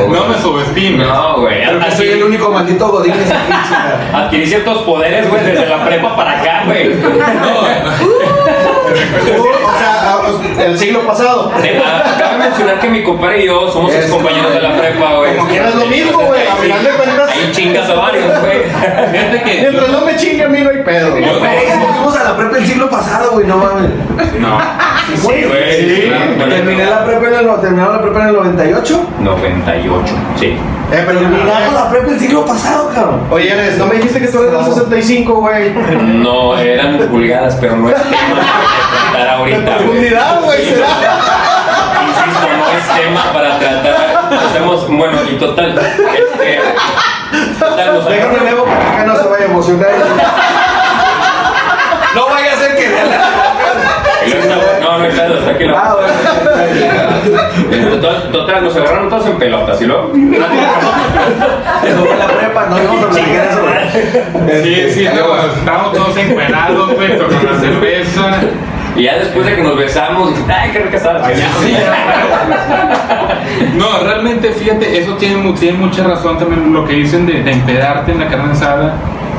No 0.09 0.27
me 0.27 0.37
subestimes. 0.41 1.07
No, 1.07 1.39
güey. 1.39 1.63
Creo 1.63 1.79
que 1.79 1.91
soy 1.91 2.09
el 2.09 2.23
único 2.23 2.51
maldito 2.51 2.99
aquí, 2.99 3.11
chica. 3.23 3.37
Adquirí 4.13 4.45
ciertos 4.45 4.79
poderes, 4.79 5.29
güey, 5.29 5.41
desde 5.41 5.69
la 5.69 5.85
prepa 5.85 6.17
para 6.17 6.41
acá, 6.41 6.63
güey. 6.65 6.91
O 8.87 9.77
sea, 9.77 9.96
ah, 10.07 10.21
pues, 10.23 10.59
el 10.67 10.77
siglo 10.79 11.01
pasado. 11.01 11.51
Cabe 11.51 12.37
mencionar 12.39 12.79
que 12.79 12.87
mi 12.89 13.03
compadre 13.03 13.43
y 13.43 13.45
yo 13.47 13.69
somos 13.71 13.91
Es 13.93 14.05
ex 14.05 14.11
compañeros 14.11 14.53
de 14.53 14.61
la 14.61 14.77
prepa, 14.77 15.15
güey. 15.17 15.35
Como 15.35 15.49
quieras 15.49 15.75
lo 15.75 15.85
mismo, 15.85 16.19
güey. 16.19 16.47
A 16.47 16.55
final 16.55 16.83
de 16.83 16.89
cuentas, 16.91 17.29
Ahí 17.29 17.51
chingas 17.51 17.89
a 17.89 17.93
varios, 17.95 18.25
güey. 18.41 18.63
Fíjate 19.11 19.41
que. 19.43 19.61
mientras 19.61 19.89
no 19.89 20.01
me 20.01 20.15
chingue 20.15 20.43
a 20.43 20.47
mí 20.47 20.61
no 20.61 20.69
hay 20.69 20.83
pedo. 20.83 21.11
güey. 21.11 21.23
Fuimos 21.25 22.17
a 22.17 22.23
la 22.23 22.37
prepa 22.37 22.57
el 22.57 22.65
siglo 22.65 22.89
pasado, 22.89 23.31
güey, 23.31 23.45
no 23.47 23.57
mames. 23.57 23.91
No. 24.39 24.59
Sí, 25.15 25.43
güey. 25.47 25.89
Sí. 25.89 26.11
Bueno, 26.37 26.53
Terminé 26.55 26.85
la 26.85 27.05
prepa 27.05 27.27
en 27.27 27.33
el, 27.33 27.61
terminaron 27.61 27.95
la 27.95 28.01
prepa 28.01 28.21
en 28.23 28.27
el 28.27 28.33
98. 28.35 29.07
98, 29.19 30.13
sí. 30.39 30.45
Eh, 30.89 31.03
pero 31.05 31.19
Terminamos 31.19 31.73
la 31.73 31.89
prepa 31.89 32.11
el 32.11 32.19
siglo 32.19 32.45
pasado, 32.45 32.89
cabrón. 32.93 33.21
Oye, 33.29 33.51
Eres, 33.51 33.77
no 33.77 33.87
me 33.87 33.95
dijiste 33.95 34.19
que 34.21 34.27
tú 34.27 34.39
eres 34.39 34.51
del 34.53 34.73
65, 34.73 35.33
güey. 35.35 35.73
No 36.03 36.57
eran 36.57 36.97
pulgadas, 37.09 37.57
pero 37.59 37.75
no 37.77 37.89
es 37.89 37.95
tratar 39.11 39.29
ahorita, 39.29 39.77
profundidad, 39.77 40.41
güey, 40.41 40.65
será. 40.65 40.87
Insisto, 42.07 42.47
no 42.57 42.65
es 42.77 42.87
tema 42.95 43.23
para 43.33 43.59
tratar. 43.59 44.29
Hacemos, 44.49 44.87
bueno, 44.87 45.17
y 45.29 45.35
total. 45.37 45.77
Este. 45.77 46.61
Total, 47.59 47.93
nos 47.93 48.05
Déjame 48.07 48.39
luego 48.39 48.65
para 48.65 48.97
que 48.97 49.03
no 49.05 49.15
se 49.15 49.27
vaya 49.27 49.45
a 49.45 49.47
emocionar. 49.47 49.89
No 52.15 52.29
vaya 52.29 52.53
a 52.53 52.55
ser 52.55 52.75
que 52.75 52.87
No, 54.81 54.97
no 54.97 55.03
aquí 55.49 55.65
la. 55.65 55.79
Ah, 55.79 55.95
bueno. 55.95 56.13
Total, 57.89 58.31
total, 58.31 58.63
nos 58.63 58.75
agarraron 58.75 59.09
todos 59.09 59.25
en 59.27 59.37
pelotas, 59.37 59.81
¿y 59.81 59.85
luego? 59.85 60.11
Eso 61.83 62.05
fue 62.05 62.17
la 62.17 62.27
prepa, 62.27 62.65
no 62.67 62.81
íbamos 62.81 63.03
a 63.03 63.09
platicar 63.09 63.45
eso. 63.45 63.61
güey. 63.61 64.63
Sí, 64.63 64.91
sí, 64.93 65.03
luego 65.13 65.37
estábamos 65.37 65.93
todos 65.93 66.17
encuerados, 66.17 66.93
güey, 66.95 67.17
con 67.17 67.45
la 67.45 67.59
cerveza. 67.59 68.39
Y 68.97 69.03
ya 69.03 69.17
después 69.19 69.45
de 69.45 69.55
que 69.55 69.61
nos 69.63 69.77
besamos, 69.77 70.31
ay, 70.49 70.71
qué 70.71 70.79
rica 70.79 70.97
estaba 70.97 71.19
la 71.19 71.29
No, 73.75 73.99
realmente, 74.03 74.51
fíjate, 74.51 74.99
eso 74.99 75.13
tiene, 75.15 75.51
tiene 75.53 75.77
mucha 75.77 76.03
razón 76.03 76.37
también 76.37 76.73
lo 76.73 76.85
que 76.85 76.93
dicen 76.93 77.25
de, 77.25 77.43
de 77.43 77.51
empedarte 77.51 78.11
en 78.11 78.19
la 78.19 78.27
carne 78.27 78.51
asada. 78.53 78.93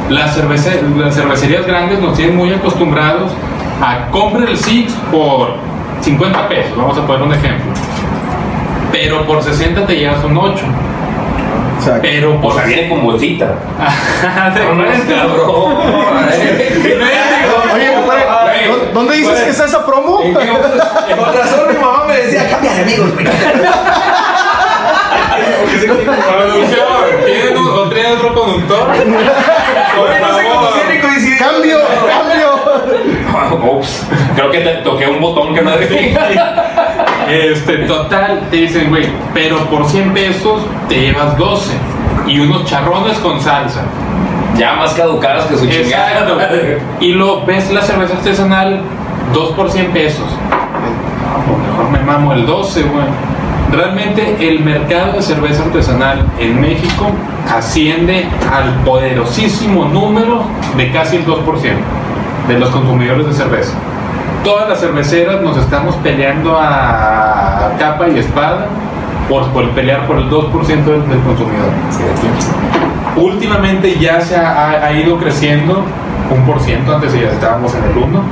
Las, 0.09 0.37
cervece- 0.38 0.81
las 0.97 1.14
cervecerías 1.14 1.66
grandes 1.66 2.01
nos 2.01 2.16
tienen 2.16 2.37
muy 2.37 2.53
acostumbrados 2.53 3.31
a 3.83 4.07
comprar 4.11 4.49
el 4.49 4.57
Six 4.57 4.92
por 5.11 5.55
50 6.01 6.49
pesos, 6.49 6.77
vamos 6.77 6.97
a 6.97 7.07
poner 7.07 7.23
un 7.23 7.33
ejemplo. 7.35 7.71
Pero 8.92 9.27
por 9.27 9.42
60 9.42 9.85
te 9.87 9.97
llevas 9.97 10.25
un 10.25 10.37
8. 10.38 10.64
Exacto. 11.79 12.01
Pero 12.03 12.35
O 12.37 12.40
por 12.40 12.55
sea, 12.55 12.64
viene 12.64 12.88
con 12.88 13.03
bolsita. 13.05 13.44
De 14.55 14.64
No, 14.64 14.75
no 14.75 14.85
es 14.85 14.97
cuenta. 14.99 15.14
cabrón. 15.14 15.49
Oye, 17.75 17.92
compadre, 17.94 18.25
Güey, 18.68 18.68
¿dó- 18.68 18.78
¿dónde 18.92 19.16
dices 19.16 19.40
que 19.40 19.51
está 19.51 19.64
esa 19.66 19.85
promo? 19.87 20.20
¿En 20.22 20.35
qué- 20.37 20.46
Con 21.16 21.35
razón 21.35 21.68
mi 21.72 21.79
mamá 21.79 22.05
me 22.07 22.16
decía, 22.16 22.48
cambia 22.51 22.72
de 22.74 22.83
amigos, 22.83 23.12
güey. 23.14 23.27
Producción, 25.68 27.24
¿tienen 27.27 27.57
un- 27.57 27.68
o 27.68 27.88
tienen 27.88 28.12
otro 28.12 28.35
conductor? 28.35 28.87
Por 28.87 28.96
Güey, 28.96 30.20
no 30.20 30.37
sé 30.37 30.42
cómo 30.44 30.55
favor. 30.66 30.72
tiene 30.87 31.01
coincidir. 31.01 31.38
Cambio, 31.38 31.79
cambio. 32.09 32.48
Ups, 33.79 34.07
creo 34.35 34.51
que 34.51 34.59
te 34.61 34.74
toqué 34.83 35.07
un 35.07 35.20
botón 35.20 35.55
que 35.55 35.62
no 35.62 35.77
debía. 35.77 36.64
Este, 37.29 37.79
total, 37.87 38.40
te 38.51 38.57
dicen, 38.57 38.88
güey, 38.90 39.09
pero 39.35 39.59
por 39.70 39.87
100 39.88 40.12
pesos 40.14 40.62
te 40.88 40.94
llevas 40.96 41.37
12 41.37 41.72
y 42.27 42.40
unos 42.40 42.64
charrones 42.64 43.16
con 43.18 43.40
salsa. 43.40 43.83
Ya 44.59 44.75
más 44.75 44.92
caducadas 44.94 45.47
que 45.47 45.57
su 45.57 45.66
chingada. 45.66 46.27
Y 47.01 47.12
lo 47.12 47.47
ves 47.47 47.71
la 47.71 47.83
cerveza 47.83 48.14
artesanal 48.14 48.83
2 49.33 49.51
por 49.53 49.71
100 49.71 49.92
pesos. 49.92 50.27
No, 50.27 51.44
pues 51.47 51.68
mejor 51.68 51.90
me 51.90 52.01
mamo 52.01 52.33
el 52.33 52.44
12, 52.44 52.83
güey. 52.83 53.05
Realmente 53.71 54.37
el 54.49 54.61
mercado 54.61 55.12
de 55.12 55.23
cerveza 55.23 55.62
artesanal 55.62 56.25
en 56.38 56.61
México 56.61 57.11
asciende 57.55 58.27
al 58.51 58.75
poderosísimo 58.85 59.85
número 59.85 60.44
de 60.77 60.90
casi 60.90 61.16
el 61.16 61.27
2% 61.27 61.44
de 62.49 62.59
los 62.59 62.71
consumidores 62.71 63.27
de 63.27 63.35
cerveza. 63.35 63.75
Todas 64.42 64.68
las 64.68 64.81
cerveceras 64.81 65.42
nos 65.42 65.57
estamos 65.59 65.94
peleando 65.97 66.59
a 66.59 67.73
capa 67.79 68.09
y 68.09 68.18
espada 68.18 68.66
por, 69.29 69.47
por 69.49 69.68
pelear 69.71 70.07
por 70.07 70.16
el 70.16 70.31
2% 70.31 70.66
del, 70.66 71.09
del 71.09 71.21
consumidor. 71.21 72.88
Últimamente 73.20 73.98
ya 73.98 74.20
se 74.20 74.37
ha, 74.37 74.92
ido 74.92 75.18
creciendo 75.18 75.85
un 76.31 76.44
por 76.44 76.61
ciento, 76.61 76.94
antes 76.94 77.12
ya 77.14 77.31
estábamos 77.31 77.74
en 77.74 77.85
el 77.85 77.96
1, 77.96 78.22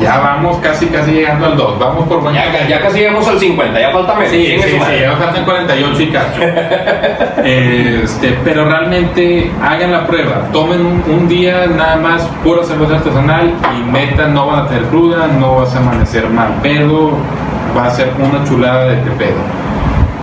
ya 0.00 0.18
vamos 0.18 0.58
casi 0.58 0.86
casi 0.86 1.12
llegando 1.12 1.46
al 1.46 1.56
2, 1.56 1.78
vamos 1.78 2.06
por 2.06 2.20
buen 2.20 2.34
Ya, 2.34 2.68
ya 2.68 2.80
casi 2.80 2.98
llegamos 2.98 3.26
al 3.26 3.38
50, 3.38 3.80
ya 3.80 3.90
falta 3.90 4.14
menos. 4.14 4.30
Sí, 4.30 4.58
sí, 4.62 4.70
sí, 4.70 5.00
ya 5.00 5.16
faltan 5.16 5.44
48 5.44 6.02
y 6.02 6.10
cacho. 6.10 6.40
Este, 7.46 8.36
pero 8.42 8.64
realmente 8.64 9.52
hagan 9.62 9.92
la 9.92 10.04
prueba, 10.06 10.48
tomen 10.52 10.84
un, 10.84 11.04
un 11.08 11.28
día 11.28 11.66
nada 11.66 11.96
más 11.96 12.22
pura 12.42 12.64
cerveza 12.64 12.96
artesanal 12.96 13.54
y 13.76 13.90
neta 13.90 14.26
no 14.26 14.48
van 14.48 14.64
a 14.64 14.68
tener 14.68 14.84
cruda, 14.84 15.28
no 15.28 15.56
vas 15.56 15.74
a 15.76 15.78
amanecer 15.78 16.28
mal 16.28 16.54
pedo, 16.60 17.12
va 17.76 17.86
a 17.86 17.90
ser 17.90 18.10
una 18.18 18.42
chulada 18.44 18.86
de 18.86 18.96
pedo. 19.12 19.65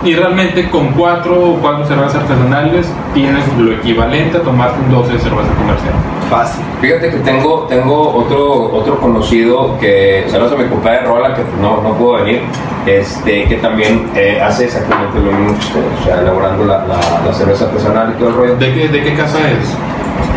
Y 0.04 0.14
realmente 0.14 0.68
con 0.68 0.88
cuatro 0.88 1.52
o 1.52 1.54
cuatro 1.60 1.86
cervezas 1.86 2.16
artesanales 2.16 2.92
tienes 3.14 3.42
lo 3.56 3.72
equivalente 3.72 4.36
a 4.36 4.42
tomarte 4.42 4.78
un 4.80 4.90
12 4.90 5.12
de 5.14 5.18
cerveza 5.18 5.48
comercial. 5.54 5.94
Fácil. 6.28 6.62
Fíjate 6.82 7.10
que 7.10 7.16
tengo, 7.18 7.66
tengo 7.70 8.14
otro, 8.14 8.74
otro 8.74 8.98
conocido 8.98 9.78
que, 9.78 10.26
saludos 10.28 10.52
a 10.52 10.56
mi 10.56 10.68
compadre 10.68 11.06
Rola, 11.06 11.34
que 11.34 11.40
pues, 11.42 11.56
no, 11.58 11.80
no 11.80 11.94
pudo 11.94 12.22
venir, 12.22 12.42
este, 12.84 13.46
que 13.46 13.56
también 13.56 14.10
eh, 14.14 14.42
hace 14.42 14.66
exactamente 14.66 15.18
lo 15.20 15.32
mismo 15.32 15.54
que 15.54 15.60
ustedes, 15.60 16.00
o 16.00 16.04
sea, 16.04 16.20
elaborando 16.20 16.64
la, 16.66 16.84
la, 16.86 16.96
la 17.24 17.32
cerveza 17.32 17.64
artesanal 17.64 18.12
y 18.14 18.18
todo 18.18 18.28
el 18.28 18.34
rollo. 18.34 18.56
¿De 18.56 18.74
qué, 18.74 18.88
de 18.88 19.02
qué 19.02 19.14
casa 19.14 19.38
es? 19.38 19.74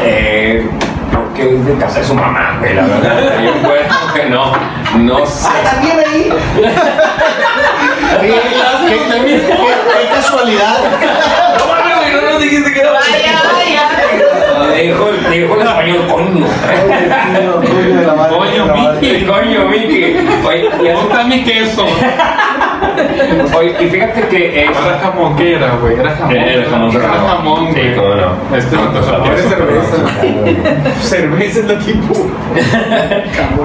Eh, 0.02 0.70
creo 1.12 1.34
que 1.34 1.56
es 1.56 1.66
de 1.66 1.76
casa 1.76 2.00
de 2.00 2.06
su 2.06 2.16
mamá, 2.16 2.56
güey, 2.60 2.74
la 2.74 2.86
verdad. 2.86 3.20
Yo 3.44 3.50
encuentro 3.50 3.98
que 4.16 4.30
no, 4.30 4.54
no 5.00 5.26
sé. 5.26 5.50
Ah, 5.50 5.72
también 5.72 6.00
ahí. 6.00 6.32
Oye, 8.20 8.30
qué, 8.88 8.98
qué- 8.98 9.26
qué- 9.26 9.42
qué 9.48 10.08
casualidad. 10.14 10.78
No 11.60 11.64
mames, 11.68 11.96
güey, 11.98 12.12
no 12.14 12.22
nos 12.32 12.42
dijiste 12.42 12.74
que 12.74 12.80
era. 12.80 12.92
Dijo, 14.78 15.06
me 15.30 15.36
dijo 15.40 15.54
en 15.56 15.68
español, 15.68 16.08
coño. 16.08 16.46
Coño. 18.30 18.64
Miki. 18.76 19.26
Coño, 19.26 19.66
Miki. 19.70 20.16
Oye, 20.46 20.66
y 20.66 20.70
¿Dónde 20.70 20.92
así- 20.92 21.02
está 21.10 21.24
mi 21.24 21.44
queso? 21.44 21.86
Oye, 23.58 23.76
y 23.80 23.88
fíjate 23.90 24.22
que 24.28 24.64
es. 24.64 24.70
Era 24.70 25.00
jamón, 25.02 25.36
¿qué 25.36 25.56
era, 25.56 25.76
güey? 25.82 26.00
Era 26.00 26.12
jamón. 26.16 26.36
Era 26.36 26.70
jamón 26.70 26.96
Era 26.96 27.10
jamón, 27.10 27.68
Sí, 27.74 27.82
cómo 27.96 28.16
no. 28.16 28.58
Este 28.58 28.76
No, 28.76 28.82
cerveza. 29.50 29.98
cerveza 31.02 31.60
es 31.60 31.66
lo 31.66 31.78
tipo. 31.78 32.14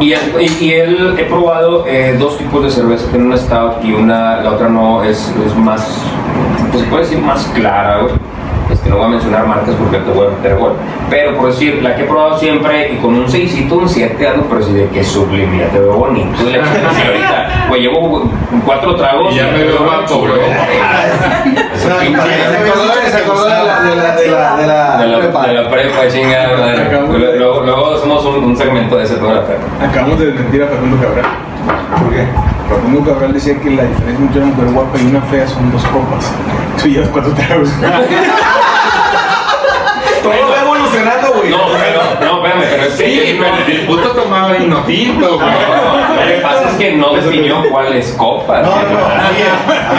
Y, 0.00 0.12
él- 0.12 0.20
y- 0.40 0.64
y 0.64 0.72
él 0.74 1.14
he 1.18 1.24
probado 1.24 1.86
eh, 1.86 2.16
dos 2.18 2.38
tipos 2.38 2.64
de 2.64 2.70
cerveza, 2.70 3.06
tiene 3.10 3.26
una 3.26 3.36
stout 3.36 3.84
y 3.84 3.92
una, 3.92 4.40
la 4.42 4.50
otra 4.52 4.68
no, 4.68 5.02
es, 5.04 5.32
es 5.46 5.54
más, 5.56 6.02
pues 6.70 6.82
se 6.84 6.88
puede 6.90 7.02
decir 7.04 7.18
más 7.18 7.44
clara, 7.54 7.98
güey. 8.00 8.14
No 8.92 8.98
voy 8.98 9.06
a 9.06 9.08
mencionar 9.08 9.46
marcas 9.46 9.74
porque 9.76 9.96
te 9.96 10.10
voy 10.10 10.26
a 10.26 10.30
meter 10.32 10.54
gol. 10.58 10.74
Pero 11.08 11.34
por 11.34 11.46
decir, 11.50 11.82
la 11.82 11.96
que 11.96 12.02
he 12.02 12.04
probado 12.04 12.38
siempre 12.38 12.92
y 12.92 12.96
con 12.98 13.14
un 13.14 13.26
6 13.26 13.66
un 13.70 13.88
7 13.88 14.28
ando, 14.28 14.44
pero 14.50 14.62
sí 14.62 14.74
de 14.74 14.86
que 14.90 15.02
sublime, 15.02 15.60
ya 15.60 15.68
te 15.70 15.78
veo 15.78 15.94
bonito. 15.94 16.30
Y 16.46 16.52
la 16.52 16.58
chica 16.62 17.06
ahorita, 17.06 17.68
güey, 17.70 17.80
llevo 17.80 18.30
cuatro 18.66 18.94
tragos 18.94 19.32
Y 19.32 19.38
ya 19.38 19.44
me 19.46 19.64
veo 19.64 19.82
guapo, 19.82 20.18
güey. 20.18 20.32
Se 21.74 21.88
acordó, 23.16 23.44
de 23.44 23.50
la, 23.50 23.80
de 23.80 23.96
la, 23.96 24.14
de 24.14 24.26
la, 24.28 24.56
de 24.56 24.66
la, 24.66 24.96
De 24.98 25.06
la, 25.06 25.18
prepa. 25.20 25.46
de 25.46 25.54
la 25.54 25.70
prepa, 25.70 26.08
chingada 26.08 27.02
Luego, 27.38 27.62
luego 27.62 27.94
hacemos 27.94 28.22
un, 28.26 28.44
un 28.44 28.56
segmento 28.56 28.98
de 28.98 29.04
ese 29.04 29.14
toda 29.14 29.36
la 29.36 29.46
prepa. 29.46 29.62
Acabamos 29.80 30.18
de 30.18 30.26
desmentir 30.26 30.62
a 30.64 30.66
Facundo 30.66 30.98
Cabral. 31.00 31.24
¿Por 31.98 32.12
qué? 32.12 32.26
Facundo 32.68 33.04
Cabral 33.10 33.32
decía 33.32 33.58
que 33.58 33.70
la 33.70 33.84
diferencia 33.84 34.26
entre 34.26 34.42
una 34.42 34.54
mujer 34.54 34.72
guapa 34.72 34.98
y 34.98 35.06
una 35.06 35.22
fea 35.22 35.48
son 35.48 35.72
dos 35.72 35.84
copas. 35.86 36.30
Tú 36.80 36.88
llevas 36.88 37.08
cuatro 37.08 37.32
tragos. 37.32 37.70
Todo 40.22 40.50
va 40.50 40.60
evolucionando, 40.62 41.32
güey. 41.34 41.50
No, 41.50 41.58
pero, 41.72 42.00
no, 42.20 42.36
espérame, 42.46 42.64
pero 42.70 42.82
es 42.84 42.94
que. 42.94 43.04
Sí, 43.04 43.38
pero 43.40 43.56
el 43.66 43.86
puto 43.86 44.08
tomaba 44.12 44.52
vinotito, 44.52 45.38
güey. 45.38 45.50
Lo 45.50 46.26
que 46.26 46.34
pasa 46.42 46.62
es 46.70 46.74
que 46.76 46.92
no 46.92 47.14
definió 47.14 47.64
cuál 47.70 47.92
es 47.94 48.12
copa. 48.12 48.60
No, 48.60 48.70
no, 48.70 48.76
no. 48.82 49.06
Oye, 49.30 49.46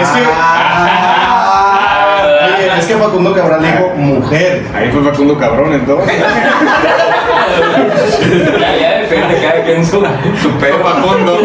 es 0.01 0.09
que. 0.09 0.21
Ah, 0.35 2.21
Oye, 2.57 2.67
es 2.79 2.85
que 2.85 2.95
Facundo 2.95 3.33
Cabral 3.33 3.61
dijo 3.61 3.91
mujer. 3.95 4.65
Ahí 4.75 4.89
fue 4.91 5.01
Facundo 5.03 5.37
Cabrón 5.37 5.73
entonces. 5.73 6.13
Depende, 9.15 9.47
cada 9.47 9.63
quien 9.63 9.85
su, 9.85 10.03
su 10.41 10.49
pedo. 10.59 10.77
Facundo. 10.79 11.37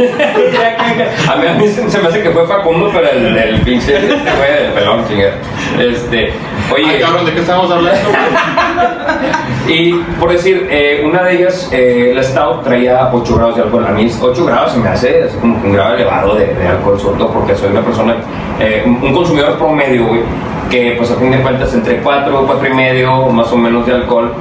A 1.30 1.36
mí, 1.36 1.46
a 1.46 1.54
mí 1.54 1.68
se, 1.68 1.88
se 1.88 1.98
me 2.00 2.08
hace 2.08 2.22
que 2.22 2.30
fue 2.30 2.46
Facundo, 2.46 2.90
pero 2.92 3.08
el, 3.10 3.36
el 3.36 3.60
pinche 3.60 3.96
este 3.96 4.14
güey 4.14 4.62
del 4.62 4.72
pelón, 4.72 5.06
chingada. 5.06 5.34
Este, 5.78 6.32
Ay, 6.74 6.84
oye, 6.84 7.00
cabrón, 7.00 7.26
¿de 7.26 7.32
qué 7.32 7.40
estamos 7.40 7.70
hablando? 7.70 8.00
y 9.68 9.92
por 10.18 10.32
decir, 10.32 10.66
eh, 10.70 11.02
una 11.04 11.22
de 11.24 11.36
ellas, 11.36 11.68
eh, 11.72 12.12
la 12.14 12.22
Stout 12.22 12.64
traía 12.64 13.10
8 13.12 13.36
grados 13.36 13.56
de 13.56 13.62
alcohol. 13.62 13.86
A 13.86 13.92
mí 13.92 14.10
8 14.20 14.44
grados 14.44 14.72
se 14.72 14.78
me 14.78 14.88
hace 14.88 15.24
así 15.24 15.36
como 15.38 15.60
que 15.60 15.68
un 15.68 15.74
grado 15.74 15.94
elevado 15.94 16.34
de, 16.34 16.46
de 16.46 16.68
alcohol, 16.68 16.98
sobre 16.98 17.18
todo 17.18 17.32
porque 17.32 17.54
soy 17.54 17.70
una 17.70 17.82
persona, 17.82 18.16
eh, 18.58 18.82
un 18.86 18.98
un 19.08 19.14
consumidor 19.14 19.56
promedio, 19.58 20.06
güey, 20.06 20.20
que 20.70 20.94
pues 20.96 21.10
a 21.10 21.16
fin 21.16 21.30
de 21.30 21.40
cuentas 21.40 21.72
entre 21.74 21.98
4, 21.98 22.44
4 22.46 22.68
y 22.68 22.74
medio 22.74 23.26
más 23.28 23.50
o 23.52 23.56
menos 23.56 23.86
de 23.86 23.94
alcohol, 23.94 24.32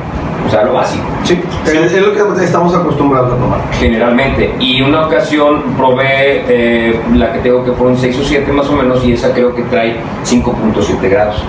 o 0.45 0.49
sea, 0.49 0.63
lo 0.63 0.73
básico. 0.73 1.03
Sí, 1.23 1.41
es, 1.65 1.93
es 1.93 2.01
lo 2.01 2.13
que 2.13 2.43
estamos 2.43 2.73
acostumbrados 2.73 3.33
a 3.33 3.35
tomar. 3.35 3.59
generalmente. 3.73 4.53
Y 4.59 4.81
una 4.81 5.07
ocasión 5.07 5.63
probé 5.75 6.43
eh, 6.47 6.99
la 7.15 7.33
que 7.33 7.39
tengo 7.39 7.63
que 7.65 7.71
fueron 7.73 7.97
6 7.97 8.19
o 8.19 8.23
7 8.23 8.51
más 8.51 8.67
o 8.67 8.73
menos 8.73 9.03
y 9.03 9.13
esa 9.13 9.33
creo 9.33 9.53
que 9.53 9.63
trae 9.63 9.95
5.7 10.23 11.09
grados. 11.09 11.43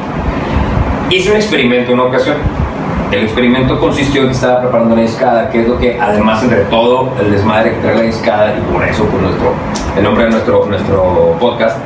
Hice 1.11 1.31
un 1.31 1.37
experimento 1.37 1.93
una 1.93 2.05
ocasión. 2.05 2.37
El 3.11 3.23
experimento 3.23 3.79
consistió 3.81 4.23
en 4.23 4.29
que 4.29 4.35
estaba 4.35 4.61
preparando 4.61 4.93
una 4.93 5.03
discada, 5.03 5.49
que 5.49 5.63
es 5.63 5.69
lo 5.69 5.79
que 5.79 5.99
además 5.99 6.43
entre 6.43 6.61
todo 6.65 7.11
el 7.19 7.31
desmadre 7.31 7.71
que 7.71 7.79
trae 7.79 7.95
la 7.95 8.03
discada 8.03 8.55
y 8.55 8.73
por 8.73 8.85
eso 8.85 9.05
pues 9.05 9.23
nuestro, 9.23 9.53
el 9.97 10.05
nombre 10.05 10.25
de 10.25 10.31
nuestro, 10.31 10.67
nuestro 10.67 11.37
podcast, 11.41 11.79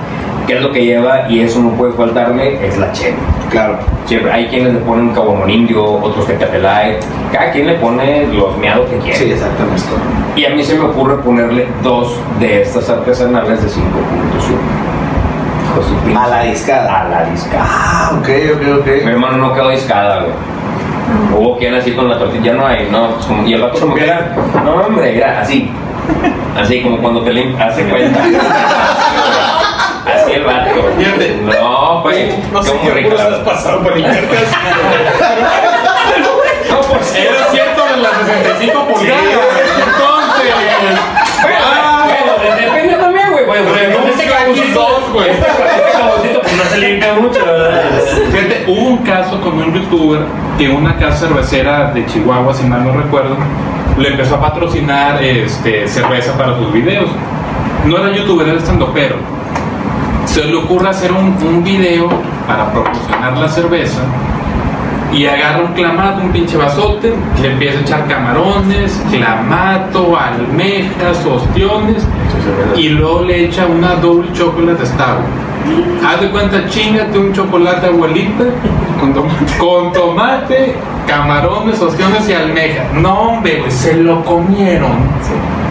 que 0.46 0.56
es 0.56 0.60
lo 0.62 0.72
que 0.72 0.84
lleva 0.84 1.28
y 1.28 1.40
eso 1.40 1.60
no 1.60 1.70
puede 1.70 1.92
faltarle, 1.92 2.66
es 2.66 2.76
la 2.78 2.90
chela. 2.92 3.16
Claro. 3.50 3.78
Siempre 4.06 4.32
hay 4.32 4.46
quienes 4.46 4.74
le 4.74 4.80
ponen 4.80 5.10
caguamón 5.14 5.48
indio, 5.50 5.84
otros 5.84 6.26
tecate 6.26 6.58
light, 6.58 6.96
cada 7.32 7.50
quien 7.52 7.66
le 7.66 7.74
pone 7.74 8.26
los 8.28 8.56
meados 8.58 8.88
que 8.90 8.96
quiere. 8.98 9.18
Sí, 9.18 9.30
exactamente. 9.32 9.82
Y 10.36 10.44
a 10.46 10.50
mí 10.50 10.62
se 10.62 10.74
me 10.76 10.84
ocurre 10.86 11.16
ponerle 11.18 11.68
dos 11.82 12.16
de 12.40 12.62
estas 12.62 12.88
artesanales 12.90 13.62
de 13.62 13.68
5.1. 13.68 13.82
Hijo 15.64 15.80
de 15.80 15.86
su 15.86 15.94
pinche- 16.06 16.16
A 16.18 16.28
la 16.28 16.42
discada. 16.44 17.00
A 17.02 17.08
la 17.08 17.24
discada. 17.30 17.64
Ah, 17.68 18.10
ok, 18.18 18.28
ok, 18.54 18.62
Mi 18.62 18.70
ok. 18.72 18.86
hermano 19.06 19.36
no 19.38 19.52
quedó 19.54 19.68
discada, 19.70 20.20
güey. 20.22 20.32
Hubo 21.38 21.58
quien 21.58 21.74
así 21.74 21.92
con 21.92 22.08
la 22.08 22.18
tortilla, 22.18 22.54
no 22.54 22.66
hay, 22.66 22.88
no. 22.90 23.08
como- 23.26 23.46
y 23.46 23.52
el 23.52 23.60
vato 23.62 23.80
como 23.80 23.94
que 23.94 24.04
era, 24.04 24.34
no 24.64 24.74
hombre, 24.86 25.16
era 25.16 25.40
así. 25.40 25.70
Así 26.58 26.82
como 26.82 26.98
cuando 26.98 27.22
te 27.22 27.32
lim- 27.32 27.58
hace 27.60 27.84
cuenta. 27.84 28.20
Así 30.06 30.32
el 30.32 30.44
vato. 30.44 30.70
Fíjate. 30.98 31.36
No, 31.42 32.00
pues, 32.02 32.34
No 32.52 32.62
sé 32.62 32.72
qué 32.82 33.08
cosas 33.08 33.38
pasaron 33.40 33.84
para 33.84 33.96
limpiarte 33.96 34.36
así. 34.36 34.56
No, 36.70 36.80
pues 36.80 37.14
Era 37.14 37.44
cierto 37.50 37.84
de 37.86 37.96
las 37.98 38.12
65 38.26 38.86
pulgadas. 38.86 39.22
Entonces. 39.78 40.52
Ah, 41.64 42.06
Bueno, 42.06 42.56
depende 42.56 42.94
también, 42.94 43.32
güey. 43.32 43.44
Bueno, 43.46 43.72
Renuncia 43.72 44.12
pero 44.16 44.34
a 44.34 44.38
caboncito, 44.38 44.80
dos, 44.80 45.12
güey. 45.12 45.30
Este 45.30 45.92
caboncito, 45.92 46.40
pues 46.40 46.56
no 46.56 46.64
se 46.64 46.78
limpia 46.78 47.14
mucho, 47.14 47.44
¿verdad? 47.44 47.82
Fíjate, 48.32 48.64
hubo 48.66 48.80
un 48.88 48.98
caso 48.98 49.40
con 49.40 49.54
un 49.58 49.72
youtuber 49.74 50.20
que 50.58 50.68
una 50.68 50.96
casa 50.96 51.26
cervecera 51.28 51.90
de 51.92 52.06
Chihuahua, 52.06 52.54
si 52.54 52.64
mal 52.64 52.84
no 52.84 52.92
recuerdo, 52.92 53.36
le 53.98 54.08
empezó 54.08 54.36
a 54.36 54.40
patrocinar 54.40 55.22
este, 55.22 55.86
cerveza 55.88 56.36
para 56.36 56.56
sus 56.56 56.72
videos. 56.72 57.10
No 57.84 57.98
era 57.98 58.10
youtuber, 58.16 58.48
era 58.48 58.58
estandopero. 58.58 59.16
Se 60.32 60.44
le 60.44 60.56
ocurre 60.56 60.88
hacer 60.88 61.12
un, 61.12 61.36
un 61.46 61.62
video 61.62 62.08
para 62.46 62.72
promocionar 62.72 63.36
la 63.36 63.48
cerveza 63.48 64.00
y 65.12 65.26
agarra 65.26 65.64
un 65.64 65.74
clamato, 65.74 66.22
un 66.22 66.32
pinche 66.32 66.56
vasote, 66.56 67.12
le 67.42 67.52
empieza 67.52 67.78
a 67.78 67.82
echar 67.82 68.06
camarones, 68.06 68.98
clamato, 69.10 70.16
almejas, 70.16 71.24
ostiones 71.26 72.06
y 72.76 72.88
luego 72.88 73.24
le 73.24 73.44
echa 73.44 73.66
una 73.66 73.96
double 73.96 74.32
chocolate 74.32 74.86
stout. 74.86 75.20
Haz 76.04 76.20
de 76.22 76.30
cuenta, 76.30 76.66
chingate 76.66 77.16
un 77.18 77.32
chocolate 77.32 77.86
abuelita 77.86 78.44
Con 78.98 79.12
tomate. 79.14 79.58
con 79.58 79.92
tomate, 79.92 80.74
camarones, 81.06 81.80
ostiones 81.80 82.28
y 82.28 82.32
almeja. 82.32 82.84
No, 82.94 83.14
hombre, 83.20 83.70
se 83.70 83.94
lo 83.98 84.24
comieron. 84.24 84.92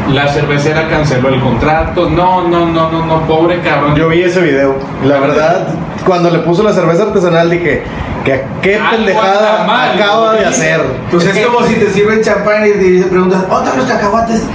La 0.10 0.28
cervecera 0.28 0.88
canceló 0.90 1.30
el 1.30 1.40
contrato. 1.40 2.10
No, 2.10 2.48
no, 2.48 2.66
no, 2.66 2.92
no, 2.92 3.06
no, 3.06 3.22
pobre 3.28 3.60
cabrón. 3.62 3.96
Yo 3.96 4.10
vi 4.10 4.24
ese 4.24 4.42
video. 4.42 4.76
La 5.06 5.20
verdad, 5.20 5.68
cuando 6.06 6.30
le 6.30 6.40
puso 6.40 6.64
la 6.64 6.74
cerveza 6.74 7.04
artesanal 7.04 7.50
dije 7.50 7.84
que 8.26 8.44
qué 8.62 8.80
pendejada 8.92 9.64
mal, 9.66 9.92
acaba 9.94 10.32
de 10.34 10.40
güey. 10.40 10.50
hacer. 10.50 10.82
Pues 11.10 11.26
es 11.26 11.46
como 11.46 11.66
si 11.66 11.76
te 11.76 11.90
sirven 11.90 12.22
champán 12.22 12.66
y 12.68 12.72
te 12.72 13.04
preguntas, 13.08 13.48
¿dónde 13.50 13.72
los 13.78 13.86
cacahuates? 13.86 14.44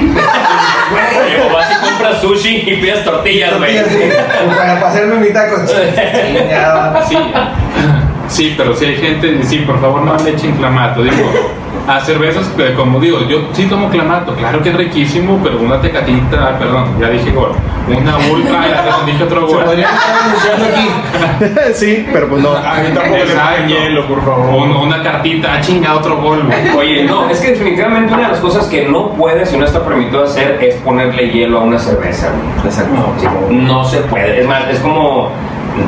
O 0.86 1.52
vas 1.52 1.66
y 1.68 1.84
compras 1.84 2.20
sushi 2.20 2.58
y 2.58 2.76
pides 2.76 3.04
tortillas, 3.04 3.58
güey. 3.58 3.76
Para 4.56 4.74
para 4.76 4.88
hacerme 4.88 5.16
mi 5.16 5.32
taco. 5.32 5.56
Chingada. 5.66 7.04
Sí, 7.08 7.16
sí, 8.28 8.54
pero 8.56 8.74
si 8.76 8.84
hay 8.84 8.96
gente, 8.96 9.42
sí, 9.42 9.58
por 9.60 9.80
favor 9.80 10.02
no 10.02 10.16
le 10.16 10.30
echen 10.30 10.52
clamato. 10.56 11.02
Digo, 11.02 11.32
a 11.86 12.00
cervezas, 12.00 12.52
eh, 12.58 12.74
como 12.76 12.98
digo, 12.98 13.20
yo 13.28 13.48
sí 13.52 13.66
tomo 13.66 13.88
clamato, 13.88 14.34
claro 14.34 14.62
que 14.62 14.70
es 14.70 14.76
riquísimo, 14.76 15.40
pero 15.42 15.60
una 15.60 15.80
tecatita, 15.80 16.48
ah, 16.48 16.58
perdón, 16.58 16.98
ya 17.00 17.08
dije 17.10 17.30
gol. 17.30 17.52
Una 17.88 18.16
vulva, 18.16 18.66
ya 18.68 18.82
perdón, 18.82 19.06
dije 19.06 19.22
otro 19.24 19.48
Se 19.48 19.54
gol. 19.54 19.64
podría 19.64 19.86
estar 19.88 20.22
anunciando 20.24 20.64
aquí. 20.64 21.72
sí, 21.74 22.06
pero 22.12 22.28
pues 22.28 22.42
no. 22.42 22.56
A 22.56 22.74
mí 22.74 22.88
tampoco 22.92 23.16
le 23.24 23.68
hielo, 23.68 24.06
por 24.08 24.24
favor. 24.24 24.68
una 24.68 25.02
cartita, 25.02 25.54
ah, 25.54 25.60
chinga, 25.60 25.94
otro 25.94 26.20
gol. 26.20 26.44
güey. 26.44 26.76
Oye, 26.76 27.04
no, 27.04 27.28
es 27.28 27.40
que 27.40 27.50
definitivamente 27.52 28.12
una 28.12 28.24
de 28.24 28.28
las 28.32 28.40
cosas 28.40 28.66
que 28.66 28.86
no 28.86 29.10
puedes 29.10 29.52
y 29.52 29.56
no 29.56 29.64
está 29.64 29.84
permitido 29.84 30.24
hacer 30.24 30.58
es 30.62 30.74
ponerle 30.76 31.30
hielo 31.30 31.58
a 31.58 31.62
una 31.62 31.78
cerveza, 31.78 32.30
güey. 32.30 32.66
Exacto. 32.66 33.12
Sí, 33.18 33.26
no 33.50 33.84
se 33.84 33.98
puede. 33.98 34.40
Es 34.40 34.46
más, 34.46 34.68
es 34.68 34.80
como, 34.80 35.30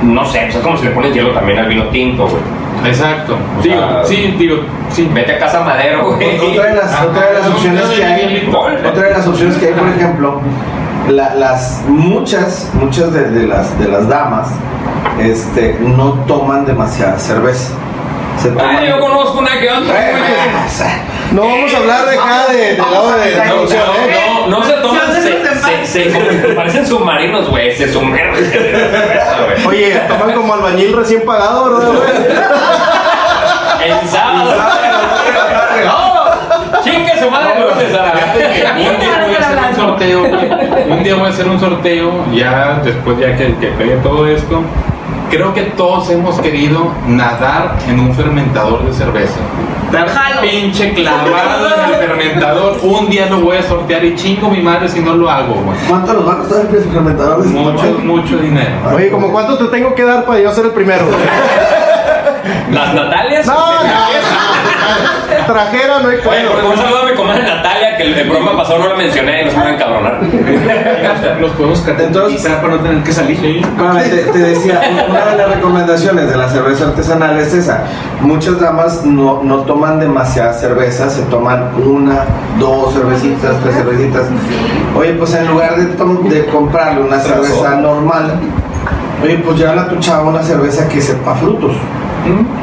no 0.02 0.24
sé, 0.24 0.40
pues 0.42 0.56
es 0.56 0.62
como 0.62 0.76
si 0.76 0.84
le 0.84 0.90
pones 0.92 1.12
hielo 1.12 1.32
también 1.32 1.58
al 1.58 1.66
vino 1.66 1.88
tinto, 1.88 2.28
güey. 2.28 2.42
Exacto. 2.84 3.36
O 3.58 3.62
Digo, 3.62 3.76
sea, 3.76 4.04
sí, 4.04 4.34
digo, 4.38 4.56
sí. 4.90 5.10
Vete 5.12 5.34
a 5.34 5.38
casa 5.38 5.60
madero, 5.60 6.12
güey. 6.14 6.38
Otra 6.38 6.64
de 6.66 6.74
las, 6.76 7.02
otra 7.02 7.26
de 7.26 7.34
las 7.34 7.46
opciones 7.48 7.82
que 7.84 8.04
hay, 8.04 8.50
otra 8.86 9.02
de 9.02 9.10
las 9.10 9.26
opciones 9.26 9.56
que 9.58 9.66
hay, 9.68 9.72
por 9.74 9.88
ejemplo, 9.88 10.40
la- 11.08 11.34
las 11.34 11.82
muchas, 11.88 12.70
muchas 12.74 13.12
de, 13.12 13.30
de 13.30 13.46
las 13.46 13.78
de 13.78 13.88
las 13.88 14.08
damas, 14.08 14.48
este, 15.20 15.76
no 15.80 16.12
toman 16.26 16.64
demasiada 16.66 17.18
cerveza. 17.18 17.72
Se 18.40 18.50
toman. 18.50 18.76
Ay, 18.76 18.88
yo 18.88 19.00
conozco 19.00 19.38
una 19.40 19.58
que 19.58 19.68
otra, 19.70 19.94
No 21.32 21.42
vamos 21.42 21.74
a 21.74 21.76
hablar 21.78 22.06
de 22.06 22.14
acá 22.18 22.46
de, 22.50 22.56
del 22.58 22.78
lado 22.78 23.10
de 23.18 23.34
Vamos 23.36 23.40
a- 23.40 23.44
producción, 23.48 23.82
¿eh? 24.08 24.44
No, 24.48 24.58
no 24.58 24.64
se 24.64 24.72
toman, 24.74 25.12
Se 25.12 25.22
se, 25.22 25.86
se, 25.86 26.10
se- 26.10 26.54
parecen 26.54 26.86
submarinos, 26.86 27.48
güey, 27.50 27.74
se 27.76 27.92
sumergen 27.92 28.44
en 28.44 28.50
cerveza, 28.50 29.36
güey. 29.64 29.66
Oye, 29.66 30.00
toman 30.08 30.32
como 30.32 30.54
albañil 30.54 30.96
recién 30.96 31.22
pagado, 31.26 31.74
¿verdad, 31.74 31.88
güey? 31.92 32.08
En 33.90 34.08
sábado. 34.08 34.54
Chingue 36.84 37.18
su 37.22 37.30
madre, 37.30 37.54
la 37.92 38.14
Un 38.72 39.00
día 39.00 39.24
voy 39.26 39.36
a 39.36 39.40
hacer 39.40 39.58
un 39.68 39.74
sorteo, 39.76 40.20
güey. 40.20 40.90
Un 40.90 41.02
día 41.02 41.14
voy 41.14 41.26
a 41.26 41.30
hacer 41.30 41.48
un 41.48 41.60
sorteo, 41.60 42.24
ya 42.32 42.80
después 42.84 43.18
ya 43.18 43.36
que, 43.36 43.54
que 43.56 43.66
pegue 43.68 43.96
todo 43.96 44.26
esto. 44.26 44.62
Creo 45.30 45.52
que 45.52 45.62
todos 45.62 46.08
hemos 46.10 46.40
querido 46.40 46.92
nadar 47.06 47.74
en 47.86 48.00
un 48.00 48.14
fermentador 48.14 48.82
de 48.84 48.92
cerveza. 48.94 49.38
Jalo. 49.92 50.40
pinche 50.42 50.92
clavado 50.94 51.66
en 51.66 51.90
el 51.94 51.96
fermentador. 52.08 52.78
Un 52.82 53.08
día 53.10 53.26
lo 53.26 53.40
voy 53.40 53.56
a 53.56 53.62
sortear 53.62 54.04
y 54.04 54.14
chingo 54.14 54.50
mi 54.50 54.60
madre 54.60 54.88
si 54.88 55.00
no 55.00 55.14
lo 55.14 55.30
hago, 55.30 55.54
güey. 55.54 55.78
¿Cuánto 55.88 56.12
nos 56.14 56.28
va 56.28 56.32
a 56.32 56.36
costar 56.38 56.66
el 56.72 56.82
fermentador 56.90 57.44
Mucho, 57.46 57.84
mucho 58.04 58.36
dinero. 58.38 58.70
Oye, 58.94 59.10
¿como 59.10 59.30
cuánto 59.32 59.56
te 59.58 59.64
tengo 59.66 59.94
que 59.94 60.04
dar 60.04 60.24
para 60.24 60.40
yo 60.40 60.52
ser 60.52 60.66
el 60.66 60.72
primero? 60.72 61.04
Las 62.70 62.94
Natalias. 62.94 63.46
No, 63.46 63.54
no. 63.54 63.88
Trajera, 65.46 66.00
no 66.00 66.08
hay 66.08 66.16
Oye, 66.16 66.22
cuello. 66.24 66.50
un 66.70 66.76
saludo 66.76 67.02
a 67.02 67.10
mi 67.10 67.14
comadre 67.16 67.42
Natalia, 67.42 67.96
que 67.96 68.02
el, 68.02 68.14
el 68.18 68.28
programa 68.28 68.56
pasado 68.58 68.80
no 68.80 68.88
la 68.88 68.94
mencioné 68.96 69.42
y 69.42 69.44
no 69.46 69.50
se 69.50 69.56
me 69.56 69.62
van 69.64 69.72
a 69.72 69.76
encabronar. 69.76 70.20
Los 71.40 71.50
podemos 71.52 71.80
categorizar 71.80 72.60
para 72.60 72.74
no 72.76 72.80
tener 72.80 73.02
que 73.02 73.12
salir. 73.12 73.66
Ah, 73.78 73.98
te, 74.02 74.10
te 74.30 74.38
decía, 74.38 74.80
una 75.08 75.24
de 75.26 75.36
las 75.36 75.54
recomendaciones 75.56 76.30
de 76.30 76.36
la 76.36 76.48
cerveza 76.48 76.88
artesanal 76.88 77.38
es 77.38 77.54
esa. 77.54 77.84
Muchas 78.20 78.60
damas 78.60 79.04
no, 79.04 79.42
no 79.42 79.58
toman 79.60 79.77
demasiada 79.98 80.52
cerveza, 80.52 81.08
se 81.08 81.22
toman 81.22 81.70
una, 81.86 82.24
dos 82.58 82.92
cervecitas, 82.94 83.56
tres 83.62 83.74
cervecitas. 83.76 84.26
Oye, 84.96 85.12
pues 85.14 85.34
en 85.34 85.48
lugar 85.48 85.76
de, 85.76 85.84
tom- 85.96 86.28
de 86.28 86.46
comprarle 86.46 87.02
una 87.02 87.18
cerveza 87.20 87.76
normal, 87.80 88.32
oye, 89.22 89.38
pues 89.44 89.56
llévala 89.58 89.82
a 89.82 89.88
tu 89.88 89.96
chava 89.96 90.28
una 90.28 90.42
cerveza 90.42 90.88
que 90.88 91.00
sepa 91.00 91.34
frutos. 91.36 91.72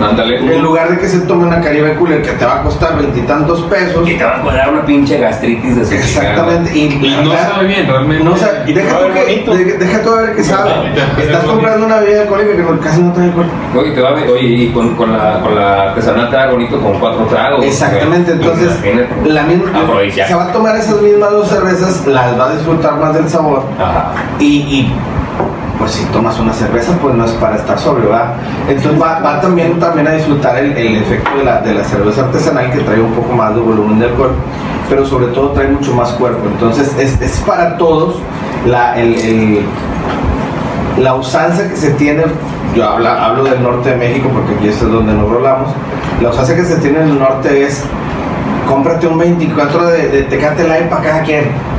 Ándale. 0.01 0.55
En 0.55 0.61
lugar 0.63 0.89
de 0.89 0.97
que 0.97 1.07
se 1.07 1.19
tome 1.21 1.45
una 1.45 1.61
Caribe 1.61 1.95
Cooler 1.95 2.21
que 2.21 2.31
te 2.31 2.45
va 2.45 2.59
a 2.59 2.63
costar 2.63 2.97
veintitantos 2.97 3.61
pesos. 3.63 4.07
Y 4.07 4.15
te 4.17 4.23
va 4.23 4.41
a 4.41 4.55
dar 4.55 4.69
una 4.73 4.85
pinche 4.85 5.17
gastritis 5.17 5.75
de 5.75 5.85
su 5.85 5.93
Exactamente. 5.93 6.77
Y, 6.77 6.89
no 7.23 7.29
verdad, 7.31 7.51
sabe 7.53 7.67
bien, 7.67 7.87
realmente. 7.87 8.23
No 8.23 8.35
sabe- 8.37 8.63
y 8.67 8.73
deja 8.73 8.97
tú, 8.99 9.05
que, 9.13 9.57
de- 9.57 9.77
deja 9.77 10.01
tú 10.01 10.09
a 10.13 10.21
ver 10.21 10.35
qué 10.35 10.43
sabe. 10.43 10.71
Estás 11.19 11.43
comprando 11.45 11.85
una 11.85 11.97
bebida 11.99 12.21
alcohólica 12.21 12.55
que 12.55 12.79
casi 12.83 13.01
no 13.01 13.13
trae 13.13 13.25
alcohol. 13.27 13.45
Oye, 13.77 13.91
te 13.91 14.01
va 14.01 14.09
a 14.09 14.13
ver- 14.13 14.29
oye, 14.29 14.47
y 14.47 14.71
con, 14.71 14.95
con, 14.95 15.11
la, 15.11 15.39
con 15.41 15.55
la 15.55 15.81
artesanal 15.89 16.29
te 16.29 16.35
da 16.35 16.51
bonito 16.51 16.79
con 16.79 16.99
cuatro 16.99 17.25
tragos. 17.25 17.65
Exactamente, 17.65 18.31
entonces 18.31 18.71
Imagínate. 18.83 19.29
la 19.29 19.43
misma, 19.43 19.79
Afrodisíaco. 19.79 20.29
se 20.29 20.35
va 20.35 20.43
a 20.45 20.51
tomar 20.51 20.75
esas 20.75 21.01
mismas 21.01 21.31
dos 21.31 21.47
cervezas, 21.49 22.05
las 22.07 22.39
va 22.39 22.49
a 22.49 22.53
disfrutar 22.53 22.97
más 22.97 23.13
del 23.13 23.29
sabor 23.29 23.63
Ajá. 23.79 24.11
y, 24.39 24.45
y, 24.45 24.93
pues 25.77 25.91
si 25.91 26.05
tomas 26.05 26.39
una 26.39 26.53
cerveza 26.53 26.93
pues 27.01 27.15
no 27.15 27.25
es 27.25 27.31
para 27.31 27.55
estar 27.57 27.77
sobrio, 27.79 28.09
¿verdad? 28.09 28.33
Entonces 28.67 29.01
va, 29.01 29.19
va 29.19 29.41
también, 29.41 29.79
también 29.79 30.07
a 30.07 30.11
disfrutar 30.11 30.57
el, 30.57 30.71
efecto 30.97 31.37
de 31.37 31.43
la, 31.43 31.61
de 31.61 31.73
la 31.73 31.83
cerveza 31.83 32.21
artesanal 32.21 32.71
que 32.71 32.79
trae 32.79 33.01
un 33.01 33.13
poco 33.13 33.33
más 33.33 33.53
de 33.55 33.61
volumen 33.61 33.99
de 33.99 34.05
alcohol, 34.05 34.31
pero 34.89 35.05
sobre 35.05 35.27
todo 35.27 35.51
trae 35.51 35.67
mucho 35.67 35.93
más 35.93 36.11
cuerpo, 36.11 36.47
entonces 36.47 36.95
es, 36.97 37.21
es 37.21 37.39
para 37.41 37.77
todos 37.77 38.15
la, 38.65 38.99
el, 38.99 39.65
la 40.97 41.15
usanza 41.15 41.67
que 41.69 41.75
se 41.75 41.91
tiene, 41.91 42.23
yo 42.75 42.87
hablo 42.87 43.43
del 43.43 43.61
norte 43.61 43.89
de 43.89 43.95
México 43.95 44.29
porque 44.33 44.55
aquí 44.55 44.67
es 44.69 44.81
donde 44.81 45.13
nos 45.13 45.29
rolamos, 45.29 45.69
la 46.21 46.29
usanza 46.29 46.55
que 46.55 46.63
se 46.63 46.77
tiene 46.77 46.99
en 46.99 47.09
el 47.09 47.19
norte 47.19 47.65
es 47.65 47.83
cómprate 48.67 49.07
un 49.07 49.17
24 49.17 49.87
de, 49.87 50.09
de 50.09 50.23
Tecate 50.23 50.67
Light 50.67 50.89
para 50.89 51.03
cada 51.03 51.23
quien. 51.23 51.74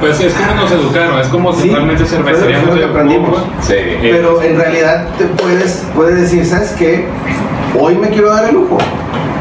Pues 0.00 0.20
es 0.20 0.32
como 0.34 0.54
nos 0.54 0.70
educaron, 0.70 1.18
es 1.18 1.26
como 1.28 1.52
Sí, 1.52 1.70
realmente 1.70 2.04
fue 2.04 2.18
lo- 2.18 2.24
cervecería 2.24 2.58
fue 2.60 2.74
lo 2.74 2.80
que 2.80 2.84
aprendimos. 2.84 3.42
Sí. 3.62 3.74
Pero 4.00 4.42
en 4.42 4.56
realidad 4.56 5.06
te 5.18 5.24
puedes, 5.24 5.84
puedes 5.94 6.20
decir, 6.20 6.46
¿sabes 6.46 6.70
qué? 6.78 7.06
Hoy 7.78 7.96
me 7.96 8.08
quiero 8.08 8.30
dar 8.30 8.44
el 8.48 8.54
lujo 8.54 8.78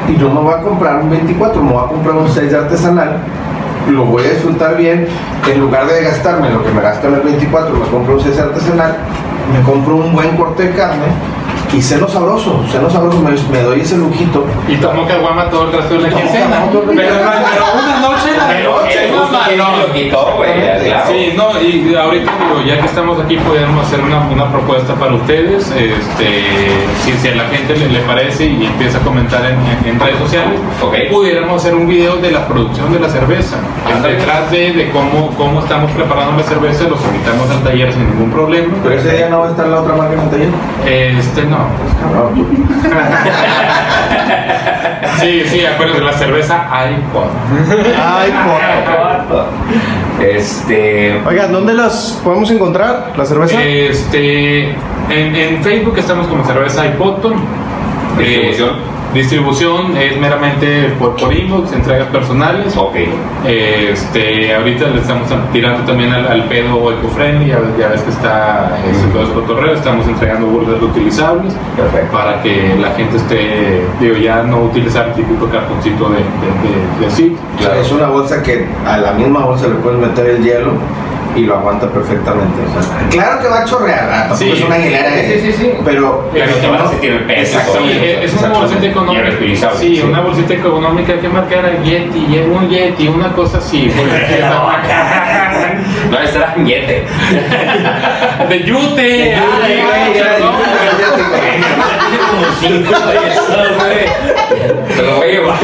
y 0.10 0.14
no 0.14 0.30
me 0.30 0.42
voy 0.42 0.54
a 0.54 0.58
comprar 0.62 1.02
un 1.02 1.10
24, 1.12 1.62
me 1.62 1.72
voy 1.74 1.84
a 1.84 1.88
comprar 1.88 2.16
un 2.16 2.30
6 2.30 2.52
de 2.52 2.58
artesanal, 2.58 3.18
lo 3.92 4.06
voy 4.06 4.24
a 4.26 4.30
disfrutar 4.32 4.76
bien, 4.78 5.08
en 5.52 5.60
lugar 5.62 5.86
de 5.88 6.02
gastarme 6.04 6.50
lo 6.50 6.64
que 6.64 6.72
me 6.72 6.82
gasto 6.82 7.08
en 7.08 7.14
el 7.16 7.22
24, 7.22 7.76
me 7.76 7.86
compro 7.88 8.16
un 8.16 8.22
6 8.22 8.36
de 8.36 8.42
artesanal, 8.42 8.96
me 9.54 9.62
compro 9.64 9.96
un 9.98 10.14
buen 10.14 10.36
corte 10.38 10.64
de 10.64 10.72
carne 10.72 11.06
y 11.74 11.82
ceno 11.82 12.08
sabroso, 12.08 12.64
ceno 12.72 12.90
sabroso, 12.90 13.20
me, 13.20 13.32
me 13.52 13.62
doy 13.64 13.82
ese 13.82 13.98
lujito. 13.98 14.46
Y 14.68 14.76
tomó 14.78 15.06
caguama 15.08 15.50
todo 15.50 15.66
el 15.66 15.74
resto 15.74 15.94
de 15.96 16.02
la 16.02 16.10
quincena. 16.10 16.64
Pero, 16.72 16.84
pero 16.96 17.16
una 17.16 18.00
noche 18.00 18.30
la 18.38 18.48
noche, 18.64 19.58
no 19.58 19.78
lo 19.78 19.94
quitó, 19.94 20.34
güey, 20.38 20.54
claro. 20.86 21.12
Sí, 21.12 21.34
no, 21.36 21.62
y 21.62 21.96
ahorita 21.96 22.32
digo, 22.32 22.66
ya 22.66 22.80
que 22.80 22.86
estamos 22.86 23.20
aquí 23.20 23.38
podemos 23.38 23.86
hacer 23.86 24.02
una, 24.02 24.20
una 24.28 24.52
propuesta 24.52 24.94
para 24.96 25.14
ustedes, 25.14 25.70
este, 25.72 26.44
si, 27.04 27.12
si 27.14 27.28
a 27.30 27.36
la 27.36 27.46
gente 27.46 27.76
le, 27.76 27.90
le 27.90 28.00
parece 28.02 28.46
y 28.46 28.66
empieza 28.66 28.98
a 29.00 29.02
comentar 29.02 29.42
en, 29.46 29.58
en- 29.88 29.94
en 29.96 30.00
redes 30.00 30.18
sociales, 30.20 30.60
Ok. 30.82 30.96
pudiéramos 31.12 31.62
hacer 31.62 31.76
un 31.76 31.88
video 31.88 32.18
de 32.18 32.32
la 32.32 32.48
producción 32.48 32.92
de 32.94 33.00
la 33.00 33.10
cerveza, 33.10 33.58
Detrás 34.04 34.52
de, 34.52 34.74
de 34.74 34.90
cómo, 34.92 35.30
cómo 35.38 35.60
estamos 35.62 35.92
preparando 35.92 36.38
la 36.38 36.44
cerveza, 36.44 36.84
los 36.88 37.00
invitamos 37.04 37.50
al 37.50 37.64
taller 37.64 37.92
sin 37.94 38.10
ningún 38.10 38.32
problema. 38.32 38.74
Pero 38.84 38.96
ese 38.96 39.16
día 39.18 39.30
no 39.30 39.40
va 39.40 39.48
a 39.48 39.50
estar 39.52 39.68
la 39.68 39.82
otra 39.82 39.96
marca 39.96 40.14
en 40.14 40.20
el 40.20 40.30
taller. 40.30 40.50
Este, 40.86 41.44
no. 41.46 41.58
Sí, 45.20 45.44
sí, 45.48 45.66
acuérdense, 45.66 46.04
la 46.04 46.14
cerveza 46.14 46.68
iPod. 46.92 47.30
Ay, 47.98 48.32
por. 48.46 50.26
Este. 50.26 51.22
Oigan, 51.26 51.52
¿dónde 51.52 51.74
las 51.74 52.22
podemos 52.24 52.52
encontrar? 52.52 53.14
¿La 53.18 53.26
cerveza? 53.26 53.64
Este, 53.64 54.70
en, 55.10 55.36
en 55.36 55.64
Facebook 55.64 55.98
estamos 55.98 56.28
como 56.28 56.46
cerveza 56.46 56.86
iPod. 56.86 57.34
Distribución. 58.18 58.97
Distribución 59.14 59.96
es 59.98 60.18
meramente 60.20 60.94
por, 61.00 61.16
por 61.16 61.34
inbox, 61.34 61.72
entregas 61.74 62.08
personales. 62.08 62.76
Ok. 62.78 62.96
Este, 63.46 64.54
ahorita 64.54 64.88
le 64.88 65.00
estamos 65.02 65.28
tirando 65.52 65.84
también 65.84 66.12
al, 66.14 66.28
al 66.28 66.44
pedo 66.46 66.92
eco-friendly, 66.92 67.48
ya, 67.50 67.60
ves- 67.60 67.78
ya 67.80 67.88
ves 67.90 68.02
que 68.02 68.10
está 68.12 68.78
este, 68.92 69.08
todo 69.10 69.24
este 69.24 69.34
cotorreo, 69.34 69.74
estamos 69.74 70.08
entregando 70.08 70.48
burdas 70.48 70.80
reutilizables 70.80 71.54
Perfecto. 71.76 72.12
para 72.18 72.42
que 72.42 72.76
la 72.80 72.92
gente 72.92 73.18
esté, 73.18 73.82
digo, 74.00 74.16
ya 74.18 74.44
no 74.44 74.62
utilizar 74.64 75.08
el 75.10 75.14
típico 75.14 75.48
cartoncito 75.50 76.10
de, 76.10 76.18
de, 76.18 76.22
de, 76.22 77.06
de 77.08 77.12
zip. 77.12 77.38
Claro, 77.60 77.82
es 77.82 77.92
una 77.92 78.08
bolsa 78.08 78.44
que 78.44 78.68
a 78.86 78.98
la 78.98 79.14
misma 79.14 79.46
bolsa 79.46 79.68
le 79.68 79.76
puedes 79.76 80.00
meter 80.00 80.28
el 80.28 80.44
hielo 80.44 80.74
y 81.38 81.46
lo 81.46 81.56
aguanta 81.58 81.88
perfectamente. 81.90 82.62
O 82.78 82.82
sea, 82.84 83.08
claro 83.10 83.40
que 83.42 83.48
va 83.48 83.62
a 83.62 83.66
chorrear, 83.66 84.36
Sí. 84.36 84.52
es 84.52 84.62
una 84.62 84.78
hielera, 84.78 85.10
Sí, 85.14 85.22
sí, 85.28 85.40
sí, 85.40 85.54
sí. 85.54 85.72
pero 85.86 86.30
Pero 86.34 86.54
te 86.56 86.68
vas 86.68 86.82
a 86.82 86.88
sentir 86.90 87.12
el 87.12 87.24
peso. 87.26 87.60
Es 87.90 88.34
es 88.34 88.42
una 88.42 88.50
bolsita 88.50 88.86
económica. 88.88 89.32
Sí, 89.78 89.96
sí. 89.96 90.02
una 90.02 90.22
bolsita 90.22 90.54
económica 90.56 91.20
que 91.20 91.30
marcar 91.30 91.60
era 91.66 91.84
Yeti, 91.84 92.20
y 92.20 92.40
un 92.40 92.68
Yeti, 92.70 93.08
una 93.08 93.32
cosa 93.34 93.60
así. 93.60 93.92
pues, 93.96 94.12
No, 96.12 96.20
ese 96.20 96.38
era 96.38 96.56
Yete. 96.56 97.06
de 98.50 98.64
Yute. 98.64 99.02
De 99.02 99.36
ay, 99.36 99.42
Yute, 99.42 99.42
ay, 99.66 99.82
güey, 99.84 100.14
perdón. 100.24 100.56
Tiene 101.30 102.24
como 102.30 102.46
cinco 102.60 103.00
de 103.08 103.28
esos, 103.30 103.48
güey. 103.78 104.96
Se 104.96 105.02
lo 105.04 105.16
voy 105.18 105.28
a 105.28 105.32
llevar. 105.32 105.56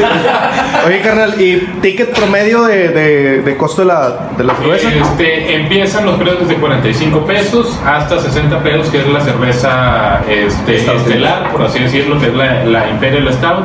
Oye, 0.86 1.00
carnal, 1.00 1.40
¿y 1.40 1.56
ticket 1.80 2.10
promedio 2.14 2.64
de, 2.64 2.88
de, 2.90 3.42
de 3.42 3.56
costo 3.56 3.82
de 3.82 3.88
la, 3.88 4.30
de 4.36 4.44
la 4.44 4.54
cerveza? 4.54 4.88
Este, 4.92 5.56
empiezan 5.56 6.06
los 6.06 6.16
precios 6.16 6.40
desde 6.46 6.60
45 6.60 7.24
pesos 7.24 7.78
hasta 7.86 8.20
60 8.20 8.62
pesos, 8.62 8.88
que 8.88 8.98
es 8.98 9.06
la 9.08 9.20
cerveza 9.20 10.20
este, 10.28 10.76
estelar, 10.76 11.50
por 11.50 11.62
así 11.62 11.78
decirlo, 11.78 12.18
que 12.20 12.26
es 12.26 12.34
la, 12.34 12.64
la 12.64 12.90
Imperial 12.90 13.32
Stout. 13.32 13.64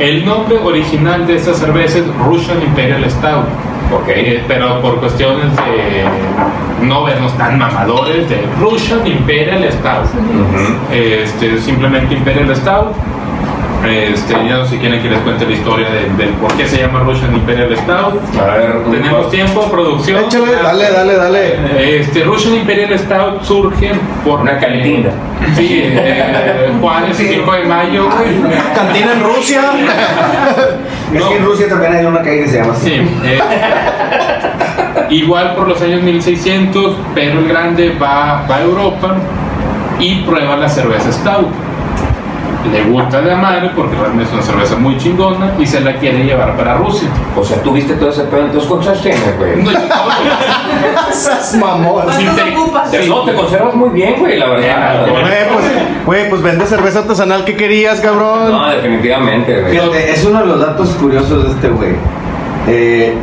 El 0.00 0.24
nombre 0.24 0.58
original 0.58 1.26
de 1.26 1.36
esta 1.36 1.54
cerveza 1.54 1.98
es 1.98 2.04
Russian 2.26 2.62
Imperial 2.62 3.08
Stout. 3.10 3.44
Ok. 3.92 4.08
Eh, 4.08 4.42
pero 4.48 4.80
por 4.80 4.98
cuestiones 4.98 5.54
de 5.56 6.04
no 6.84 7.04
vernos 7.04 7.36
tan 7.38 7.58
mamadores, 7.58 8.28
de 8.28 8.42
Russian 8.60 9.06
Imperial 9.06 9.64
Stout. 9.72 10.04
Ujú. 10.14 10.74
Este, 10.92 11.58
simplemente 11.60 12.14
Imperial 12.14 12.54
Stout. 12.56 12.92
Este, 13.86 14.32
ya 14.48 14.56
no 14.56 14.64
sé 14.64 14.70
si 14.70 14.78
quieren 14.78 15.02
que 15.02 15.10
les 15.10 15.18
cuente 15.20 15.44
la 15.44 15.52
historia 15.52 15.86
de- 15.90 16.08
del 16.16 16.30
por 16.36 16.50
qué 16.54 16.66
se 16.66 16.78
llama 16.80 17.00
Russian 17.00 17.34
Imperial 17.34 17.76
Stout. 17.76 18.18
A 18.40 18.44
ver, 18.56 18.82
Tenemos 18.90 19.30
tiempo, 19.30 19.70
producción. 19.70 20.24
Échale, 20.24 20.52
dale, 20.54 20.90
dale, 20.90 21.14
dale. 21.16 21.98
Este, 22.00 22.24
Russian 22.24 22.54
Imperial 22.54 22.98
Stout 22.98 23.42
surge 23.42 23.92
por 24.24 24.40
Una 24.40 24.58
cantina. 24.58 25.10
Sí, 25.54 25.82
eh, 25.84 26.72
Juárez, 26.80 27.14
5 27.14 27.52
de 27.52 27.64
mayo. 27.66 28.08
güey. 28.08 28.52
Cantina 28.74 29.12
en 29.12 29.22
Rusia. 29.22 29.60
es 31.12 31.22
que 31.22 31.36
en 31.36 31.44
Rusia 31.44 31.68
también 31.68 31.92
hay 31.92 32.04
una 32.04 32.22
calle 32.22 32.44
que 32.44 32.48
se 32.48 32.58
llama 32.58 32.72
así. 32.72 32.90
Sí, 32.90 33.10
eh, 33.24 33.40
igual 35.10 35.54
por 35.54 35.68
los 35.68 35.80
años 35.82 36.02
1600, 36.02 36.96
Pedro 37.14 37.40
el 37.40 37.48
Grande 37.48 37.96
va, 38.00 38.46
va 38.48 38.56
a 38.56 38.62
Europa 38.62 39.16
y 39.98 40.22
prueba 40.22 40.56
la 40.56 40.68
cerveza 40.68 41.12
Stout. 41.12 41.48
Le 42.70 42.84
gusta 42.84 43.20
de 43.20 43.26
la 43.26 43.36
madre 43.36 43.70
porque 43.76 43.94
realmente 43.94 44.24
es 44.24 44.32
una 44.32 44.42
cerveza 44.42 44.76
muy 44.76 44.96
chingona 44.96 45.52
y 45.58 45.66
se 45.66 45.80
la 45.80 45.96
quiere 45.96 46.24
llevar 46.24 46.56
para 46.56 46.76
Rusia. 46.76 47.08
O 47.36 47.44
sea, 47.44 47.62
tú 47.62 47.72
viste 47.72 47.94
todo 47.94 48.08
ese 48.08 48.22
pedo, 48.22 48.46
entonces 48.46 48.68
¿cuántos 48.68 48.88
años 48.88 49.02
tienes, 49.02 49.38
güey? 49.38 49.62
No, 49.62 49.70
Esas 51.10 51.54
mamón. 51.60 52.04
Sí, 52.16 52.24
¿Cuánto 52.72 52.90
te- 52.90 53.08
No, 53.08 53.24
te 53.24 53.34
conservas 53.34 53.74
muy 53.74 53.90
bien, 53.90 54.16
güey, 54.18 54.38
la 54.38 54.48
verdad. 54.48 55.06
Güey, 55.08 55.22
pues, 55.52 55.64
güey, 56.06 56.28
pues 56.30 56.42
vende 56.42 56.66
cerveza 56.66 57.00
artesanal. 57.00 57.44
¿Qué 57.44 57.56
querías, 57.56 58.00
cabrón? 58.00 58.50
No, 58.52 58.68
definitivamente, 58.70 59.60
güey. 59.60 59.72
Fíjate, 59.72 60.10
es 60.12 60.24
uno 60.24 60.40
de 60.40 60.46
los 60.46 60.60
datos 60.60 60.88
curiosos 61.00 61.44
de 61.44 61.50
este 61.50 61.68
güey. 61.68 61.92
Eh, 62.68 63.14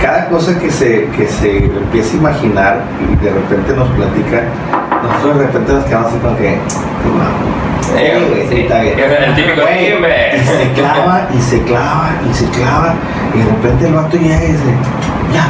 cada 0.00 0.28
cosa 0.28 0.58
que 0.58 0.70
se, 0.70 1.06
que 1.16 1.26
se 1.26 1.56
empieza 1.64 2.14
a 2.14 2.16
imaginar 2.18 2.80
y 3.00 3.24
de 3.24 3.30
repente 3.30 3.72
nos 3.74 3.88
platica, 3.90 4.42
nosotros 5.02 5.38
de 5.38 5.46
repente 5.46 5.72
nos 5.72 5.84
quedamos 5.84 6.08
así 6.12 6.18
con 6.18 6.36
que, 6.36 6.50
"No, 6.56 7.98
Eh, 7.98 8.26
güey, 8.28 8.42
sí, 8.42 8.48
sí. 8.54 8.60
está 8.62 8.80
bien". 8.82 8.98
El 8.98 9.34
típico, 9.34 9.62
Güey, 9.62 10.44
se 10.44 10.72
clava 10.72 11.28
y 11.34 11.40
se 11.40 11.62
clava 11.62 12.10
y 12.30 12.34
se 12.34 12.44
clava 12.50 12.94
y 13.34 13.38
de 13.38 13.44
repente 13.44 13.86
el 13.86 13.94
vato 13.94 14.16
llega 14.18 14.44
y 14.44 14.52
dice, 14.52 14.74
ya, 15.32 15.48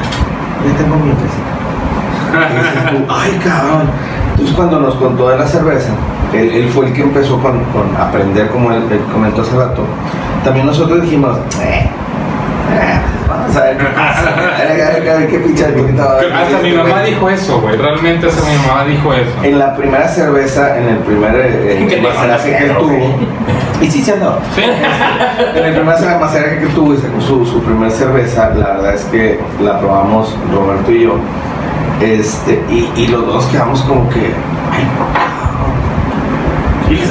ya 0.65 0.77
tengo 0.77 0.97
mi 0.97 1.11
tú, 1.11 3.05
Ay, 3.09 3.41
cabrón. 3.45 3.89
Entonces 4.31 4.57
cuando 4.57 4.81
nos 4.81 4.95
contó 4.97 5.29
de 5.29 5.39
la 5.39 5.47
cerveza, 5.47 5.91
él, 6.33 6.69
fue 6.75 6.87
el 6.87 6.93
que 6.93 7.03
empezó 7.03 7.41
con, 7.41 7.61
aprender, 7.97 8.49
como 8.51 8.73
él, 8.73 8.83
él 8.91 9.01
comentó 9.13 9.43
hace 9.43 9.57
rato. 9.57 9.83
También 10.43 10.67
nosotros 10.67 11.03
dijimos, 11.03 11.39
eh, 11.63 11.89
eh, 12.73 13.01
vamos 13.29 13.57
a 13.57 13.61
ver 13.61 13.79
qué 13.79 13.85
pasa. 13.85 14.35
A 14.65 14.73
ver, 14.73 14.83
a 14.83 14.91
ver, 14.91 15.09
a 15.11 15.15
ver 15.17 15.29
qué 15.29 15.39
pinche 15.39 15.65
poquito 15.65 16.03
va 16.03 16.11
a 16.11 16.19
haber. 16.19 16.33
Hasta 16.33 16.59
mi 16.59 16.73
mamá 16.73 17.03
dijo 17.03 17.31
eso, 17.31 17.61
güey. 17.61 17.77
Realmente 17.77 18.27
hasta 18.27 18.43
mi 18.49 18.57
mamá 18.67 18.85
dijo 18.85 19.13
eso. 19.13 19.31
En 19.43 19.59
la 19.59 19.77
primera 19.77 20.09
cerveza, 20.09 20.79
en 20.79 20.89
el 20.89 20.99
primer 20.99 21.35
eh, 21.37 22.01
maceraje 22.03 22.57
que 22.57 22.65
él 22.65 22.77
tuvo. 22.77 23.19
Y 23.81 23.91
sí. 23.91 24.03
Sí. 24.03 24.13
En 25.55 25.65
el 25.65 25.75
primer 25.75 25.85
maceraje 26.19 26.61
que 26.61 26.67
tuvo 26.69 26.95
y 26.95 26.97
sacó 26.99 27.21
su, 27.21 27.47
su 27.47 27.63
primer 27.63 27.91
cerveza, 27.91 28.51
la 28.51 28.75
verdad 28.75 28.95
es 28.95 29.05
que 29.05 29.39
la 29.61 29.79
probamos 29.79 30.37
Roberto 30.53 30.91
y 30.93 31.03
yo. 31.05 31.17
Este, 32.01 32.63
y, 32.71 32.91
y 32.97 33.07
los 33.07 33.27
dos 33.27 33.45
quedamos 33.47 33.83
como 33.83 34.09
que, 34.11 34.21
ay, 34.21 34.87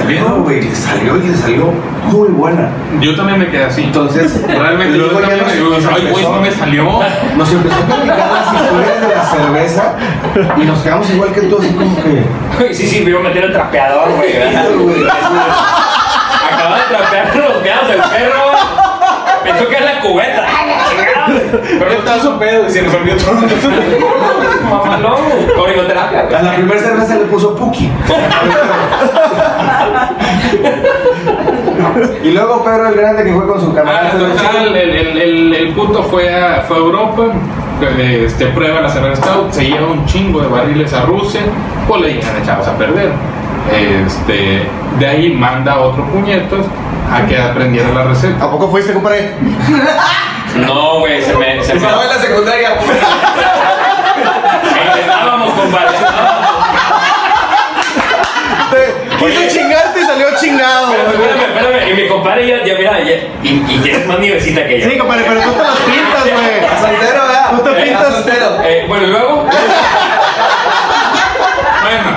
salió, 0.04 0.36
güey, 0.44 0.62
le 0.62 0.76
salió 0.76 1.18
y 1.18 1.28
le 1.28 1.36
salió 1.38 1.72
muy 2.12 2.28
buena. 2.30 2.70
Yo 3.00 3.16
también 3.16 3.40
me 3.40 3.48
quedé 3.50 3.64
así. 3.66 3.84
Entonces, 3.84 4.42
Realmente, 4.48 4.98
yo 4.98 5.08
también 5.10 5.38
nos- 5.40 5.48
me 5.48 5.54
digo, 5.54 5.76
ay, 5.96 6.08
güey, 6.12 6.24
no 6.26 6.42
me 6.42 6.52
salió. 6.52 6.84
Nos 7.38 7.52
empezó 7.52 7.76
a 7.76 7.86
platicar 7.86 8.18
las 8.32 8.54
historias 8.62 9.02
de 9.02 9.08
la 9.16 9.26
cerveza 9.26 9.96
y 10.58 10.66
nos 10.66 10.80
quedamos 10.80 11.10
igual 11.10 11.32
que 11.34 11.42
tú, 11.42 11.58
así 11.60 11.70
como 11.74 11.96
que. 12.04 12.74
Sí, 12.74 12.88
sí, 12.88 13.04
vio 13.06 13.20
meter 13.22 13.46
el 13.46 13.54
trapeador, 13.54 14.12
güey. 14.16 14.34
Acaba 16.54 16.76
de 16.78 16.84
trapear 16.90 17.36
los 17.36 17.54
pedos 17.64 17.88
del 17.88 18.02
perro. 18.02 18.44
Pensó 19.44 19.68
que 19.68 19.76
era 19.76 19.94
la 19.94 20.00
cubeta. 20.02 20.46
Pero 21.62 21.92
estaba 21.92 22.20
su 22.20 22.38
pedo 22.40 22.68
y 22.68 22.70
se 22.72 22.82
nos 22.82 22.94
olvidó 22.94 23.18
todo. 23.18 23.38
Orinoterapia. 25.62 26.28
A 26.40 26.42
la 26.42 26.56
primera 26.56 26.80
cerveza 26.80 27.16
le 27.16 27.26
puso 27.26 27.56
Puki. 27.56 27.92
y 32.24 32.32
luego 32.32 32.64
Pedro 32.64 32.88
el 32.90 32.96
Grande 32.96 33.24
que 33.24 33.34
fue 33.34 33.48
con 33.48 33.60
su 33.60 33.72
Ah, 33.72 33.76
camarada. 33.76 34.12
total, 34.12 34.76
el, 34.76 34.78
el, 34.78 35.18
el, 35.22 35.54
el 35.54 35.74
puto 35.74 36.04
fue 36.04 36.34
a, 36.34 36.62
fue 36.62 36.78
a 36.78 36.80
Europa, 36.80 37.24
este, 38.00 38.48
prueba 38.48 38.82
la 38.82 38.90
cerveza 38.90 39.22
Stout, 39.22 39.52
se 39.52 39.66
lleva 39.66 39.88
un 39.88 40.06
chingo 40.06 40.42
de 40.42 40.48
barriles 40.48 40.94
a 40.94 41.02
Rusia, 41.06 41.42
pues 41.88 42.02
le 42.02 42.14
llegan 42.14 42.42
echados 42.42 42.68
a 42.68 42.78
perder. 42.78 43.12
Este, 44.06 44.68
de 45.00 45.08
ahí 45.08 45.34
manda 45.34 45.80
otro 45.80 46.04
puñetos 46.06 46.66
a 47.12 47.26
que 47.26 47.38
aprendiera 47.38 47.90
la 47.94 48.04
receta. 48.06 48.46
¿A 48.46 48.52
poco 48.52 48.70
fuiste, 48.70 48.94
compadre? 48.94 49.32
No, 50.56 51.00
güey, 51.00 51.22
se 51.24 51.34
me. 51.36 51.64
Se 51.64 51.74
me 51.74 51.80
Estaba 51.80 52.04
en 52.04 52.10
la 52.10 52.18
secundaria. 52.20 52.70
Estábamos, 55.00 55.54
compadre. 55.54 55.98
Quiso 59.20 59.42
chingarte 59.58 60.02
y 60.02 60.06
salió 60.06 60.28
chingado. 60.40 60.94
Espérame, 60.94 61.42
espérame. 61.56 61.90
Y 61.90 61.94
mi 61.94 62.08
compadre 62.10 62.48
ya, 62.48 62.64
ya 62.66 62.76
mira, 62.76 63.00
ya, 63.04 63.16
y, 63.42 63.64
y 63.68 63.80
tienes 63.82 64.06
más 64.06 64.20
nievecita 64.20 64.68
que 64.68 64.80
yo. 64.82 64.90
Sí, 64.90 64.98
compadre, 64.98 65.24
pero 65.28 65.42
tú 65.42 65.52
te 65.54 65.64
las 65.64 65.78
pintas, 65.78 66.24
güey. 66.24 66.80
Soltero, 66.82 67.22
¿verdad? 67.28 67.52
Tú 67.52 67.58
te 67.64 67.70
Eh, 67.70 67.84
pintas. 67.84 68.14
soltero. 68.14 68.58
Eh, 68.64 68.86
bueno, 68.88 69.04
y 69.04 69.08
luego. 69.08 69.46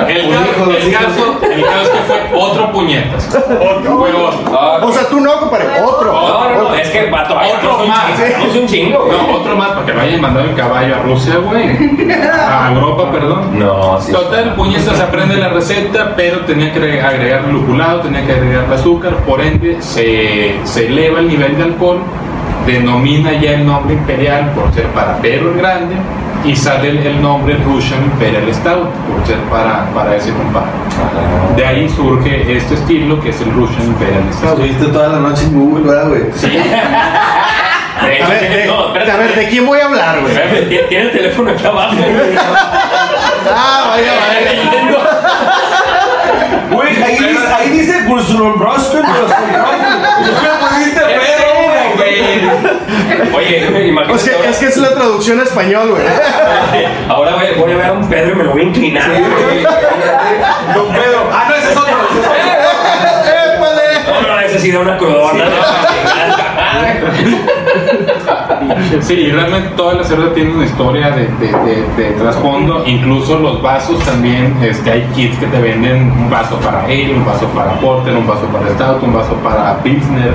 El, 0.09 0.31
caso, 0.31 0.71
el, 0.71 0.93
caso, 0.93 1.41
el 1.43 1.65
caso 1.65 1.83
es 1.83 1.89
que 1.91 1.99
fue 2.07 2.39
otro 2.39 2.73
puñetas. 2.73 3.29
Otro. 3.35 3.99
Fue 3.99 4.13
otro. 4.13 4.59
Ah, 4.59 4.79
O 4.83 4.93
sea, 4.93 5.09
tú 5.09 5.21
no, 5.21 5.39
compadre, 5.41 5.67
otro. 5.83 6.13
no, 6.13 6.49
no, 6.51 6.63
no, 6.63 6.75
es 6.75 6.89
que 6.91 7.11
vato, 7.11 7.35
Otro 7.35 7.75
otro 7.75 7.87
más. 7.87 8.19
No 8.19 8.47
es 8.47 8.57
un 8.57 8.67
chingo. 8.67 9.09
No, 9.11 9.37
otro 9.37 9.57
más, 9.57 9.71
porque 9.71 9.93
lo 9.93 10.01
hayan 10.01 10.21
mandado 10.21 10.47
en 10.47 10.55
caballo 10.55 10.97
a 10.97 10.99
Rusia, 10.99 11.37
güey. 11.37 11.77
A 12.49 12.73
Europa, 12.75 13.11
perdón. 13.11 13.59
No, 13.59 14.01
sí. 14.01 14.13
Total, 14.13 14.55
puñetas 14.55 15.01
aprende 15.01 15.37
la 15.37 15.49
receta, 15.49 16.13
pero 16.17 16.41
tenía 16.41 16.73
que 16.73 17.01
agregar 17.01 17.45
luculado, 17.49 18.01
tenía 18.01 18.25
que 18.27 18.33
agregar 18.33 18.73
azúcar, 18.73 19.15
por 19.27 19.41
ende 19.41 19.81
se, 19.81 20.57
se 20.65 20.87
eleva 20.87 21.21
el 21.21 21.29
nivel 21.29 21.57
de 21.57 21.63
alcohol, 21.65 21.99
denomina 22.67 23.33
ya 23.33 23.53
el 23.53 23.67
nombre 23.67 23.95
imperial 23.95 24.53
por 24.53 24.73
ser 24.75 24.87
para 24.89 25.17
Pedro 25.19 25.53
el 25.53 25.59
Grande 25.59 25.95
y 26.47 26.55
sale 26.55 26.91
el, 26.91 26.99
el 26.99 27.21
nombre 27.21 27.57
Russian 27.65 28.05
Imperial 28.05 28.53
Stout 28.55 28.89
por 28.91 29.27
ser 29.27 29.39
para, 29.51 29.87
para 29.93 30.17
ese 30.17 30.33
compadre. 30.33 30.71
De 31.57 31.67
ahí 31.67 31.89
surge 31.89 32.57
este 32.57 32.75
estilo 32.75 33.21
que 33.21 33.31
es 33.31 33.41
el 33.41 33.53
Russian 33.53 33.87
Imperial 33.89 34.23
Stout. 34.33 34.51
Estuviste 34.51 34.87
toda 34.87 35.09
la 35.09 35.19
noche 35.19 35.45
en 35.45 35.59
Google, 35.59 35.91
¿verdad, 35.91 36.09
güey? 36.09 36.23
Sí, 36.35 36.57
A 37.99 38.07
ver, 38.07 38.51
de, 38.51 38.67
no, 38.67 38.89
a 38.91 38.93
ver, 38.93 39.35
¿de 39.35 39.49
quién 39.49 39.65
voy 39.65 39.81
a 39.81 39.87
hablar, 39.87 40.21
güey? 40.21 40.69
Tiene 40.69 41.07
el 41.07 41.13
teléfono 41.13 41.51
aquí 41.51 41.65
abajo. 41.65 41.97
Ah, 43.51 43.85
vaya, 43.89 44.13
vaya. 44.21 44.53
Leyendo. 44.53 44.99
Güey, 46.73 47.03
ahí 47.03 47.17
dice, 47.17 47.55
ahí 47.59 47.71
dice 47.71 48.03
Gursulon 48.07 48.59
Broston, 48.59 49.03
me 49.03 50.69
pusiste 50.69 51.01
Oye, 53.47 53.87
imagínate. 53.89 54.13
O 54.13 54.19
sea, 54.19 54.37
ahora- 54.37 54.51
es 54.51 54.57
que 54.59 54.67
es 54.67 54.77
la 54.77 54.91
traducción 54.95 55.41
a 55.41 55.43
español, 55.45 55.91
güey. 55.91 56.03
Ahora 57.09 57.35
voy, 57.37 57.47
voy 57.59 57.73
a 57.73 57.77
ver 57.77 57.87
a 57.87 57.93
un 57.93 58.09
Pedro 58.09 58.33
y 58.33 58.35
me 58.37 58.45
lo 58.45 58.51
voy 58.53 58.61
a 58.63 58.65
inclinar. 58.65 59.09
Don 60.75 60.89
Pedro. 60.89 61.29
Ah, 61.33 61.47
no, 61.49 61.55
ese 61.55 61.71
es 61.71 61.77
otro. 61.77 61.95
ese 62.11 62.21
es 62.21 62.27
otro. 62.27 63.55
¡Épale! 63.55 63.83
No, 64.23 64.35
no, 64.35 64.41
ese 64.41 64.59
sí 64.59 64.71
da 64.73 64.81
una 64.81 64.99
crudona. 64.99 65.45
Sí, 69.01 69.15
y 69.15 69.31
realmente 69.31 69.69
toda 69.77 69.95
la 69.95 70.05
cerveza 70.05 70.35
tiene 70.35 70.53
una 70.55 70.65
historia 70.65 71.11
de, 71.11 71.27
de- 71.29 71.53
de- 71.97 72.03
de 72.05 72.11
trasfondo. 72.13 72.83
Incluso 72.87 73.39
los 73.39 73.63
vasos 73.63 74.01
también, 74.05 74.57
este, 74.63 74.91
hay 74.91 75.03
kits 75.15 75.39
que 75.39 75.47
te 75.47 75.61
venden 75.61 76.11
un 76.13 76.31
vaso 76.31 76.57
para 76.61 76.83
ale, 76.85 77.13
un 77.15 77.25
vaso 77.25 77.47
para 77.49 77.73
porter, 77.75 78.15
un 78.15 78.27
vaso 78.27 78.47
para 78.47 78.69
stout, 78.71 79.03
un 79.03 79.13
vaso 79.15 79.35
para 79.37 79.79
pilsner. 79.83 80.33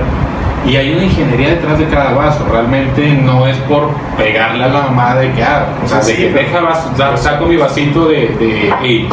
Y 0.67 0.75
hay 0.75 0.93
una 0.93 1.03
ingeniería 1.05 1.49
detrás 1.49 1.79
de 1.79 1.85
cada 1.87 2.11
vaso. 2.13 2.45
Realmente 2.49 3.07
no 3.23 3.47
es 3.47 3.57
por 3.57 3.89
pegarle 4.17 4.63
a 4.63 4.67
la 4.67 4.81
mamada 4.83 5.21
de 5.21 5.31
que, 5.31 5.41
ah, 5.43 5.65
o 5.83 5.87
sea, 5.87 5.99
de 6.01 6.15
que 6.15 6.29
deja 6.31 6.59
vaso, 6.61 6.91
sa- 6.95 7.17
saco 7.17 7.45
mi 7.47 7.57
vasito 7.57 8.07
de, 8.07 8.27
de 8.39 9.07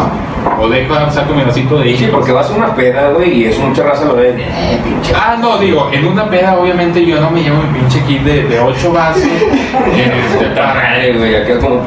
o 0.61 0.69
dejo, 0.69 0.95
saco 1.11 1.33
mi 1.35 1.43
vasito 1.45 1.79
de 1.79 1.97
Sí, 1.97 2.05
ale. 2.05 2.13
porque 2.13 2.33
vas 2.33 2.51
a 2.51 2.55
una 2.55 2.75
peda, 2.75 3.09
güey, 3.11 3.33
y 3.43 3.45
es 3.47 3.59
mucha 3.59 3.83
raza 3.83 4.05
lo 4.05 4.15
de. 4.15 4.31
Eh, 4.31 4.79
pinche. 4.85 5.13
Ah, 5.17 5.37
no, 5.41 5.57
digo, 5.59 5.89
en 5.93 6.07
una 6.07 6.29
peda 6.29 6.59
obviamente 6.59 7.05
yo 7.05 7.19
no 7.21 7.31
me 7.31 7.43
llevo 7.43 7.63
mi 7.63 7.79
pinche 7.79 8.01
kit 8.03 8.23
de, 8.23 8.45
de 8.45 8.61
8 8.61 8.93
vasos. 8.93 9.23
este, 9.25 10.45
Puta 10.49 10.55
para- 10.55 11.17
güey, 11.17 11.35
acá 11.35 11.59
como. 11.61 11.83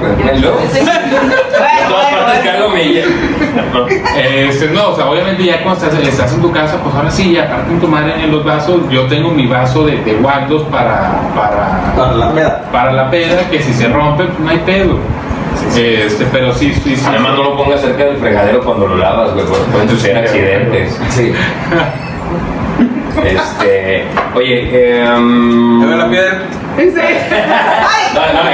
Me 2.74 2.86
lleva. 2.86 3.12
Este, 4.18 4.68
no, 4.68 4.90
o 4.90 4.96
sea, 4.96 5.10
obviamente 5.10 5.44
ya 5.44 5.62
cuando 5.64 5.86
estás, 5.86 6.08
estás 6.08 6.34
en 6.34 6.42
tu 6.42 6.52
casa, 6.52 6.78
pues 6.84 6.96
ahora 6.96 7.12
sí, 7.12 7.34
ya 7.34 7.44
aparte 7.44 7.72
en 7.72 7.80
tu 7.80 7.88
madre 7.88 8.14
en 8.24 8.32
los 8.32 8.44
vasos, 8.44 8.82
yo 8.90 9.08
tengo 9.08 9.32
mi 9.32 9.48
vaso 9.48 9.86
de, 9.86 9.98
de 10.04 10.16
Waldos 10.16 10.64
para, 10.64 11.12
para, 11.36 11.94
Para 11.96 12.14
la 12.14 12.34
peda. 12.34 12.64
para 12.72 12.92
la 12.94 13.10
peda, 13.10 13.50
que 13.50 13.62
si 13.62 13.74
se 13.74 13.88
rompe, 13.90 14.26
pues 14.26 14.40
no 14.40 14.50
hay 14.50 14.60
pedo. 14.60 14.98
Este, 15.76 16.26
pero 16.32 16.54
sí, 16.54 16.74
sí, 16.84 16.96
sí. 16.96 17.06
Además, 17.08 17.34
no 17.36 17.44
lo 17.44 17.58
pongas 17.58 17.82
cerca 17.82 18.06
del 18.06 18.18
fregadero 18.18 18.62
cuando 18.62 18.88
lo 18.88 18.98
lavas, 18.98 19.34
güey, 19.34 19.46
porque 19.46 19.64
pueden 19.72 19.90
suceder 19.90 20.18
accidentes. 20.18 21.00
Sí. 21.10 21.34
Este. 23.24 24.06
Oye, 24.34 24.70
eh. 24.72 25.14
um, 25.16 25.80
¿Me 25.80 25.88
ve 25.88 25.96
la 25.98 26.10
piedra? 26.10 26.40
No, 28.14 28.22
no, 28.22 28.44
no, 28.44 28.50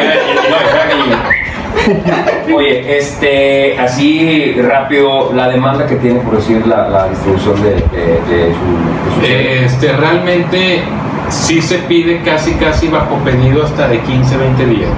no, 2.05 2.36
Oye, 2.55 2.97
este, 2.97 3.77
así 3.79 4.55
rápido, 4.61 5.31
la 5.33 5.49
demanda 5.49 5.85
que 5.85 5.95
tiene, 5.95 6.19
por 6.21 6.37
decir, 6.37 6.65
la, 6.65 6.87
la 6.87 7.07
distribución 7.09 7.61
de, 7.61 7.69
de, 7.71 7.75
de 7.75 8.53
su, 8.53 8.63
de 9.09 9.15
su 9.15 9.21
serie. 9.21 9.65
Este, 9.65 9.91
realmente 9.93 10.83
sí 11.29 11.61
se 11.61 11.79
pide 11.79 12.21
casi, 12.21 12.53
casi 12.53 12.87
bajo 12.87 13.15
pedido 13.25 13.63
hasta 13.63 13.87
de 13.87 13.99
15, 13.99 14.37
20 14.37 14.65
días. 14.65 14.89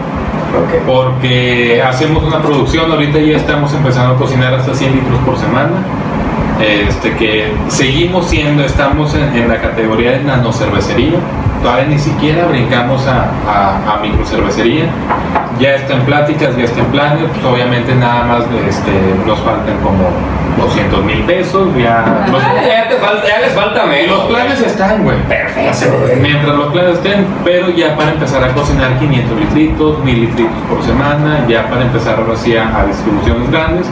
Porque 0.88 1.82
hacemos 1.82 2.24
una 2.24 2.42
producción, 2.42 2.92
ahorita 2.92 3.20
ya 3.20 3.38
estamos 3.38 3.74
empezando 3.74 4.16
a 4.16 4.18
cocinar 4.18 4.54
hasta 4.54 4.74
100 4.74 4.96
litros 4.96 5.20
por 5.20 5.38
semana, 5.38 5.72
este, 6.60 7.16
que 7.16 7.52
seguimos 7.68 8.28
siendo, 8.28 8.64
estamos 8.64 9.14
en, 9.14 9.36
en 9.36 9.48
la 9.48 9.62
categoría 9.62 10.12
de 10.12 10.24
nanocervecería, 10.24 11.20
todavía 11.62 11.86
ni 11.86 12.00
siquiera 12.00 12.48
brincamos 12.48 13.06
a, 13.08 13.30
a, 13.48 13.96
a 13.96 14.00
microcervecería, 14.02 14.86
ya 15.60 15.76
está 15.76 15.94
en 15.94 16.02
pláticas, 16.04 16.56
ya 16.58 16.64
está 16.64 16.80
en 16.80 16.86
planes, 16.88 17.24
pues 17.34 17.46
obviamente 17.46 17.94
nada 17.96 18.24
más 18.24 18.44
este, 18.68 18.92
nos 19.26 19.40
faltan 19.40 19.78
como 19.84 20.10
200 20.58 21.04
mil 21.04 21.20
pesos, 21.24 21.68
ya... 21.78 22.26
los- 22.32 22.42
Ah, 22.44 22.54
ya, 22.68 22.90
te 22.90 22.96
falta, 22.96 23.28
ya 23.28 23.40
les 23.40 23.52
falta 23.54 23.86
menos. 23.86 24.18
los 24.18 24.28
planes 24.28 24.62
están, 24.62 25.04
güey. 25.04 25.18
Perfecto. 25.28 25.88
Mientras 26.22 26.56
los 26.56 26.72
planes 26.74 26.94
estén, 26.96 27.26
pero 27.44 27.70
ya 27.70 27.96
para 27.96 28.12
empezar 28.12 28.44
a 28.44 28.50
cocinar 28.54 28.98
500 29.00 29.38
litritos, 29.40 30.00
1000 30.04 30.20
litritos 30.22 30.58
por 30.70 30.84
semana, 30.84 31.46
ya 31.48 31.68
para 31.70 31.84
empezar 31.84 32.20
ahora 32.20 32.36
sí 32.36 32.56
a, 32.58 32.78
a 32.80 32.86
distribuciones 32.86 33.50
grandes. 33.52 33.88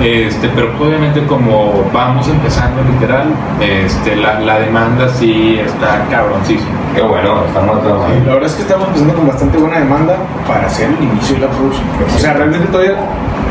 Este, 0.00 0.48
pero 0.54 0.72
obviamente 0.80 1.24
como 1.26 1.84
vamos 1.92 2.26
empezando 2.28 2.82
literal, 2.84 3.28
este, 3.60 4.16
la, 4.16 4.40
la 4.40 4.58
demanda 4.60 5.08
sí 5.08 5.58
está 5.58 6.06
cabroncísima. 6.10 6.70
Qué 6.94 7.02
bueno, 7.02 7.44
estamos 7.46 7.82
todos 7.82 8.06
Sí, 8.06 8.22
La 8.26 8.34
verdad 8.34 8.50
es 8.50 8.54
que 8.54 8.62
estamos 8.62 8.88
empezando 8.88 9.14
con 9.14 9.28
bastante 9.28 9.58
buena 9.58 9.78
demanda 9.78 10.16
para 10.46 10.66
hacer 10.66 10.90
el 10.90 11.04
inicio 11.04 11.36
de 11.36 11.42
la 11.42 11.48
producción. 11.48 11.86
O 12.14 12.18
sea, 12.18 12.32
realmente 12.32 12.66
todavía 12.66 12.96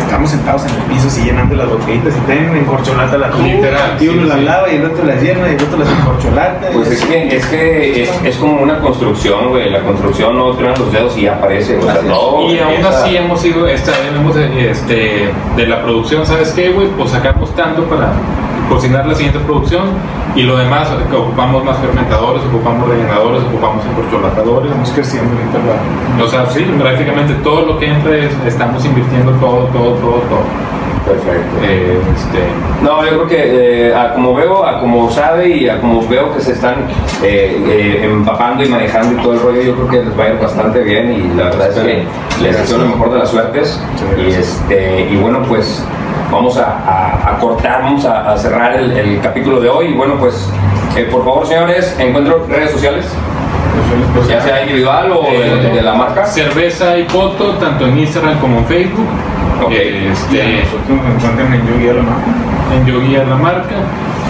estamos 0.10 0.32
sentados 0.32 0.66
en 0.66 0.72
el 0.72 0.82
piso 0.88 1.08
así 1.08 1.24
llenando 1.24 1.56
las 1.56 1.70
botellitas 1.70 2.16
y 2.18 2.20
tienen 2.22 2.56
en 2.56 2.66
corcholata 2.66 3.16
la 3.16 3.30
Literal, 3.30 3.96
Y 4.02 4.08
uno 4.08 4.24
sí, 4.24 4.28
las 4.28 4.40
sí. 4.40 4.44
lava 4.44 4.70
y 4.72 4.76
el 4.78 4.86
otro 4.86 5.06
las 5.06 5.22
llena 5.22 5.48
y 5.48 5.54
el 5.54 5.62
otro 5.62 5.78
las 5.78 5.88
encorcholata. 5.88 6.70
Pues 6.74 6.92
es 6.92 7.06
que, 7.06 7.28
es, 7.28 7.46
que 7.46 8.04
es, 8.04 8.12
es 8.24 8.36
como 8.38 8.60
una 8.64 8.80
construcción, 8.80 9.50
güey. 9.50 9.70
La 9.70 9.82
construcción 9.82 10.36
no 10.36 10.52
truena 10.54 10.76
los 10.78 10.92
dedos 10.92 11.16
y 11.16 11.22
ya 11.22 11.36
aparece. 11.36 11.78
O 11.78 11.84
sea, 11.84 12.02
no, 12.02 12.52
Y 12.52 12.58
aún 12.58 12.84
así 12.84 13.18
hemos 13.18 13.46
ido, 13.46 13.68
esta, 13.68 13.92
hemos, 14.08 14.36
este, 14.36 15.30
de 15.56 15.68
la 15.68 15.84
producción, 15.84 16.26
¿sabes 16.26 16.54
qué, 16.54 16.72
güey? 16.72 16.88
Pues 16.88 17.12
sacamos 17.12 17.56
tanto 17.56 17.84
para 17.84 18.12
cocinar 18.70 19.06
la 19.08 19.16
siguiente 19.16 19.40
producción 19.40 19.84
y 20.36 20.44
lo 20.44 20.56
demás, 20.58 20.88
que 21.10 21.16
ocupamos 21.16 21.64
más 21.66 21.78
fermentadores, 21.80 22.44
ocupamos 22.46 22.88
rellenadores, 22.88 23.42
ocupamos 23.44 23.84
encorcholatadores. 23.86 24.68
Estamos 24.70 24.92
creciendo 24.92 25.32
ahorita 25.34 25.60
la- 26.18 26.24
O 26.24 26.28
sea, 26.28 26.46
sí, 26.48 26.64
prácticamente 26.80 27.34
todo 27.44 27.66
lo 27.66 27.80
que 27.80 27.88
entra 27.88 28.16
es- 28.16 28.36
estamos 28.46 28.84
invirtiendo 28.86 29.32
todo, 29.34 29.66
todo, 29.74 29.94
todo, 29.96 30.22
todo. 30.30 30.44
Perfecto. 31.06 31.56
Eh, 31.64 31.98
este, 32.16 32.40
No, 32.84 33.04
yo 33.04 33.10
creo 33.26 33.28
que 33.28 33.88
eh, 33.88 33.96
a 33.96 34.14
como 34.14 34.36
veo, 34.36 34.64
a 34.66 34.80
como 34.80 35.10
sabe 35.10 35.50
y 35.50 35.68
a 35.68 35.80
como 35.80 36.08
veo 36.08 36.32
que 36.36 36.40
se 36.42 36.52
están 36.52 36.76
eh, 37.24 37.58
eh, 37.68 38.02
empapando 38.04 38.64
y 38.64 38.70
manejando 38.70 39.20
y 39.20 39.24
todo 39.24 39.34
el 39.34 39.40
rollo, 39.42 39.62
yo 39.62 39.74
creo 39.76 39.88
que 39.88 40.04
les 40.10 40.20
va 40.20 40.26
a 40.26 40.30
ir 40.30 40.40
bastante 40.40 40.80
bien 40.84 41.12
y 41.12 41.36
la 41.38 41.46
verdad 41.46 41.70
es 41.70 41.76
que 41.80 42.04
les 42.44 42.58
deseo 42.58 42.78
lo 42.80 42.86
mejor 42.86 43.12
de 43.14 43.20
las 43.20 43.30
suertes. 43.30 43.82
Y, 44.18 44.30
este, 44.32 45.10
y 45.12 45.16
bueno, 45.16 45.40
pues 45.48 45.84
vamos 46.32 46.58
a, 46.58 46.66
a- 46.66 47.32
a 47.36 47.40
cortar, 47.40 47.82
vamos 47.84 48.06
a, 48.06 48.32
a 48.32 48.38
cerrar 48.38 48.76
el, 48.76 48.92
el 48.92 49.20
capítulo 49.22 49.60
de 49.60 49.70
hoy. 49.70 49.88
Y 49.88 49.94
bueno, 49.94 50.16
pues 50.20 50.52
eh, 50.96 51.08
por 51.12 51.24
favor, 51.24 51.46
señores, 51.48 51.96
encuentro 52.00 52.46
redes 52.50 52.72
sociales, 52.72 53.06
ya 54.28 54.42
sea 54.42 54.62
individual 54.64 55.12
o 55.12 55.24
de, 55.32 55.70
de 55.76 55.82
la 55.82 55.94
marca. 55.94 56.26
cerveza 56.26 56.98
y 56.98 57.04
foto, 57.06 57.52
tanto 57.56 57.86
en 57.88 57.98
Instagram 58.00 58.38
como 58.40 58.60
en 58.60 58.66
Facebook. 58.66 59.08
Ok. 59.64 59.72
Y 59.72 59.76
a 59.76 60.12
Este, 60.12 60.64
nosotros 60.64 60.90
nos 60.90 61.16
encuentran 61.24 61.54
en 61.54 61.68
Yogi 61.68 61.90
a 61.90 61.94
la 61.94 62.02
marca. 62.04 62.32
en 62.76 62.86
Yogi 62.86 63.16
es 63.16 63.28
la 63.28 63.36
marca. 63.36 63.76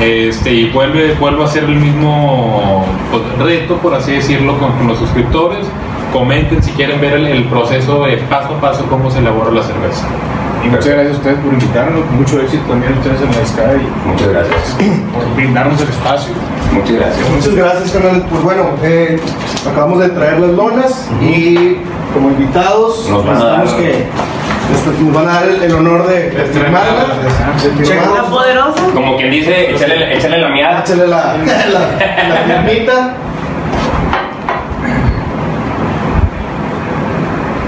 Este, 0.01 0.51
y 0.53 0.69
vuelve, 0.69 1.13
vuelvo 1.19 1.43
a 1.43 1.45
hacer 1.45 1.63
el 1.65 1.75
mismo 1.75 2.85
pues, 3.11 3.21
reto, 3.45 3.75
por 3.77 3.93
así 3.93 4.13
decirlo, 4.13 4.57
con, 4.57 4.71
con 4.73 4.87
los 4.87 4.97
suscriptores. 4.97 5.67
Comenten 6.13 6.63
si 6.63 6.71
quieren 6.71 6.99
ver 7.01 7.13
el, 7.13 7.27
el 7.27 7.43
proceso 7.45 8.03
de 8.05 8.17
paso 8.17 8.55
a 8.55 8.61
paso 8.61 8.85
cómo 8.89 9.11
se 9.11 9.19
elabora 9.19 9.51
la 9.51 9.61
cerveza. 9.61 10.07
Y 10.63 10.67
muchas 10.67 10.87
gracias 10.87 11.13
a 11.15 11.17
ustedes 11.17 11.37
por 11.39 11.53
invitarnos. 11.53 12.05
Mucho 12.11 12.41
éxito 12.41 12.63
también 12.67 12.93
a 12.93 12.97
ustedes 12.97 13.21
en 13.21 13.31
la 13.31 13.39
discada 13.39 13.73
y 13.75 14.07
Muchas 14.09 14.27
gracias. 14.27 14.75
por 15.13 15.35
brindarnos 15.35 15.81
el 15.81 15.87
espacio. 15.89 16.33
Muchas 16.73 16.91
gracias. 16.95 17.29
Muchas 17.29 17.55
gracias, 17.55 17.91
canal. 17.91 18.25
Pues 18.29 18.43
bueno, 18.43 18.63
eh, 18.83 19.19
acabamos 19.69 19.99
de 19.99 20.09
traer 20.09 20.39
las 20.39 20.51
lonas 20.51 21.09
y 21.21 21.77
como 22.13 22.29
invitados 22.29 23.07
Nos 23.09 23.25
van 23.25 23.37
a 23.37 23.45
dar- 23.45 23.65
que 23.77 24.05
nos, 25.03 25.13
van 25.13 25.27
a 25.29 25.33
dar 25.33 25.43
el, 25.49 25.63
el 25.63 25.73
honor 25.73 26.07
de, 26.07 26.29
de 26.29 26.43
firmarla. 26.45 27.05
Como 28.93 29.15
quien 29.17 29.31
dice, 29.31 29.71
échale, 29.71 30.15
échale 30.17 30.37
la 30.39 30.49
miada. 30.49 30.79
Échale 30.81 31.07
la, 31.07 31.35
la, 31.71 32.47
la 32.47 32.63
firmita. 32.63 33.13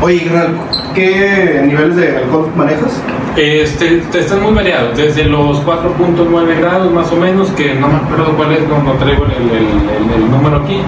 Oye, 0.01 0.23
carnal, 0.25 0.57
¿qué 0.93 1.61
niveles 1.65 1.95
de 1.95 2.17
alcohol 2.17 2.49
manejas? 2.55 3.01
Este, 3.37 4.03
están 4.13 4.41
muy 4.43 4.53
variados, 4.53 4.97
desde 4.97 5.23
los 5.25 5.65
4.9 5.65 6.59
grados 6.59 6.91
más 6.91 7.11
o 7.11 7.15
menos, 7.15 7.49
que 7.51 7.73
no 7.75 7.87
me 7.87 7.95
acuerdo 7.95 8.35
cuál 8.35 8.51
es, 8.53 8.67
no, 8.67 8.83
no 8.83 8.91
traigo 8.93 9.25
el, 9.25 9.31
el- 9.31 9.49
el- 9.51 10.23
el 10.23 10.31
número 10.31 10.57
aquí, 10.57 10.81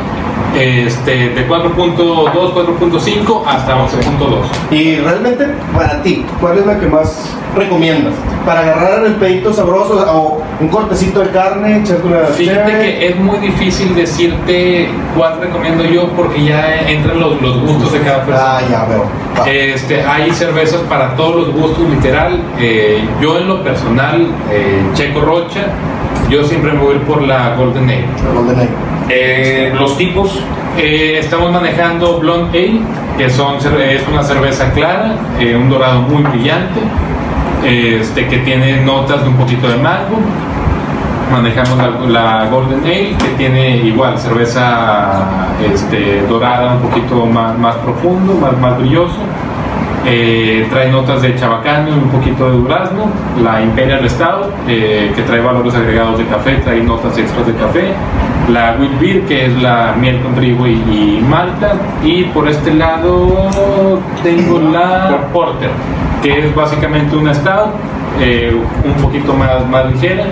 este, 0.60 1.30
de 1.30 1.48
4.2, 1.48 2.32
4.5 2.34 3.44
hasta 3.48 3.76
11.2. 3.78 4.46
Y 4.72 4.98
realmente, 4.98 5.48
para 5.74 6.02
ti, 6.04 6.26
¿cuál 6.42 6.58
es 6.60 6.66
la 6.66 6.80
que 6.80 6.88
más 6.88 7.30
recomiendas? 7.56 8.14
Para 8.46 8.60
agarrar 8.60 9.06
el 9.06 9.14
pedito 9.16 9.54
sabroso 9.54 10.06
o 10.14 10.43
un 10.64 10.70
cortecito 10.70 11.20
de 11.22 11.30
carne, 11.30 11.80
echarte 11.80 12.08
una 12.08 12.20
Fíjate 12.20 12.72
cheve. 12.72 12.82
que 12.98 13.08
es 13.10 13.16
muy 13.20 13.38
difícil 13.40 13.94
decirte 13.96 14.88
cuál 15.16 15.40
recomiendo 15.42 15.84
yo 15.84 16.08
porque 16.10 16.44
ya 16.44 16.80
entran 16.88 17.20
los, 17.20 17.42
los 17.42 17.60
gustos 17.62 17.92
de 17.94 18.00
cada 18.00 18.24
persona. 18.24 18.58
Ah, 18.58 18.62
ya 18.70 18.86
veo. 18.86 19.06
Va. 19.40 19.50
Este, 19.50 20.04
hay 20.04 20.32
cervezas 20.32 20.82
para 20.90 21.16
todos 21.16 21.36
los 21.48 21.54
gustos, 21.54 21.90
literal. 21.90 22.40
Eh, 22.60 23.04
yo 23.22 23.38
en 23.40 23.48
lo 23.48 23.64
personal, 23.64 24.28
eh, 24.52 24.82
Checo 24.94 25.22
Rocha, 25.22 25.66
yo 26.30 26.44
siempre 26.44 26.72
me 26.72 26.80
voy 26.80 26.96
por 27.00 27.22
la 27.22 27.56
Golden 27.56 27.84
Ale. 27.84 28.06
Golden 28.34 28.56
Ale. 28.58 28.70
Eh, 29.10 29.74
los 29.78 29.98
tipos, 29.98 30.40
Eh, 30.76 31.20
estamos 31.20 31.52
manejando 31.52 32.18
Blonde 32.20 32.58
Ale, 32.58 32.80
que 33.16 33.30
son, 33.30 33.58
es 33.58 34.08
una 34.12 34.24
cerveza 34.24 34.72
clara, 34.72 35.14
eh, 35.40 35.56
un 35.56 35.70
dorado 35.70 36.02
muy 36.02 36.24
brillante, 36.24 36.80
este, 37.64 38.28
que 38.28 38.40
tiene 38.40 38.82
notas 38.82 39.22
de 39.22 39.30
un 39.30 39.36
poquito 39.36 39.68
de 39.68 39.78
mango. 39.78 40.18
Manejamos 41.32 41.78
la, 41.78 41.90
la 42.08 42.46
Golden 42.50 42.82
Ale, 42.84 43.16
que 43.18 43.28
tiene 43.38 43.78
igual 43.78 44.18
cerveza 44.20 45.26
este, 45.64 46.22
dorada 46.28 46.74
un 46.74 46.82
poquito 46.82 47.26
más, 47.26 47.58
más 47.58 47.76
profundo, 47.78 48.34
más, 48.36 48.58
más 48.60 48.78
brilloso. 48.78 49.18
Eh, 50.06 50.68
trae 50.70 50.92
notas 50.92 51.22
de 51.22 51.34
chabacano 51.36 51.88
y 51.90 51.94
un 51.94 52.10
poquito 52.10 52.52
de 52.52 52.58
durazno. 52.58 53.06
La 53.42 53.62
Imperial 53.62 54.08
Stout, 54.10 54.52
eh, 54.68 55.12
que 55.16 55.22
trae 55.22 55.40
valores 55.40 55.74
agregados 55.74 56.18
de 56.18 56.26
café, 56.26 56.56
trae 56.58 56.84
notas 56.84 57.18
extras 57.18 57.48
de 57.48 57.54
café. 57.54 57.94
La 58.52 58.76
Wheat 58.78 59.00
Beer, 59.00 59.22
que 59.26 59.46
es 59.46 59.62
la 59.62 59.96
miel 59.98 60.22
con 60.22 60.36
trigo 60.36 60.68
y, 60.68 60.74
y 60.74 61.26
malta. 61.28 61.76
Y 62.04 62.26
por 62.26 62.50
este 62.50 62.74
lado 62.74 63.50
tengo 64.22 64.60
la 64.60 65.30
Porter, 65.32 65.72
que 66.22 66.48
es 66.48 66.54
básicamente 66.54 67.16
una 67.16 67.34
Stout, 67.34 67.72
eh, 68.20 68.54
un 68.86 69.02
poquito 69.02 69.34
más, 69.34 69.66
más 69.70 69.86
ligera, 69.90 70.26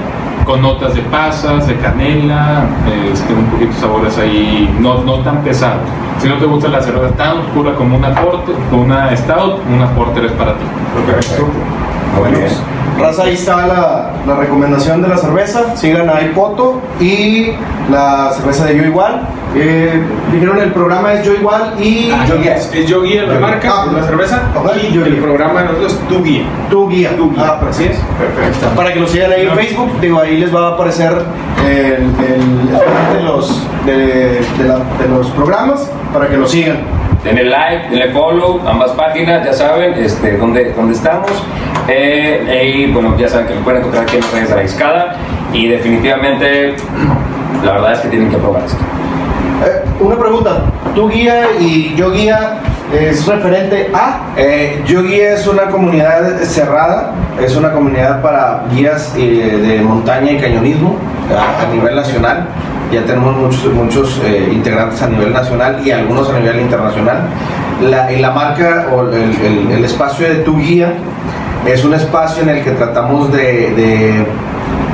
con 0.52 0.62
notas 0.62 0.94
de 0.94 1.02
pasas, 1.04 1.66
de 1.66 1.78
canela, 1.78 2.66
este, 3.10 3.34
un 3.34 3.46
poquito 3.46 3.72
de 3.72 3.80
sabores 3.80 4.18
ahí 4.18 4.70
no, 4.82 5.02
no 5.02 5.20
tan 5.20 5.42
pesados. 5.46 5.88
Si 6.20 6.28
no 6.28 6.36
te 6.40 6.46
gusta 6.46 6.68
la 6.68 6.82
cerveza 6.82 7.16
tan 7.16 7.38
oscura 7.38 7.74
como 7.74 7.96
una 7.96 8.14
porter, 8.14 8.56
una 8.74 9.16
stout, 9.16 9.62
una 9.74 9.88
porter 9.96 10.26
es 10.26 10.32
para 10.34 10.52
ti. 10.56 10.66
Muy 12.18 12.32
bien. 12.32 12.71
Raza, 13.02 13.24
ahí 13.24 13.34
está 13.34 13.68
la, 13.68 14.12
la 14.28 14.36
recomendación 14.36 15.02
de 15.02 15.08
la 15.10 15.18
cerveza. 15.18 15.76
Sigan 15.76 16.10
a 16.10 16.22
Ipoto 16.22 16.82
y 17.00 17.52
la 17.92 18.32
cerveza 18.34 18.66
de 18.66 18.78
Yo 18.78 18.84
Igual. 18.84 19.28
Eh, 19.54 20.02
dijeron 20.32 20.62
el 20.62 20.72
programa 20.72 21.12
es 21.14 21.26
Yo 21.26 21.34
Igual 21.34 21.74
y 21.78 22.10
Ah, 22.12 22.26
Yo 22.26 22.38
Guía. 22.40 22.56
Es, 22.56 22.72
es 22.74 22.88
Yogi 22.88 23.18
a 23.18 23.24
la 23.24 23.38
marca, 23.40 23.70
Ah, 23.74 23.86
es 23.88 23.94
la 23.94 24.04
cerveza. 24.04 24.44
ok, 24.56 24.72
y 24.90 24.94
Yogi. 24.94 25.10
el 25.10 25.18
programa 25.18 25.60
de 25.62 25.66
nosotros 25.68 25.94
es 25.94 26.00
Tu 26.08 26.24
Guía. 26.24 26.44
Tu 26.70 26.88
Guía. 26.90 27.16
Tu 27.18 27.32
Guía. 27.32 27.44
Ah, 27.46 27.56
pero 27.60 27.72
así 27.72 27.84
es. 27.84 27.98
Perfecto. 28.18 28.68
Para 28.76 28.94
que 28.94 29.00
lo 29.02 29.08
sigan 29.08 29.32
ahí 29.32 29.42
en 29.42 29.48
No. 29.50 29.56
Facebook, 29.56 30.00
digo, 30.00 30.20
ahí 30.22 30.38
les 30.38 30.56
va 30.56 30.68
a 30.70 30.74
aparecer 30.76 31.12
el, 31.68 32.04
el- 32.04 32.68
de, 33.18 33.24
los, 33.24 33.68
de, 33.86 33.96
de 34.58 34.64
la- 34.68 34.78
de 34.78 35.08
los 35.10 35.28
programas 35.32 35.92
para 36.14 36.28
que 36.30 36.38
lo 36.38 36.48
sigan. 36.48 36.78
Denle 37.24 37.44
like, 37.44 37.90
denle 37.90 38.12
follow, 38.14 38.62
ambas 38.68 38.92
páginas, 38.92 39.46
ya 39.46 39.54
saben 39.54 39.94
este, 39.96 40.38
dónde, 40.38 40.74
dónde 40.74 40.94
estamos. 40.94 41.30
Eh, 41.94 42.74
y 42.88 42.92
bueno, 42.92 43.18
ya 43.18 43.28
saben 43.28 43.48
que 43.48 43.56
lo 43.56 43.62
pueden 43.62 43.80
encontrar 43.82 44.04
aquí 44.04 44.16
en 44.16 44.22
las 44.22 44.32
redes 44.32 44.50
de 44.50 44.56
la 44.56 44.62
discada. 44.62 45.16
Y 45.54 45.68
definitivamente, 45.68 46.76
la 47.66 47.72
verdad 47.74 47.94
es 47.94 48.00
que 48.00 48.08
tienen 48.08 48.30
que 48.30 48.38
probar 48.38 48.64
esto. 48.64 48.78
Eh, 49.66 49.84
una 50.00 50.16
pregunta, 50.18 50.62
¿tu 50.96 51.10
guía 51.10 51.48
y 51.60 51.94
yo 51.96 52.12
guía 52.12 52.60
es 52.98 53.28
referente 53.28 53.90
a? 53.94 54.22
Eh, 54.38 54.82
yo 54.86 55.04
guía 55.04 55.34
es 55.34 55.46
una 55.48 55.64
comunidad 55.64 56.38
cerrada, 56.44 57.12
es 57.44 57.56
una 57.56 57.72
comunidad 57.72 58.22
para 58.22 58.64
guías 58.74 59.14
eh, 59.18 59.60
de 59.62 59.82
montaña 59.82 60.32
y 60.32 60.38
cañonismo 60.38 60.96
a, 61.30 61.64
a 61.64 61.74
nivel 61.74 61.96
nacional. 61.96 62.48
Ya 62.92 63.04
tenemos 63.06 63.36
muchos, 63.36 63.66
muchos 63.74 64.22
eh, 64.26 64.50
integrantes 64.52 65.02
a 65.02 65.08
nivel 65.08 65.32
nacional 65.32 65.82
y 65.86 65.92
algunos 65.92 66.30
a 66.30 66.40
nivel 66.40 66.60
internacional. 66.62 67.20
La, 67.82 68.12
y 68.12 68.20
la 68.20 68.32
marca 68.32 68.88
o 68.94 69.02
el, 69.10 69.14
el- 69.46 69.72
el 69.72 69.86
espacio 69.86 70.28
de 70.28 70.36
tu 70.36 70.58
guía 70.58 70.94
es 71.66 71.84
un 71.84 71.94
espacio 71.94 72.44
en 72.44 72.50
el 72.50 72.64
que 72.64 72.72
tratamos 72.72 73.32
de, 73.32 74.26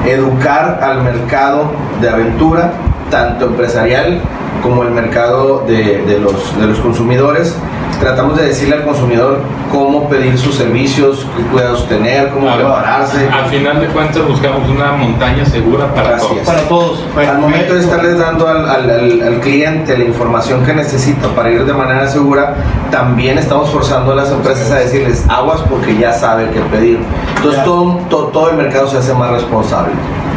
educar 0.05 0.79
al 0.81 1.03
mercado 1.03 1.65
de 1.99 2.09
aventura, 2.09 2.71
tanto 3.11 3.45
empresarial 3.45 4.21
como 4.63 4.83
el 4.83 4.91
mercado 4.91 5.65
de 5.67 6.19
los 6.19 6.79
consumidores, 6.79 7.55
tratamos 7.99 8.37
de 8.37 8.45
decirle 8.47 8.75
al 8.75 8.83
consumidor 8.83 9.41
cómo 9.71 10.07
pedir 10.09 10.37
sus 10.37 10.55
servicios, 10.55 11.25
qué 11.35 11.43
cuidados 11.43 11.87
tener, 11.87 12.29
cómo 12.29 12.45
ver, 12.47 12.57
prepararse. 12.57 13.27
Al 13.29 13.45
final 13.49 13.79
de 13.81 13.87
cuentas 13.87 14.27
buscamos 14.27 14.69
una 14.69 14.91
montaña 14.93 15.45
segura 15.45 15.93
para 15.93 16.09
Gracias. 16.11 16.29
todos. 16.31 16.45
Para 16.45 16.61
todos. 16.67 17.03
Al 17.29 17.39
momento 17.39 17.73
de 17.73 17.79
estarles 17.81 18.17
dando 18.17 18.47
al, 18.47 18.69
al- 18.69 18.89
al- 18.89 19.21
al 19.21 19.39
cliente 19.41 19.97
la 19.97 20.03
información 20.05 20.63
que 20.65 20.73
necesita 20.73 21.27
para 21.29 21.49
ir 21.51 21.65
de 21.65 21.73
manera 21.73 22.07
segura, 22.07 22.55
también 22.91 23.37
estamos 23.37 23.69
forzando 23.69 24.11
a 24.11 24.15
las 24.15 24.31
empresas 24.31 24.71
a 24.71 24.75
decirles 24.79 25.25
aguas 25.29 25.61
porque 25.69 25.97
ya 25.97 26.13
sabe 26.13 26.49
qué 26.51 26.59
pedir. 26.61 26.99
Entonces 27.37 27.63
todo, 27.63 27.97
to- 28.09 28.25
todo 28.33 28.49
el 28.51 28.57
mercado 28.57 28.87
se 28.87 28.97
hace 28.97 29.13
más 29.13 29.31
responsable. 29.31 29.91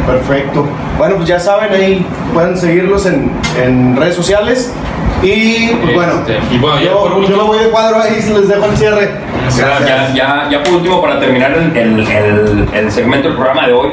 Perfecto. 0.07 0.65
Bueno, 0.97 1.15
pues 1.17 1.27
ya 1.27 1.39
saben, 1.39 1.71
ahí 1.73 2.05
pueden 2.33 2.57
seguirlos 2.57 3.05
en, 3.05 3.31
en 3.63 3.95
redes 3.95 4.15
sociales. 4.15 4.73
Y 5.21 5.67
pues 5.81 5.93
bueno, 5.93 6.13
Este, 6.13 6.39
y 6.51 6.57
bueno, 6.57 6.81
yo, 6.81 6.99
por 7.01 7.13
último- 7.13 7.29
yo 7.37 7.43
me 7.43 7.47
voy 7.49 7.59
de 7.59 7.69
cuadro 7.69 8.01
ahí, 8.01 8.15
les 8.15 8.47
dejo 8.47 8.65
el 8.65 8.77
cierre. 8.77 9.11
Ya, 9.57 10.13
ya, 10.15 10.47
ya 10.49 10.63
por 10.63 10.73
último, 10.75 11.01
para 11.01 11.19
terminar 11.19 11.51
el, 11.53 11.75
el- 11.77 11.99
el- 12.07 12.67
el 12.73 12.91
segmento 12.91 13.27
del 13.27 13.37
programa 13.37 13.67
de 13.67 13.73
hoy, 13.73 13.89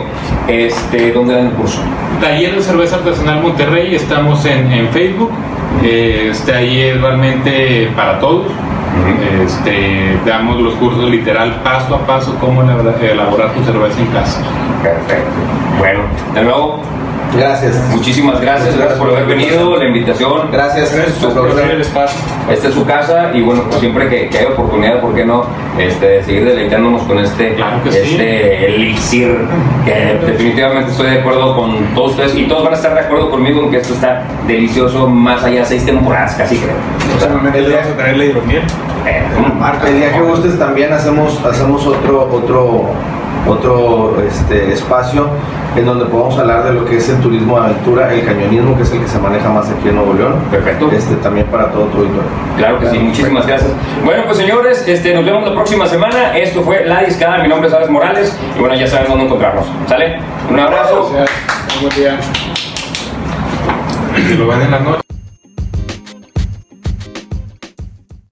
este, 0.47 1.13
¿dónde 1.13 1.35
dan 1.35 1.47
el 1.49 1.53
curso? 1.53 1.81
Taller 2.21 2.55
de 2.55 2.63
Cerveza 2.63 2.97
Artesanal 2.97 3.43
Monterrey, 3.43 3.95
estamos 3.95 4.45
en, 4.47 4.71
en 4.73 4.89
Facebook. 4.89 5.31
Eh, 5.83 6.29
Este, 6.31 6.55
ahí 6.55 6.81
es 6.83 7.01
realmente 7.01 7.91
para 7.95 8.19
todos. 8.19 8.47
Este, 9.45 10.19
damos 10.27 10.61
los 10.61 10.75
cursos 10.75 11.09
literal 11.11 11.61
paso 11.63 11.95
a 11.97 12.07
paso 12.07 12.35
cómo 12.41 12.63
elabora- 12.63 12.97
elaborar 13.01 13.53
tu 13.53 13.63
cerveza 13.65 14.01
en 14.01 14.07
casa. 14.07 14.41
Perfecto. 14.83 15.31
Bueno, 15.79 16.01
de 16.35 16.43
nuevo, 16.43 16.81
Gracias. 17.37 17.77
muchísimas 17.91 18.41
gracias, 18.41 18.77
gracias 18.77 18.99
por 18.99 19.11
haber 19.11 19.27
venido, 19.27 19.77
la 19.77 19.85
invitación. 19.85 20.51
Gracias. 20.51 20.95
Gracias 20.95 21.19
por 21.19 21.35
compartir 21.35 21.71
el 21.73 21.81
espacio. 21.81 22.19
Esta 22.51 22.69
es 22.69 22.75
su 22.75 22.85
casa 22.87 23.31
y 23.35 23.43
bueno, 23.43 23.63
pues 23.69 23.81
siempre 23.81 24.09
que, 24.09 24.29
que 24.29 24.39
haya 24.39 24.49
oportunidad, 24.51 25.01
¿por 25.01 25.15
qué 25.15 25.25
no? 25.25 25.45
Este, 25.79 26.23
seguir 26.25 26.45
deleitándonos 26.47 27.03
con 27.03 27.19
este, 27.19 27.55
Claro 27.55 27.83
que 27.85 27.93
sí. 27.93 27.99
este 27.99 28.67
elixir, 28.75 29.37
que 29.85 30.19
definitivamente 30.27 30.91
estoy 30.91 31.11
de 31.11 31.21
acuerdo 31.21 31.55
con 31.55 31.77
todos 31.95 32.13
ustedes 32.13 32.35
y 32.35 32.45
todos 32.49 32.65
van 32.65 32.73
a 32.73 32.77
estar 32.77 32.95
de 32.95 33.01
acuerdo 33.01 33.31
conmigo 33.31 33.63
en 33.63 33.71
que 33.71 33.77
esto 33.79 33.95
está 33.95 34.25
delicioso 34.47 35.07
más 35.09 35.45
allá 35.45 35.61
de 35.61 35.67
seis 35.67 35.85
temporadas, 35.85 36.35
casi 36.35 36.57
creo. 36.57 36.75
O 36.75 37.19
sea, 37.21 37.29
Próximamente 37.29 37.61
le 37.63 37.77
vamos 37.77 37.93
a 37.93 37.97
traer 37.97 38.17
la 38.17 38.25
hidromiel. 38.25 38.63
eh, 39.07 39.23
El 39.87 39.97
día 39.99 40.13
que 40.13 40.21
gustes 40.21 40.59
también 40.59 40.93
hacemos, 40.93 41.45
hacemos 41.45 41.87
otro, 41.87 42.29
otro, 42.33 42.87
otro 43.47 44.17
este, 44.27 44.73
espacio 44.73 45.29
en 45.77 45.85
donde 45.85 46.07
podamos 46.07 46.39
hablar 46.39 46.65
de 46.65 46.73
lo 46.73 46.85
que 46.85 46.97
es 46.97 47.09
el 47.09 47.21
turismo 47.21 47.59
de 47.59 47.67
aventura, 47.67 48.13
el 48.13 48.25
cañonismo, 48.25 48.77
que 48.77 48.83
es 48.83 48.93
el 48.93 49.01
que 49.01 49.09
se 49.09 49.19
maneja 49.19 49.49
más 49.49 49.69
aquí 49.71 49.89
en 49.89 49.97
Nuevo 49.97 50.15
León. 50.15 50.35
Perfecto. 50.51 50.91
Este, 50.91 51.15
también 51.17 51.47
para 51.47 51.71
todo 51.71 51.85
tu 51.87 51.99
auditorio. 51.99 52.29
Claro 52.57 52.81
que 52.81 52.91
sí, 52.91 52.99
muchísimas 52.99 53.47
gracias. 53.47 53.71
Bueno, 54.05 54.25
pues 54.27 54.39
señores, 54.39 54.85
este, 54.87 55.15
nos 55.15 55.25
vemos 55.25 55.45
la 55.45 55.55
próxima 55.55 55.87
semana. 55.87 56.37
Esto 56.37 56.63
fue 56.63 56.85
La 56.85 57.03
Discada, 57.03 57.39
mi 57.39 57.49
nombre 57.49 57.69
es 57.69 57.75
Alex 57.75 57.91
Morales 57.91 58.39
y 58.57 58.61
bueno, 58.61 58.75
ya 58.75 58.87
saben 58.87 59.09
dónde 59.09 59.25
encontrarnos. 59.25 59.67
¿Sale? 59.87 60.19
Un 60.51 60.59
abrazo. 60.59 61.11
Gracias. 61.13 61.81
Buen 61.81 61.95
día. 61.95 62.19
Si 64.27 64.35
lo 64.35 64.49
ven 64.49 64.63
en 64.63 64.71
la 64.71 64.81
noche. 64.81 65.08